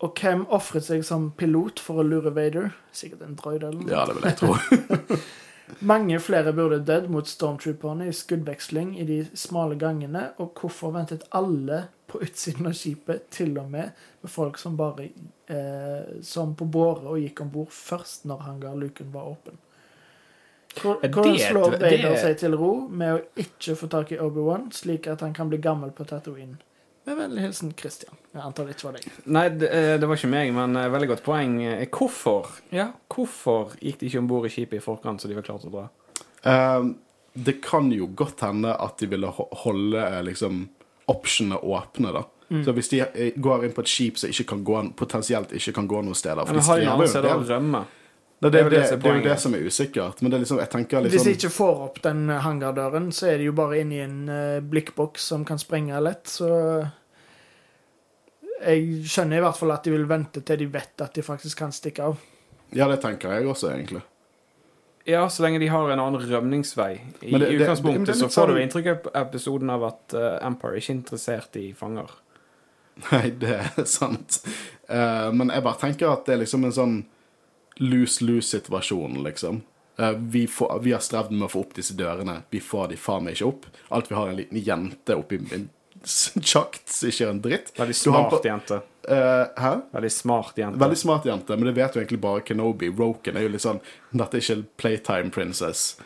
[0.00, 2.70] Og hvem ofret seg som pilot for å lure Vader?
[2.96, 3.90] Sikkert en droid eller noe.
[3.92, 5.18] Ja, det vil jeg tro.
[5.86, 11.26] Mange flere burde dødd mot stormtrooperne i skuddveksling i de smale gangene, og hvorfor ventet
[11.36, 15.06] alle på utsiden av skipet, til og med med folk som bare
[15.46, 19.60] eh, som på båre og gikk om bord først når hangarluken var åpen?
[20.80, 25.06] Hvor- Hvordan slår Vader seg til ro med å ikke få tak i Obi-Wan, slik
[25.10, 26.58] at han kan bli gammel på Tatooine?
[27.06, 28.18] Med vennlig hilsen Christian.
[28.30, 29.06] Jeg antar det ikke var deg.
[29.34, 31.56] Nei, det, eh, det var ikke meg, men eh, veldig godt poeng.
[31.66, 35.34] Eh, Hvorfor Ja, hvorfor gikk de ikke om bord i skipet i forkant, så de
[35.34, 35.86] var klare til å dra?
[36.46, 36.92] Um,
[37.34, 40.68] det kan jo godt hende at de ville holde liksom
[41.10, 42.22] optionene åpne, da.
[42.64, 42.98] Så hvis de
[43.38, 46.42] går inn på et skip som ikke kan gå, potensielt ikke kan gå noen steder
[46.46, 47.50] for Men de har de noen jo steder å det.
[47.52, 47.82] rømme?
[48.40, 50.22] Det, det, Det det, det det, er jo det som er usikkert.
[50.22, 53.28] Men det er liksom, jeg tenker Hvis de liksom ikke får opp den hangardøren, så
[53.30, 54.18] er de jo bare inne i en
[54.70, 56.48] blikkboks som kan sprenge lett, så
[58.60, 61.58] Jeg skjønner i hvert fall at de vil vente til de vet at de faktisk
[61.62, 62.20] kan stikke av.
[62.76, 64.02] Ja, det tenker jeg også, egentlig.
[65.08, 66.90] Ja, så lenge de har en annen rømningsvei.
[67.22, 70.14] I det- det- utgangspunktet det det, så får du sånn- inntrykk av episoden av at
[70.14, 72.10] Empire Empire ikke er interessert i fanger.
[73.12, 74.40] Nei, det er sant.
[74.90, 77.04] Uh, men jeg bare tenker at det er liksom en sånn
[77.80, 79.62] lose-lose-situasjon, liksom.
[79.98, 82.42] Uh, vi, får, vi har strevd med å få opp disse dørene.
[82.50, 83.66] Vi får de faen meg ikke opp.
[83.90, 85.40] Alt vi har, er en liten jente oppi
[86.02, 87.72] en sjakt ikke en dritt.
[87.76, 88.80] Veldig smart på- jente.
[89.10, 89.72] Uh, hæ?
[89.92, 90.78] Veldig smart jente.
[90.78, 92.88] Veldig smart jente, men det vet jo egentlig bare Kenobi.
[92.98, 93.80] Roken er jo litt sånn
[94.12, 95.96] Dette er ikke Playtime Princess.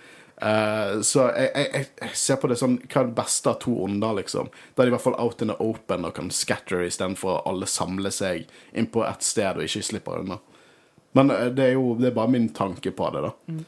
[0.43, 3.75] Uh, så jeg, jeg, jeg- ser på det sånn Hva er det beste av to
[3.85, 4.49] onder, liksom?
[4.75, 7.43] Da er de i hvert fall out in the open og kan scatter istedenfor å
[7.53, 10.39] alle samle seg inn på ett sted og ikke slipper unna.
[11.15, 13.33] Men eh, det er jo det er bare min tanke på det, da.
[13.55, 13.63] Eh,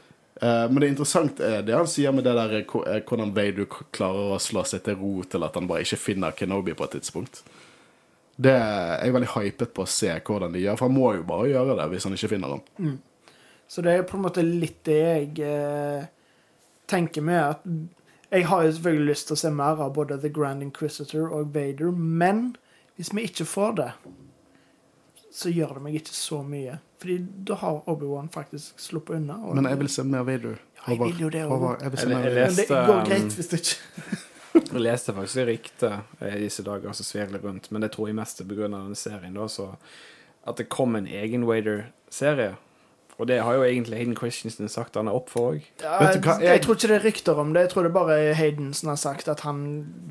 [0.69, 3.65] men det interessante er det han sier med det der eh, eh, hvordan Vader
[3.95, 6.97] klarer å slå seg til ro til at han bare ikke finner Kenobi på et
[6.99, 7.41] tidspunkt.
[8.37, 11.25] Det er jeg veldig hypet på å se hvordan de gjør, for han må jo
[11.25, 12.97] bare gjøre det hvis han ikke finner ham.
[13.67, 16.05] Så det er på en måte litt det jeg eh,
[16.87, 17.65] tenker med at
[18.27, 21.53] Jeg har jo selvfølgelig lyst til å se mer av både The Grand Inquisitor og
[21.55, 22.57] Vader, men
[22.97, 23.91] hvis vi ikke får det,
[25.37, 26.79] så gjør det meg ikke så mye.
[26.97, 29.35] Fordi da har Obi-Wan faktisk sluppet unna.
[29.45, 30.57] og- Men jeg vil se mer Vader.
[30.79, 31.43] Ja, jeg vil jo det.
[31.49, 34.23] Men det går greit hvis det ikke
[34.73, 35.89] Jeg leste faktisk rykte
[36.21, 38.65] eh, i disse dager som svirler rundt, men det tror jeg mest er pga.
[38.67, 39.33] denne serien.
[39.37, 39.75] da, så
[40.47, 42.55] At det kom en egen Wader-serie.
[43.17, 45.65] Og det har jo egentlig Hayden Christensen sagt han er opp for òg.
[45.81, 47.65] Ja, jeg, jeg- tror ikke det er rykter om det.
[47.65, 49.63] Jeg tror det bare er Hayden som har sagt at han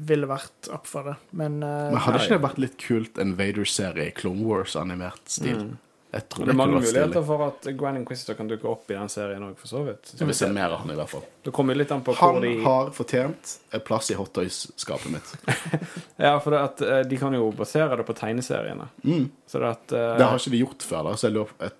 [0.08, 1.16] ville vært opp for det.
[1.30, 2.24] Men, uh, Men hadde Nei.
[2.26, 5.76] ikke det vært litt kult en Vader-serie i Clone Wars-animert stil?
[6.16, 8.94] Jeg tror Det det er mange muligheter for at Grand Inquisitor kan dukke opp i
[8.94, 10.06] den serien òg, for så vidt.
[10.06, 11.24] Så Jeg vil se mer av han i hvert fall.
[11.44, 15.12] Det kommer litt an på hvor Han de har fortjent en plass i Hot Toys-skapet
[15.12, 15.34] mitt.
[16.16, 18.86] Ja, for det at eh, de kan jo basere det på tegneseriene.
[19.04, 19.26] Mm.
[19.46, 20.16] Så det at uh...
[20.16, 21.02] Det har ikke de gjort før.
[21.10, 21.74] da Så jeg, lurer,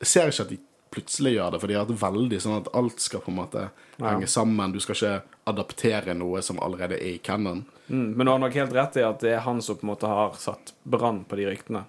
[0.00, 0.58] jeg ser ikke at de
[0.94, 3.66] plutselig gjør det, for de har hatt veldig sånn at alt skal på en måte
[3.98, 4.10] Ja.
[4.12, 4.72] henge sammen.
[4.72, 7.64] Du skal ikke adaptere noe som allerede er i canon.
[7.88, 9.90] mm, Men du har nok helt rett i at det er han som på en
[9.94, 11.84] måte har satt brann på de ryktene.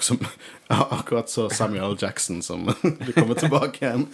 [0.00, 0.18] Som,
[0.68, 1.96] akkurat så Samuel.
[1.98, 2.64] Jackson som
[3.06, 4.06] du kommer tilbake igjen.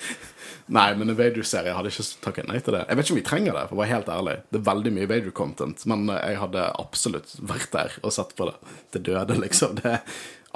[0.72, 2.86] Nei, men en Vader-serie hadde ikke takket nei til det.
[2.88, 4.36] Jeg vet ikke om vi trenger det, for å være helt ærlig.
[4.50, 8.48] Det er veldig mye Vader-content, men eh, jeg hadde absolutt vært der og sett på
[8.48, 8.56] det
[8.96, 9.76] til døde, liksom.
[9.82, 10.00] Det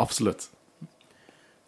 [0.00, 0.48] Absolutt.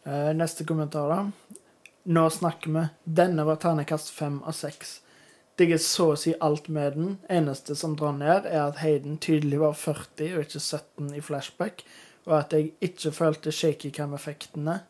[0.05, 1.59] Eh, neste kommentar, da.
[2.05, 2.87] Nå snakker vi.
[3.05, 5.01] Denne var ternekast fem av seks.
[5.59, 7.11] Digger så å si alt med den.
[7.31, 11.85] Eneste som drar ned, er at Hayden tydelig var 40 og ikke 17 i flashback,
[12.27, 14.81] og at jeg ikke følte shaky cam-effektene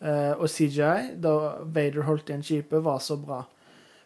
[0.00, 3.44] eh, og CGI da Vader holdt igjen skipet, var så bra.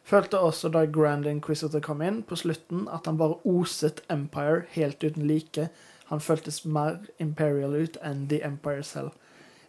[0.04, 5.04] Følte også da Grand Inquisitor kom inn på slutten, at han bare oset Empire helt
[5.04, 5.68] uten like.
[6.10, 9.14] Han føltes mer Imperial ut enn The Empire selv.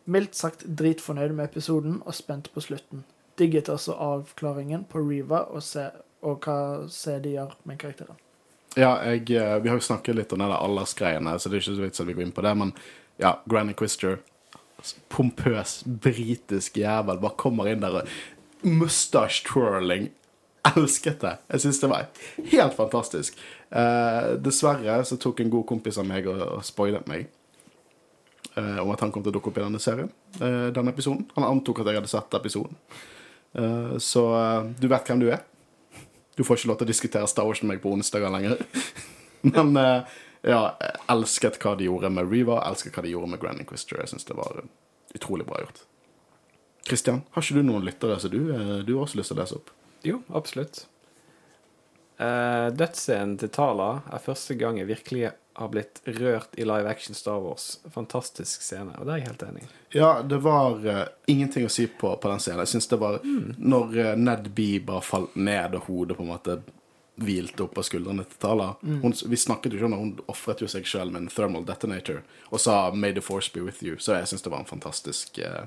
[0.06, 3.06] Mildt sagt dritfornøyd med episoden og spent på slutten.
[3.40, 5.88] Digget også avklaringen på Riva og, se,
[6.22, 8.20] og hva de gjør med karakteren.
[8.76, 11.76] Ja, jeg, eh, vi har jo snakket litt om der aldersgreiene, så det er ikke
[11.78, 12.74] så vits at vi går inn på det, men
[13.22, 14.18] ja, Granny Quister,
[15.14, 18.10] Pompøs, britisk jævel bare kommer inn der og
[18.66, 20.10] mustache twirling.
[20.64, 21.38] Elsket det.
[21.52, 22.10] Jeg syns det var
[22.52, 23.40] helt fantastisk.
[23.70, 27.30] Eh, dessverre så tok en god kompis av meg og, og spoilet meg
[28.60, 30.12] eh, om at han kom til å dukke opp i denne serien.
[30.40, 31.26] eh, denne episoden.
[31.36, 32.78] Han antok at jeg hadde sett episoden.
[33.54, 35.44] Eh, så eh, du vet hvem du er.
[36.38, 38.58] Du får ikke lov til å diskutere Star Wars med meg på onsdager lenger.
[39.54, 43.42] Men eh, ja, jeg elsket hva de gjorde med Reva, elsket hva de gjorde med
[43.44, 44.02] Grand Inquisitor.
[44.02, 44.72] Jeg syns det var eh,
[45.16, 45.84] utrolig bra gjort.
[46.88, 48.42] Christian, har ikke du noen lyttere som du,
[48.84, 49.70] du har også lyst til å lese opp?
[50.04, 50.82] Jo, absolutt.
[52.20, 57.16] Uh, Dødsscenen til Tala er første gang jeg virkelig har blitt rørt i live action
[57.16, 57.80] Star Wars.
[57.94, 59.72] Fantastisk scene, og det er jeg helt enig i.
[59.98, 62.64] Ja, det var uh, ingenting å si på, på den scenen.
[62.66, 63.20] Jeg synes det var
[63.58, 66.58] Når uh, Ned B bare falt ned, og hodet på en måte
[67.22, 70.64] hvilte opp av skuldrene til Tala hun, Vi snakket jo ikke om det, hun ofret
[70.64, 74.00] jo seg sjøl med en thermal detonator og sa 'May the force be with you'.
[74.00, 75.66] Så jeg syns det var en fantastisk uh,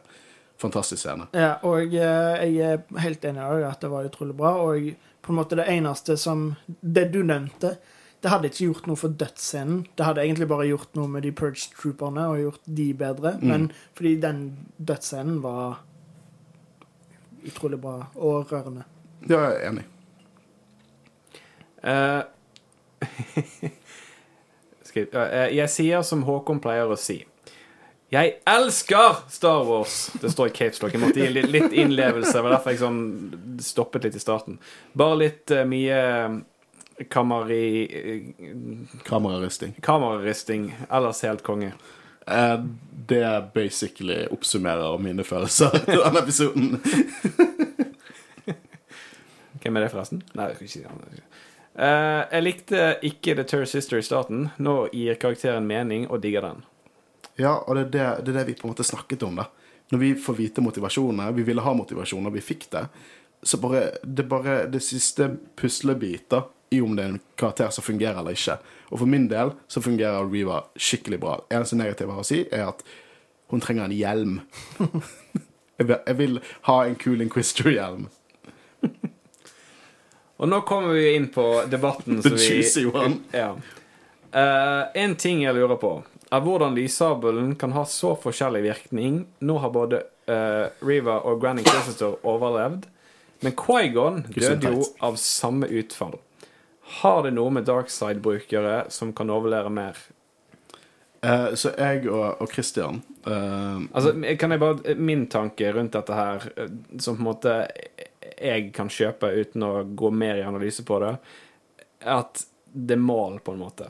[0.57, 1.27] Fantastisk scene.
[1.37, 4.55] Ja, og jeg er helt enig i at det var utrolig bra.
[4.65, 4.87] Og
[5.27, 7.77] på en måte det eneste som Det du nevnte,
[8.23, 9.83] det hadde ikke gjort noe for dødsscenen.
[9.95, 13.37] Det hadde egentlig bare gjort noe med de Purge Trooperne og gjort de bedre.
[13.43, 14.41] Men fordi den
[14.79, 15.83] dødsscenen var
[17.47, 18.87] utrolig bra og rørende.
[19.29, 19.87] Ja, jeg er enig.
[21.87, 22.25] Uh,
[24.97, 27.21] jeg, eh, jeg sier som Håkon pleier å si.
[28.09, 30.13] Jeg elsker Star Wars!
[30.21, 30.93] Det står i capeslock.
[30.95, 32.37] Jeg måtte gi litt, innlevelse.
[32.37, 33.01] Det var derfor jeg sånn
[33.59, 34.61] stoppet litt i starten.
[34.95, 35.97] Bare litt uh, mye
[37.11, 37.65] kameri...
[39.09, 39.75] Kameraristing.
[39.83, 40.69] kameraristing.
[40.87, 41.73] Ellers helt konge.
[42.31, 42.63] Uh,
[43.11, 43.27] det
[43.59, 46.79] basically oppsummerer mine følelser til denne episoden.
[49.65, 50.23] Hvem er det, forresten?
[50.39, 51.27] Nei, jeg skal ikke si det.
[51.75, 54.53] Uh, jeg likte ikke The Terror Sister i starten.
[54.63, 56.63] Nå gir karakteren mening, og digger den.
[57.37, 59.49] Ja, og det er det, det er det vi på en måte snakket om, da.
[59.93, 62.87] Når vi får vite motivasjonene, vi ville ha motivasjon, og vi fikk det,
[63.47, 67.85] så bare det er bare det siste puslebiter i om det er en karakter som
[67.85, 68.57] fungerer eller ikke.
[68.91, 71.37] Og for min del så fungerer Riva skikkelig bra.
[71.53, 72.83] Eneste negative jeg har å si, er at
[73.53, 74.41] hun trenger en hjelm.
[75.79, 78.09] jeg, vil, jeg vil ha en cool Inquisitor-hjelm.
[80.37, 83.23] Og nå kommer vi inn på debatten The vi cheesy one.
[83.33, 83.55] Ja.
[84.37, 85.93] Uh, en ting jeg lurer på,
[86.31, 89.25] er hvordan lyssabelen kan ha så forskjellig virkning.
[89.39, 92.89] Nå har både uh, Riva og Granny Christopher overlevd,
[93.45, 96.17] men Quaigon døde jo av samme utfall.
[97.01, 99.99] Har det noe med darkside-brukere som kan overleve mer?
[101.23, 106.15] Uh, så jeg og, og Christian uh, Altså, kan jeg bare Min tanke rundt dette
[106.15, 106.45] her,
[107.01, 107.55] som på en måte
[108.37, 111.15] jeg kan kjøpe uten å gå mer i analyse på det,
[112.05, 112.43] er at
[112.77, 113.87] det er mål, på en måte.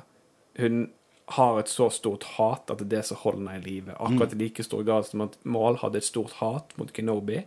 [0.61, 0.85] Hun
[1.27, 3.97] har et så stort hat at det er det som holder henne i live.
[3.99, 7.41] Akkurat i like stor grad som at Maul hadde et stort hat mot Kenobi,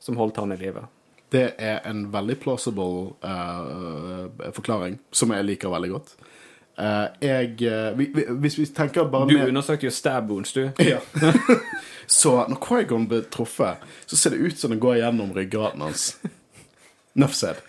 [0.00, 0.86] som holdt han i live.
[1.30, 4.24] Det er en veldig plausible uh,
[4.56, 6.14] forklaring, som jeg liker veldig godt.
[6.80, 10.52] Uh, jeg uh, vi, vi, Hvis vi tenker bare Du med- undersøkte jo stab wounds,
[10.56, 10.70] du.
[10.80, 10.98] ja.
[12.10, 13.76] Så når Quaigon blir truffet,
[14.06, 16.16] så ser det ut som det går gjennom ryggraden hans.
[17.14, 17.60] Nuff said.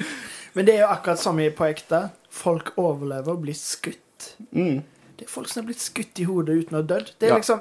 [0.54, 2.06] Men det er jo akkurat samme i på ekte.
[2.32, 4.30] Folk overlever og blir skutt.
[4.56, 4.80] Mm.
[5.20, 7.14] Det er folk som er blitt skutt i hodet uten å ha dødd.
[7.20, 7.38] Det er Ja.
[7.40, 7.60] liksom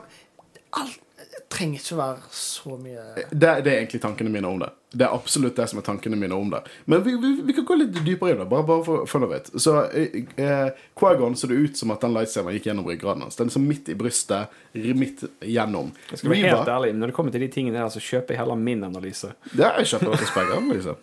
[0.80, 4.70] alt, Det trenger ikke være så mye Det, det er egentlig tankene mine om det.
[4.92, 6.62] Det er absolutt det som er tankene mine om det.
[6.86, 9.52] Men vi, vi, vi kan gå litt dypere i det, bare, bare for for it.
[9.60, 10.08] Så eh,
[10.38, 13.36] Quagon Quaigon så det ut som at den lightsaveren gikk gjennom ryggraden hans.
[13.36, 15.92] Den er liksom midt i brystet, midt gjennom.
[16.10, 18.34] Jeg skal være Riva, helt ærlig, Når det kommer til de tingene der, så kjøper
[18.34, 19.34] jeg heller min analyse.
[19.52, 20.96] Det har jeg kjøper også liksom.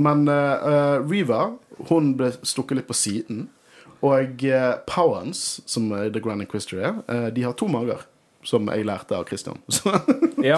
[0.00, 1.56] Men uh, Reva,
[1.90, 3.48] hun ble stukket litt på siden.
[4.00, 8.06] Og uh, Powans, som eh, The Grand Inquisitor er, eh, de har to mager.
[8.42, 9.60] Som jeg lærte av Christian.
[10.40, 10.56] Ja.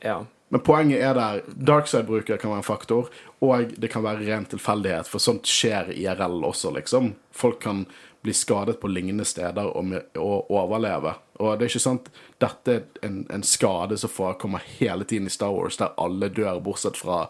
[0.00, 0.22] ja.
[0.48, 3.10] men poenget er der Darkside-bruker kan være en faktor,
[3.44, 7.12] og det kan være ren tilfeldighet, for sånt skjer i IRL også, liksom.
[7.36, 7.84] Folk kan
[8.24, 11.12] bli skadet på lignende steder og, og overleve.
[11.38, 12.08] Og det er ikke sant
[12.40, 16.58] Dette er en, en skade som forekommer hele tiden i Star Wars, der alle dør,
[16.64, 17.26] bortsett fra,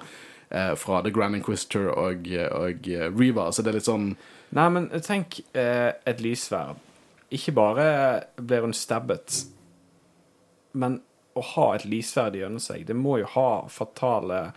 [0.50, 3.50] eh, fra The Grand Inquisitor og, og eh, Reva.
[3.52, 4.12] Så det er litt sånn
[4.56, 6.80] Nei, men tenk eh, et lyssverd.
[7.34, 7.88] Ikke bare
[8.40, 9.42] blir hun stabbet,
[10.72, 11.00] men
[11.36, 14.48] å ha et lysverd gjennom seg, det må jo ha fatale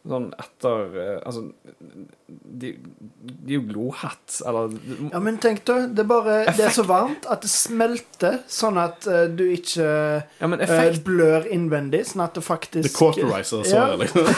[0.00, 1.42] Sånn etter eh, Altså
[2.24, 4.72] De, de er jo glohett, eller
[5.10, 8.80] Ja, men tenk da, det er bare Det er så varmt at det smelter, sånn
[8.80, 9.90] at uh, du ikke
[10.40, 13.86] Ja, men eh, blør innvendig, sånn at det faktisk The Cauterizer, så Ja.
[14.00, 14.32] liksom.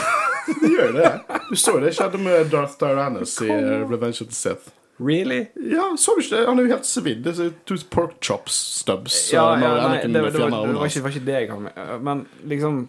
[0.59, 1.09] Det gjør det.
[1.47, 3.47] Du så det skjedde med Darth Tyrannus i
[3.87, 4.73] Revenge of the Sith.
[5.03, 5.45] Really?
[5.55, 6.43] Ja, så du ikke det?
[6.47, 7.23] Han er jo helt svidd.
[7.25, 9.17] Det er to pork chops stubs.
[9.33, 11.49] Ja, eh, ja, nei, det, det, det, var, det, var ikke, var ikke det jeg
[11.51, 11.95] hadde med.
[12.09, 12.83] Men liksom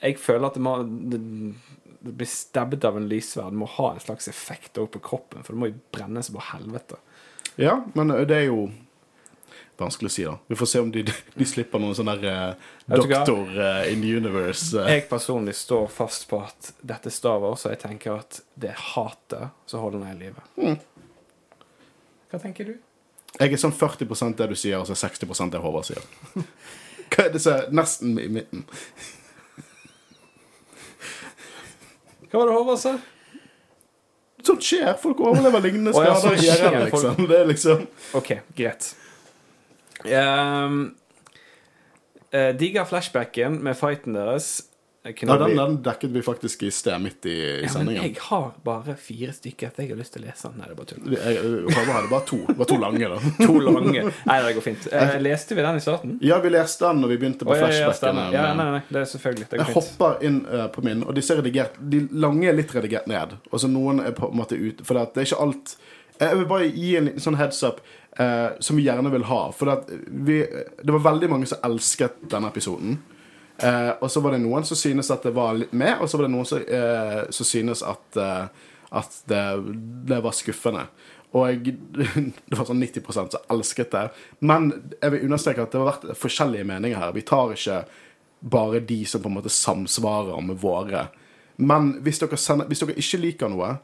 [0.00, 1.20] Jeg føler at det må det,
[2.00, 5.60] det blir stabbet av en lysverd må ha en slags effekt på kroppen, for det
[5.60, 6.96] må jo brenne seg på helvete.
[7.60, 8.70] Ja, men eh, det er jo
[9.80, 10.34] vanskelig å si, da.
[10.48, 14.12] Vi får se om de, de slipper noen sånn der uh, doktor eh, in the
[14.16, 14.72] universe.
[14.76, 14.88] Uh.
[14.92, 18.82] Jeg personlig står fast på at dette er Wars, og jeg tenker at det er
[18.94, 20.44] hatet som holder meg i live.
[20.60, 20.76] Mm.
[22.30, 22.74] Hva tenker du?
[23.38, 26.02] Jeg er sånn 40 det du sier, og så 60 det Håvard sier.
[27.10, 28.64] Hva er det som er nesten i midten?
[32.30, 32.94] Hva var det Håvard sa?
[34.46, 34.94] Sånt skjer.
[35.02, 36.84] Folk overlever lignende skader Oh, ja, IRL, skjer.
[36.86, 37.26] liksom.
[37.28, 37.86] Det er liksom
[38.16, 38.90] OK, greit.
[40.06, 40.78] Um,
[42.32, 44.52] uh, digger flashbacken med fighten deres.
[45.02, 48.02] Ja, den, den dekket vi faktisk i sted, midt i, i Ja, men sendingen.
[48.04, 50.50] jeg har bare fire stykker at jeg har lyst til å lese.
[50.52, 51.14] Nei, det er bare tull.
[51.14, 52.38] Jeg- jeg hadde bare to.
[52.58, 53.20] Var to lange, da.
[53.46, 54.02] To lange.
[54.26, 54.88] Nei, det går fint.
[54.92, 56.18] Eh, leste vi den i starten?
[56.20, 57.96] Ja, vi leste den når vi begynte på oh, ja, ja, flashbacken.
[57.96, 58.34] stemmer.
[58.36, 59.46] Ja, nei, nei, det er selvfølgelig.
[59.54, 59.78] Det Jeg fint.
[59.78, 63.32] hopper inn uh, på min, og disse er redigert De lange er litt redigert ned.
[63.50, 64.84] Og så noen er på en måte ute.
[64.84, 65.72] For det er ikke alt
[66.20, 67.80] Jeg vil bare gi en sånn heads up
[68.18, 69.36] Uh, som vi gjerne vil ha.
[69.54, 69.70] For
[70.26, 70.40] vi,
[70.82, 72.96] det var veldig mange som elsket denne episoden.
[73.62, 76.18] Eh, og så var det noen som synes at det var litt med, og så
[76.18, 78.68] var det noen som, eh, som synes at, eh,
[79.00, 79.44] at det,
[80.08, 80.86] det var skuffende.
[81.36, 81.76] Og jeg,
[82.50, 84.06] det var sånn 90% som elsket det.
[84.40, 87.14] Men jeg vil understreke at det har vært forskjellige meninger her.
[87.16, 87.82] Vi tar ikke
[88.40, 91.06] bare de som på en måte samsvarer med våre.
[91.60, 93.74] Men hvis dere, sender, hvis dere ikke liker noe,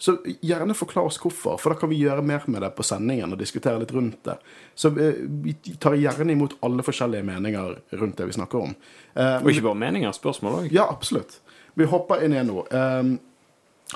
[0.00, 3.34] så gjerne forklar oss hvorfor, for da kan vi gjøre mer med det på sendingen
[3.34, 4.38] og diskutere litt rundt det.
[4.74, 5.52] Så eh, vi
[5.82, 8.72] tar gjerne imot alle forskjellige meninger rundt det vi snakker om.
[9.14, 10.70] Eh, Og ikke bare meninger, spørsmål òg.
[10.72, 11.40] ja, absolutt.
[11.76, 12.64] Vi hopper inn igjen nå.
[12.72, 13.18] Um,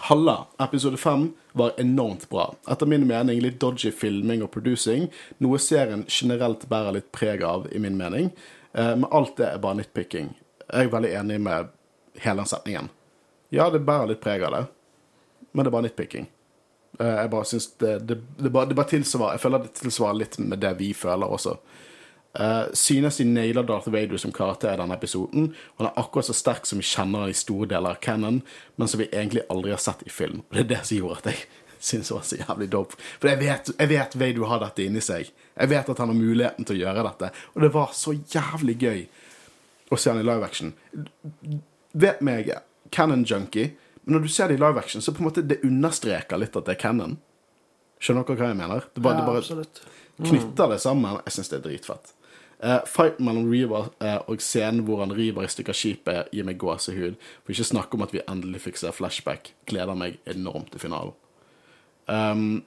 [0.08, 2.48] Halla, episode fem, var enormt bra.
[2.68, 5.08] Etter min mening litt dodgy filming og producing,
[5.38, 8.30] noe serien generelt bærer litt preg av, i min mening.
[8.74, 10.32] Eh, men alt det er bare nitpicking.
[10.66, 11.70] Jeg er veldig enig med
[12.24, 12.90] hele den setningen.
[13.54, 14.64] Ja, det bærer litt preg av det,
[15.54, 16.26] men det var nitpicking.
[17.00, 20.20] Eh, jeg bare syns det, det, det, bare, det bare tilsvarer Jeg føler det tilsvarer
[20.20, 21.56] litt med det vi føler også.
[22.34, 25.52] Uh, synes de nailer Darth Vader som karakter i denne episoden.
[25.78, 28.40] Han er akkurat så sterk som vi kjenner han i store deler av canon,
[28.74, 30.40] men som vi egentlig aldri har sett i film.
[30.48, 31.44] Og det er det som gjorde at jeg
[31.90, 32.98] syns det var så jævlig dope.
[33.22, 35.30] For jeg vet, jeg vet Vader har dette inni seg.
[35.30, 37.30] Jeg vet at han har muligheten til å gjøre dette.
[37.54, 39.06] Og det var så jævlig gøy
[39.94, 40.74] å se han i live action.
[41.94, 42.50] Vet meg,
[42.90, 45.62] canon junkie, men når du ser det i live action, så på en måte det
[45.64, 47.16] understreker litt at det er canon.
[48.02, 48.84] Skjønner dere hva jeg mener?
[48.92, 49.80] Det bare, Ja, det bare absolutt.
[50.20, 51.20] knytter det sammen.
[51.24, 52.12] Jeg syns det er dritfett.
[52.64, 56.60] Uh, fighten mellom Reaver uh, og scenen hvor han river i stykker skipet, gir meg
[56.60, 57.16] gåsehud.
[57.44, 59.54] For ikke snakke om at vi endelig fikk se flashback.
[59.68, 61.16] Gleder meg enormt til finalen.
[62.06, 62.62] Um,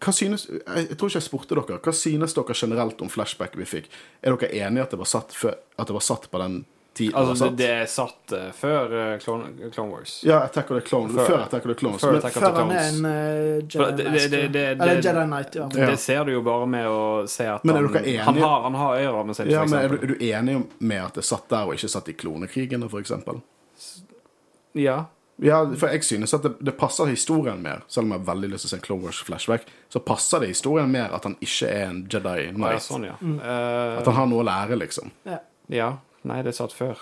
[0.00, 1.80] hva synes, jeg, jeg tror ikke jeg spurte dere.
[1.84, 3.88] Hva synes dere generelt om flashback vi fikk?
[4.22, 6.64] Er dere enige at det var satt, før, at det var satt på den
[6.96, 10.14] tiden Altså, det, er satt uh, før uh, Clone, Clone Wars.
[10.26, 11.12] Ja, Attack of the Clones.
[11.14, 12.00] Før- Før, Attack of the Clones.
[12.02, 14.30] før Men, Attack of Før the han er en uh, Jedi det- det- Master.
[14.36, 15.68] det- det- Eller Jedi Knight, ja.
[15.76, 15.90] Ja.
[15.90, 18.22] Det ser du jo bare med å se at Men er han, enige?
[18.30, 21.04] han har, han har ører med seg, ja, men er, du, er du enig med
[21.04, 23.42] at det satt der og ikke satt i klonekrigene, eksempel?
[24.72, 25.04] Ja.
[25.38, 28.48] Ja, for jeg synes at det, det passer historien mer, selv om jeg har veldig
[28.54, 31.34] lyst til å se en Clone Wars flashback, så passer det historien mer at han
[31.44, 32.80] ikke er en Jedi Ja, Knight.
[32.86, 33.16] sånn, ja.
[33.20, 33.34] Mm.
[33.98, 35.10] At han har noe å lære, liksom.
[35.28, 35.38] Ja.
[35.68, 35.90] ja.
[36.26, 36.98] Nei, det satt før.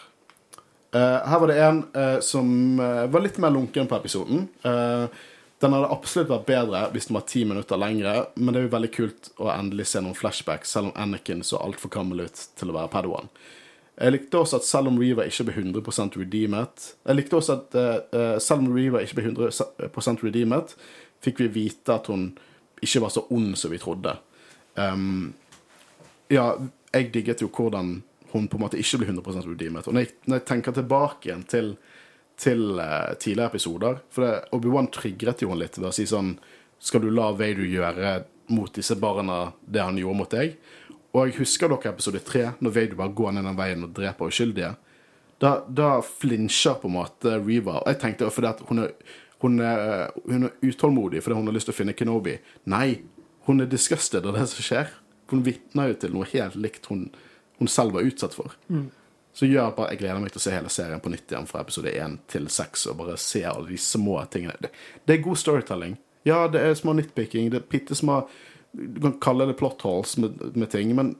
[0.95, 2.49] Uh, her var det en uh, som
[2.79, 4.49] uh, var litt mer lunken på episoden.
[5.63, 8.73] Den hadde absolutt vært bedre hvis den var ti minutter lengre, men det er jo
[8.75, 12.69] veldig kult å endelig se noen flashbacks, selv om Anakin så altfor gammel ut til
[12.69, 13.31] å være Padawan.
[13.95, 17.77] Jeg likte også at selv om Reaver ikke ble 100 redeemet Jeg likte også at
[18.43, 20.75] selv om Reaver ikke ble 100% redeemet,
[21.23, 22.33] fikk vi vite at hun
[22.85, 24.17] ikke var så ond som vi trodde.
[24.75, 25.33] Um,
[26.29, 26.51] ja,
[26.95, 27.97] jeg digget jo hvordan
[28.35, 29.89] hun på en måte ikke blir 100 redeemet.
[29.89, 31.75] Og når jeg, når jeg tenker tilbake igjen til,
[32.41, 36.33] til uh, tidligere episoder For Obi-Wan trigret jo hun litt ved å si sånn
[36.83, 38.17] Skal du la Veidu gjøre
[38.51, 40.57] mot disse barna det han gjorde mot deg?
[41.15, 44.33] Og jeg husker dere episode tre, når Veidu bare går ned den veien og dreper
[44.33, 44.73] uskyldige.
[45.39, 47.79] Da, da flinsjer på en måte Reva.
[47.81, 48.91] Og jeg tenkte fordi at hun er,
[49.45, 52.35] hun, er, hun er utålmodig fordi hun har lyst til å finne Kenobi.
[52.75, 52.89] Nei,
[53.47, 54.91] hun er disgusted av det som skjer.
[55.31, 57.07] Hun vitner jo til noe helt likt hun,
[57.59, 58.55] hun selv var utsatt for.
[59.35, 61.65] Så gjør bare, jeg gleder meg til å se hele serien på nytt igjen fra
[61.65, 64.55] episode 1 til 6 og bare se alle de små tingene.
[64.63, 64.71] Det,
[65.05, 65.97] det er god storytelling.
[66.25, 68.23] Ja, det er små nitpicking, det er bitte små
[68.75, 71.13] Du kan kalle det plot holes med, med ting, men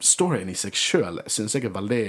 [0.00, 2.02] storyen i seg sjøl syns jeg er veldig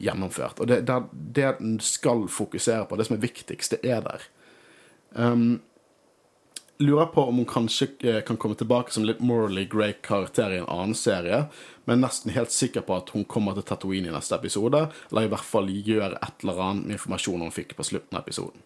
[0.00, 0.60] gjennomført.
[0.60, 4.24] Og det, det, det den skal fokusere på, det som er viktigst, det er der.
[5.12, 5.60] Um,
[6.80, 10.60] lurer på om hun kanskje eh, kan komme tilbake som litt morally grey karakter i
[10.62, 11.44] en annen serie,
[11.84, 15.26] men er nesten helt sikker på at hun kommer til Tatooine i neste episode, eller
[15.26, 18.64] i hvert fall gjør et eller annet med informasjonen hun fikk på slutten av episoden.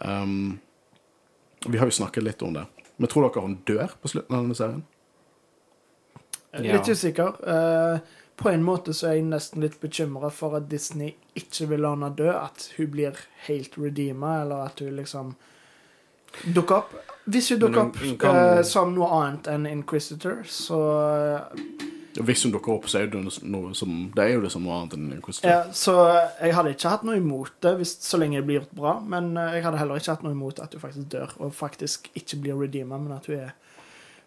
[0.00, 0.60] Um,
[1.66, 2.64] vi har jo snakket litt om det,
[2.96, 4.86] men tror dere hun dør på slutten av denne serien?
[6.56, 6.78] Ja.
[6.78, 7.36] Litt usikker.
[7.44, 11.82] Uh, på en måte så er jeg nesten litt bekymra for at Disney ikke vil
[11.84, 12.30] la henne dø.
[12.32, 13.18] At hun blir
[13.48, 15.34] helt redeema, eller at hun liksom
[16.54, 16.94] dukker opp.
[17.28, 20.78] Hvis hun dukker opp kan- uh, som noe annet enn Inquisitor, så
[22.18, 24.74] Hvis hun dukker opp, så er det noe, som Det er jo det som noe
[24.80, 25.50] annet enn Inquisitor.
[25.50, 25.94] ja, Så
[26.40, 28.94] jeg hadde ikke hatt noe imot det hvis, så lenge det blir gjort bra.
[29.00, 32.08] Men eh, jeg hadde heller ikke hatt noe imot at hun faktisk dør, og faktisk
[32.16, 33.52] ikke blir redeema, men at hun er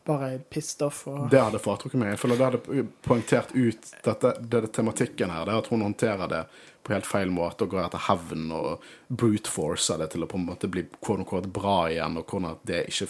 [0.06, 1.08] bare pissed off.
[1.08, 2.14] Og, Det hadde foretrukket meg.
[2.16, 5.46] Jeg føler det hadde poengtert ut dette, det, det tematikken her.
[5.46, 6.46] Det at hun håndterer det
[6.84, 10.40] på helt feil måte og går etter hevn og brute forcer det til å på
[10.40, 13.10] en måte bli unquote bra igjen, og hvordan det ikke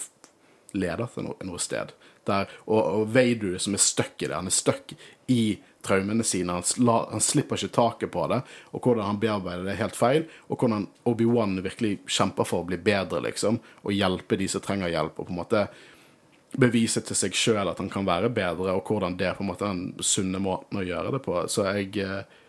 [0.78, 1.92] leder til noe, noe sted.
[2.28, 4.36] Der, og, og Vader som er stuck i det.
[4.36, 4.94] Han er stuck
[5.32, 6.54] i traumene sine.
[6.54, 8.42] Han, sla, han slipper ikke taket på det,
[8.72, 12.80] og hvordan han bearbeider det helt feil, og hvordan Obi-Wan virkelig kjemper for å bli
[12.82, 15.66] bedre, liksom, og hjelpe de som trenger hjelp, og på en måte
[16.60, 19.52] bevise til seg sjøl at han kan være bedre, og hvordan det er på en
[19.54, 21.38] måte den sunne måten å gjøre det på.
[21.50, 22.41] Så jeg eh,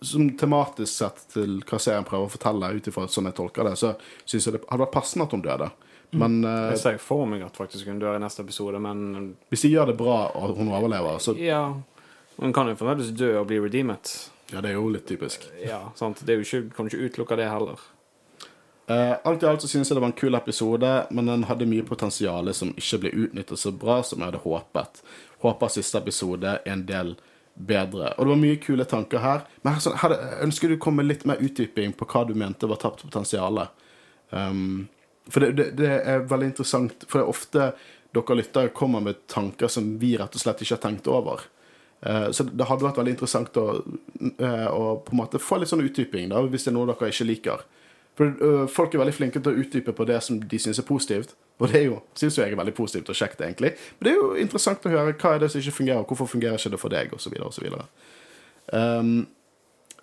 [0.00, 3.74] Som tematisk sett til hva serien prøver å fortelle, ut ifra sånn jeg tolker det,
[3.80, 3.94] så
[4.24, 5.70] syns jeg det hadde vært passende at hun døde.
[6.14, 9.66] Men uh, Jeg ser for meg at faktisk hun dør i neste episode, men hvis
[9.66, 11.66] de gjør det bra og hun overlever, så ja
[12.36, 14.14] Hun kan jo fremdeles dø og bli redeemet.
[14.50, 15.44] Ja, det er jo litt typisk.
[15.62, 16.24] Ja, sant?
[16.26, 17.82] Det er jo ikke, kan ikke utelukke det heller.
[18.90, 21.68] Uh, alt i alt så synes jeg det var en kul episode, men den hadde
[21.70, 25.00] mye potensial som ikke ble utnyttet så bra som jeg hadde håpet.
[25.46, 27.14] Håper siste episode er en del
[27.54, 28.12] bedre.
[28.18, 29.44] Og det var mye kule tanker her.
[29.62, 32.68] Men her, her jeg ønsker du å komme litt mer utdyping på hva du mente
[32.70, 33.66] var tapt potensial.
[34.30, 34.88] Um,
[35.30, 37.68] for det, det, det er veldig interessant, for det er ofte
[38.14, 41.46] dere lyttere kommer med tanker som vi rett og slett ikke har tenkt over.
[42.04, 45.70] Uh, Så det hadde vært veldig interessant å, uh, å på en måte få litt
[45.70, 47.64] sånn utdyping, da, hvis det er noe dere ikke liker.
[48.18, 50.86] For uh, Folk er veldig flinke til å utdype på det som de syns er
[50.88, 51.34] positivt.
[51.62, 53.72] Og det er jo, synes jo jeg er veldig positivt og kjekt, egentlig.
[53.98, 56.58] Men det er jo interessant å høre hva er det som ikke fungerer, hvorfor fungerer
[56.58, 57.34] ikke det for deg, osv.
[57.46, 57.68] osv.
[58.74, 59.16] Um,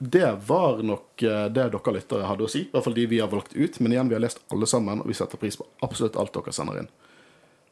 [0.02, 2.64] det var nok eh, det dere lyttere hadde å si.
[2.66, 3.76] I hvert fall de vi har valgt ut.
[3.80, 6.54] Men igjen, vi har lest alle sammen, og vi setter pris på absolutt alt dere
[6.56, 6.90] sender inn.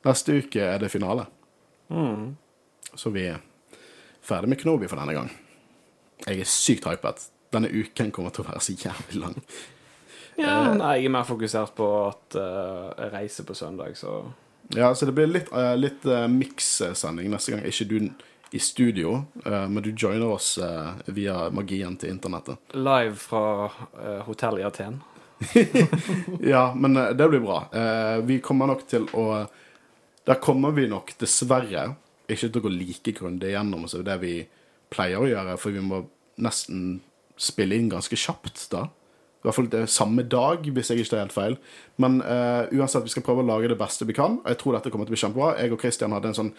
[0.06, 1.26] Neste uke er det finale.
[2.94, 3.42] Så vi er
[4.22, 5.32] ferdig med Knobi for denne gang.
[6.28, 7.26] Jeg er sykt hypet.
[7.50, 9.42] Denne uken kommer til å være så jævlig lang.
[10.40, 14.22] Ja, nei, jeg er mer fokusert på at uh, jeg reiser på søndag, så
[14.76, 17.66] Ja, så det blir litt, uh, litt uh, mix-sending neste gang.
[17.68, 17.98] Ikke du
[18.56, 22.58] i studio, uh, men du joiner oss eh, via magien til internettet.
[22.74, 23.70] Live fra
[24.26, 25.02] hotellet i Aten.
[26.42, 27.68] Ja, men eh, det blir bra.
[27.74, 29.48] Eh, vi kommer nok til å
[30.28, 31.96] Der kommer vi nok dessverre
[32.30, 34.34] ikke til å gå like grundig gjennom det vi
[34.94, 36.04] pleier å gjøre, for vi må
[36.38, 37.00] nesten
[37.40, 38.84] spille inn ganske kjapt da.
[39.40, 41.54] I hvert fall det samme dag, hvis jeg ikke tar helt feil.
[42.04, 44.36] Men uh, uansett, vi skal prøve å lage det beste vi kan.
[44.42, 45.54] Og jeg tror dette kommer til å bli kjempebra.
[45.62, 46.52] Jeg og Christian hadde en sånn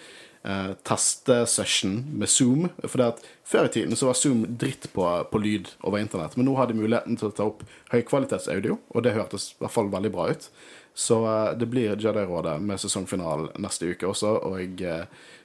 [0.49, 2.71] uh, testesession med Zoom.
[2.87, 3.21] For det at
[3.53, 6.39] før i tiden så var Zoom dritt på, på lyd over internett.
[6.41, 9.77] Men nå har de muligheten til å ta opp høykvalitetsaudio, og det hørtes i hvert
[9.77, 10.49] fall veldig bra ut.
[10.97, 14.39] Så uh, det blir Jedi-rådet med sesongfinalen neste uke også.
[14.49, 14.89] Og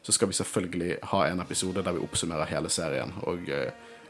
[0.07, 3.11] så skal vi selvfølgelig ha en episode der vi oppsummerer hele serien.
[3.27, 3.51] Og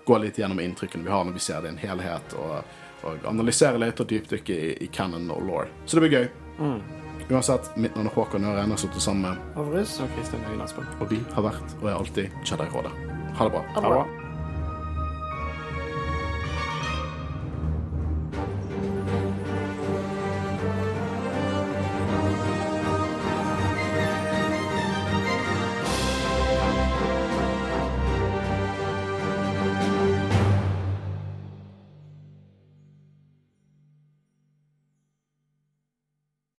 [0.05, 2.37] går litt gjennom inntrykkene vi har når vi ser det i en helhet.
[2.37, 5.71] og og analysere litt og dypdykke i, i canon og law.
[5.85, 6.29] Så det blir gøy.
[6.59, 6.77] Mm.
[7.25, 9.97] Uansett, mitt navn er Håkon, og jeg har sittet sammen med Avrus.
[10.03, 10.85] Og Kristian Øyen Aspen.
[10.99, 12.93] Og vi har vært, og er alltid, Jedi-rådet.
[13.39, 13.65] Ha det bra.
[13.73, 14.24] Ha det bra.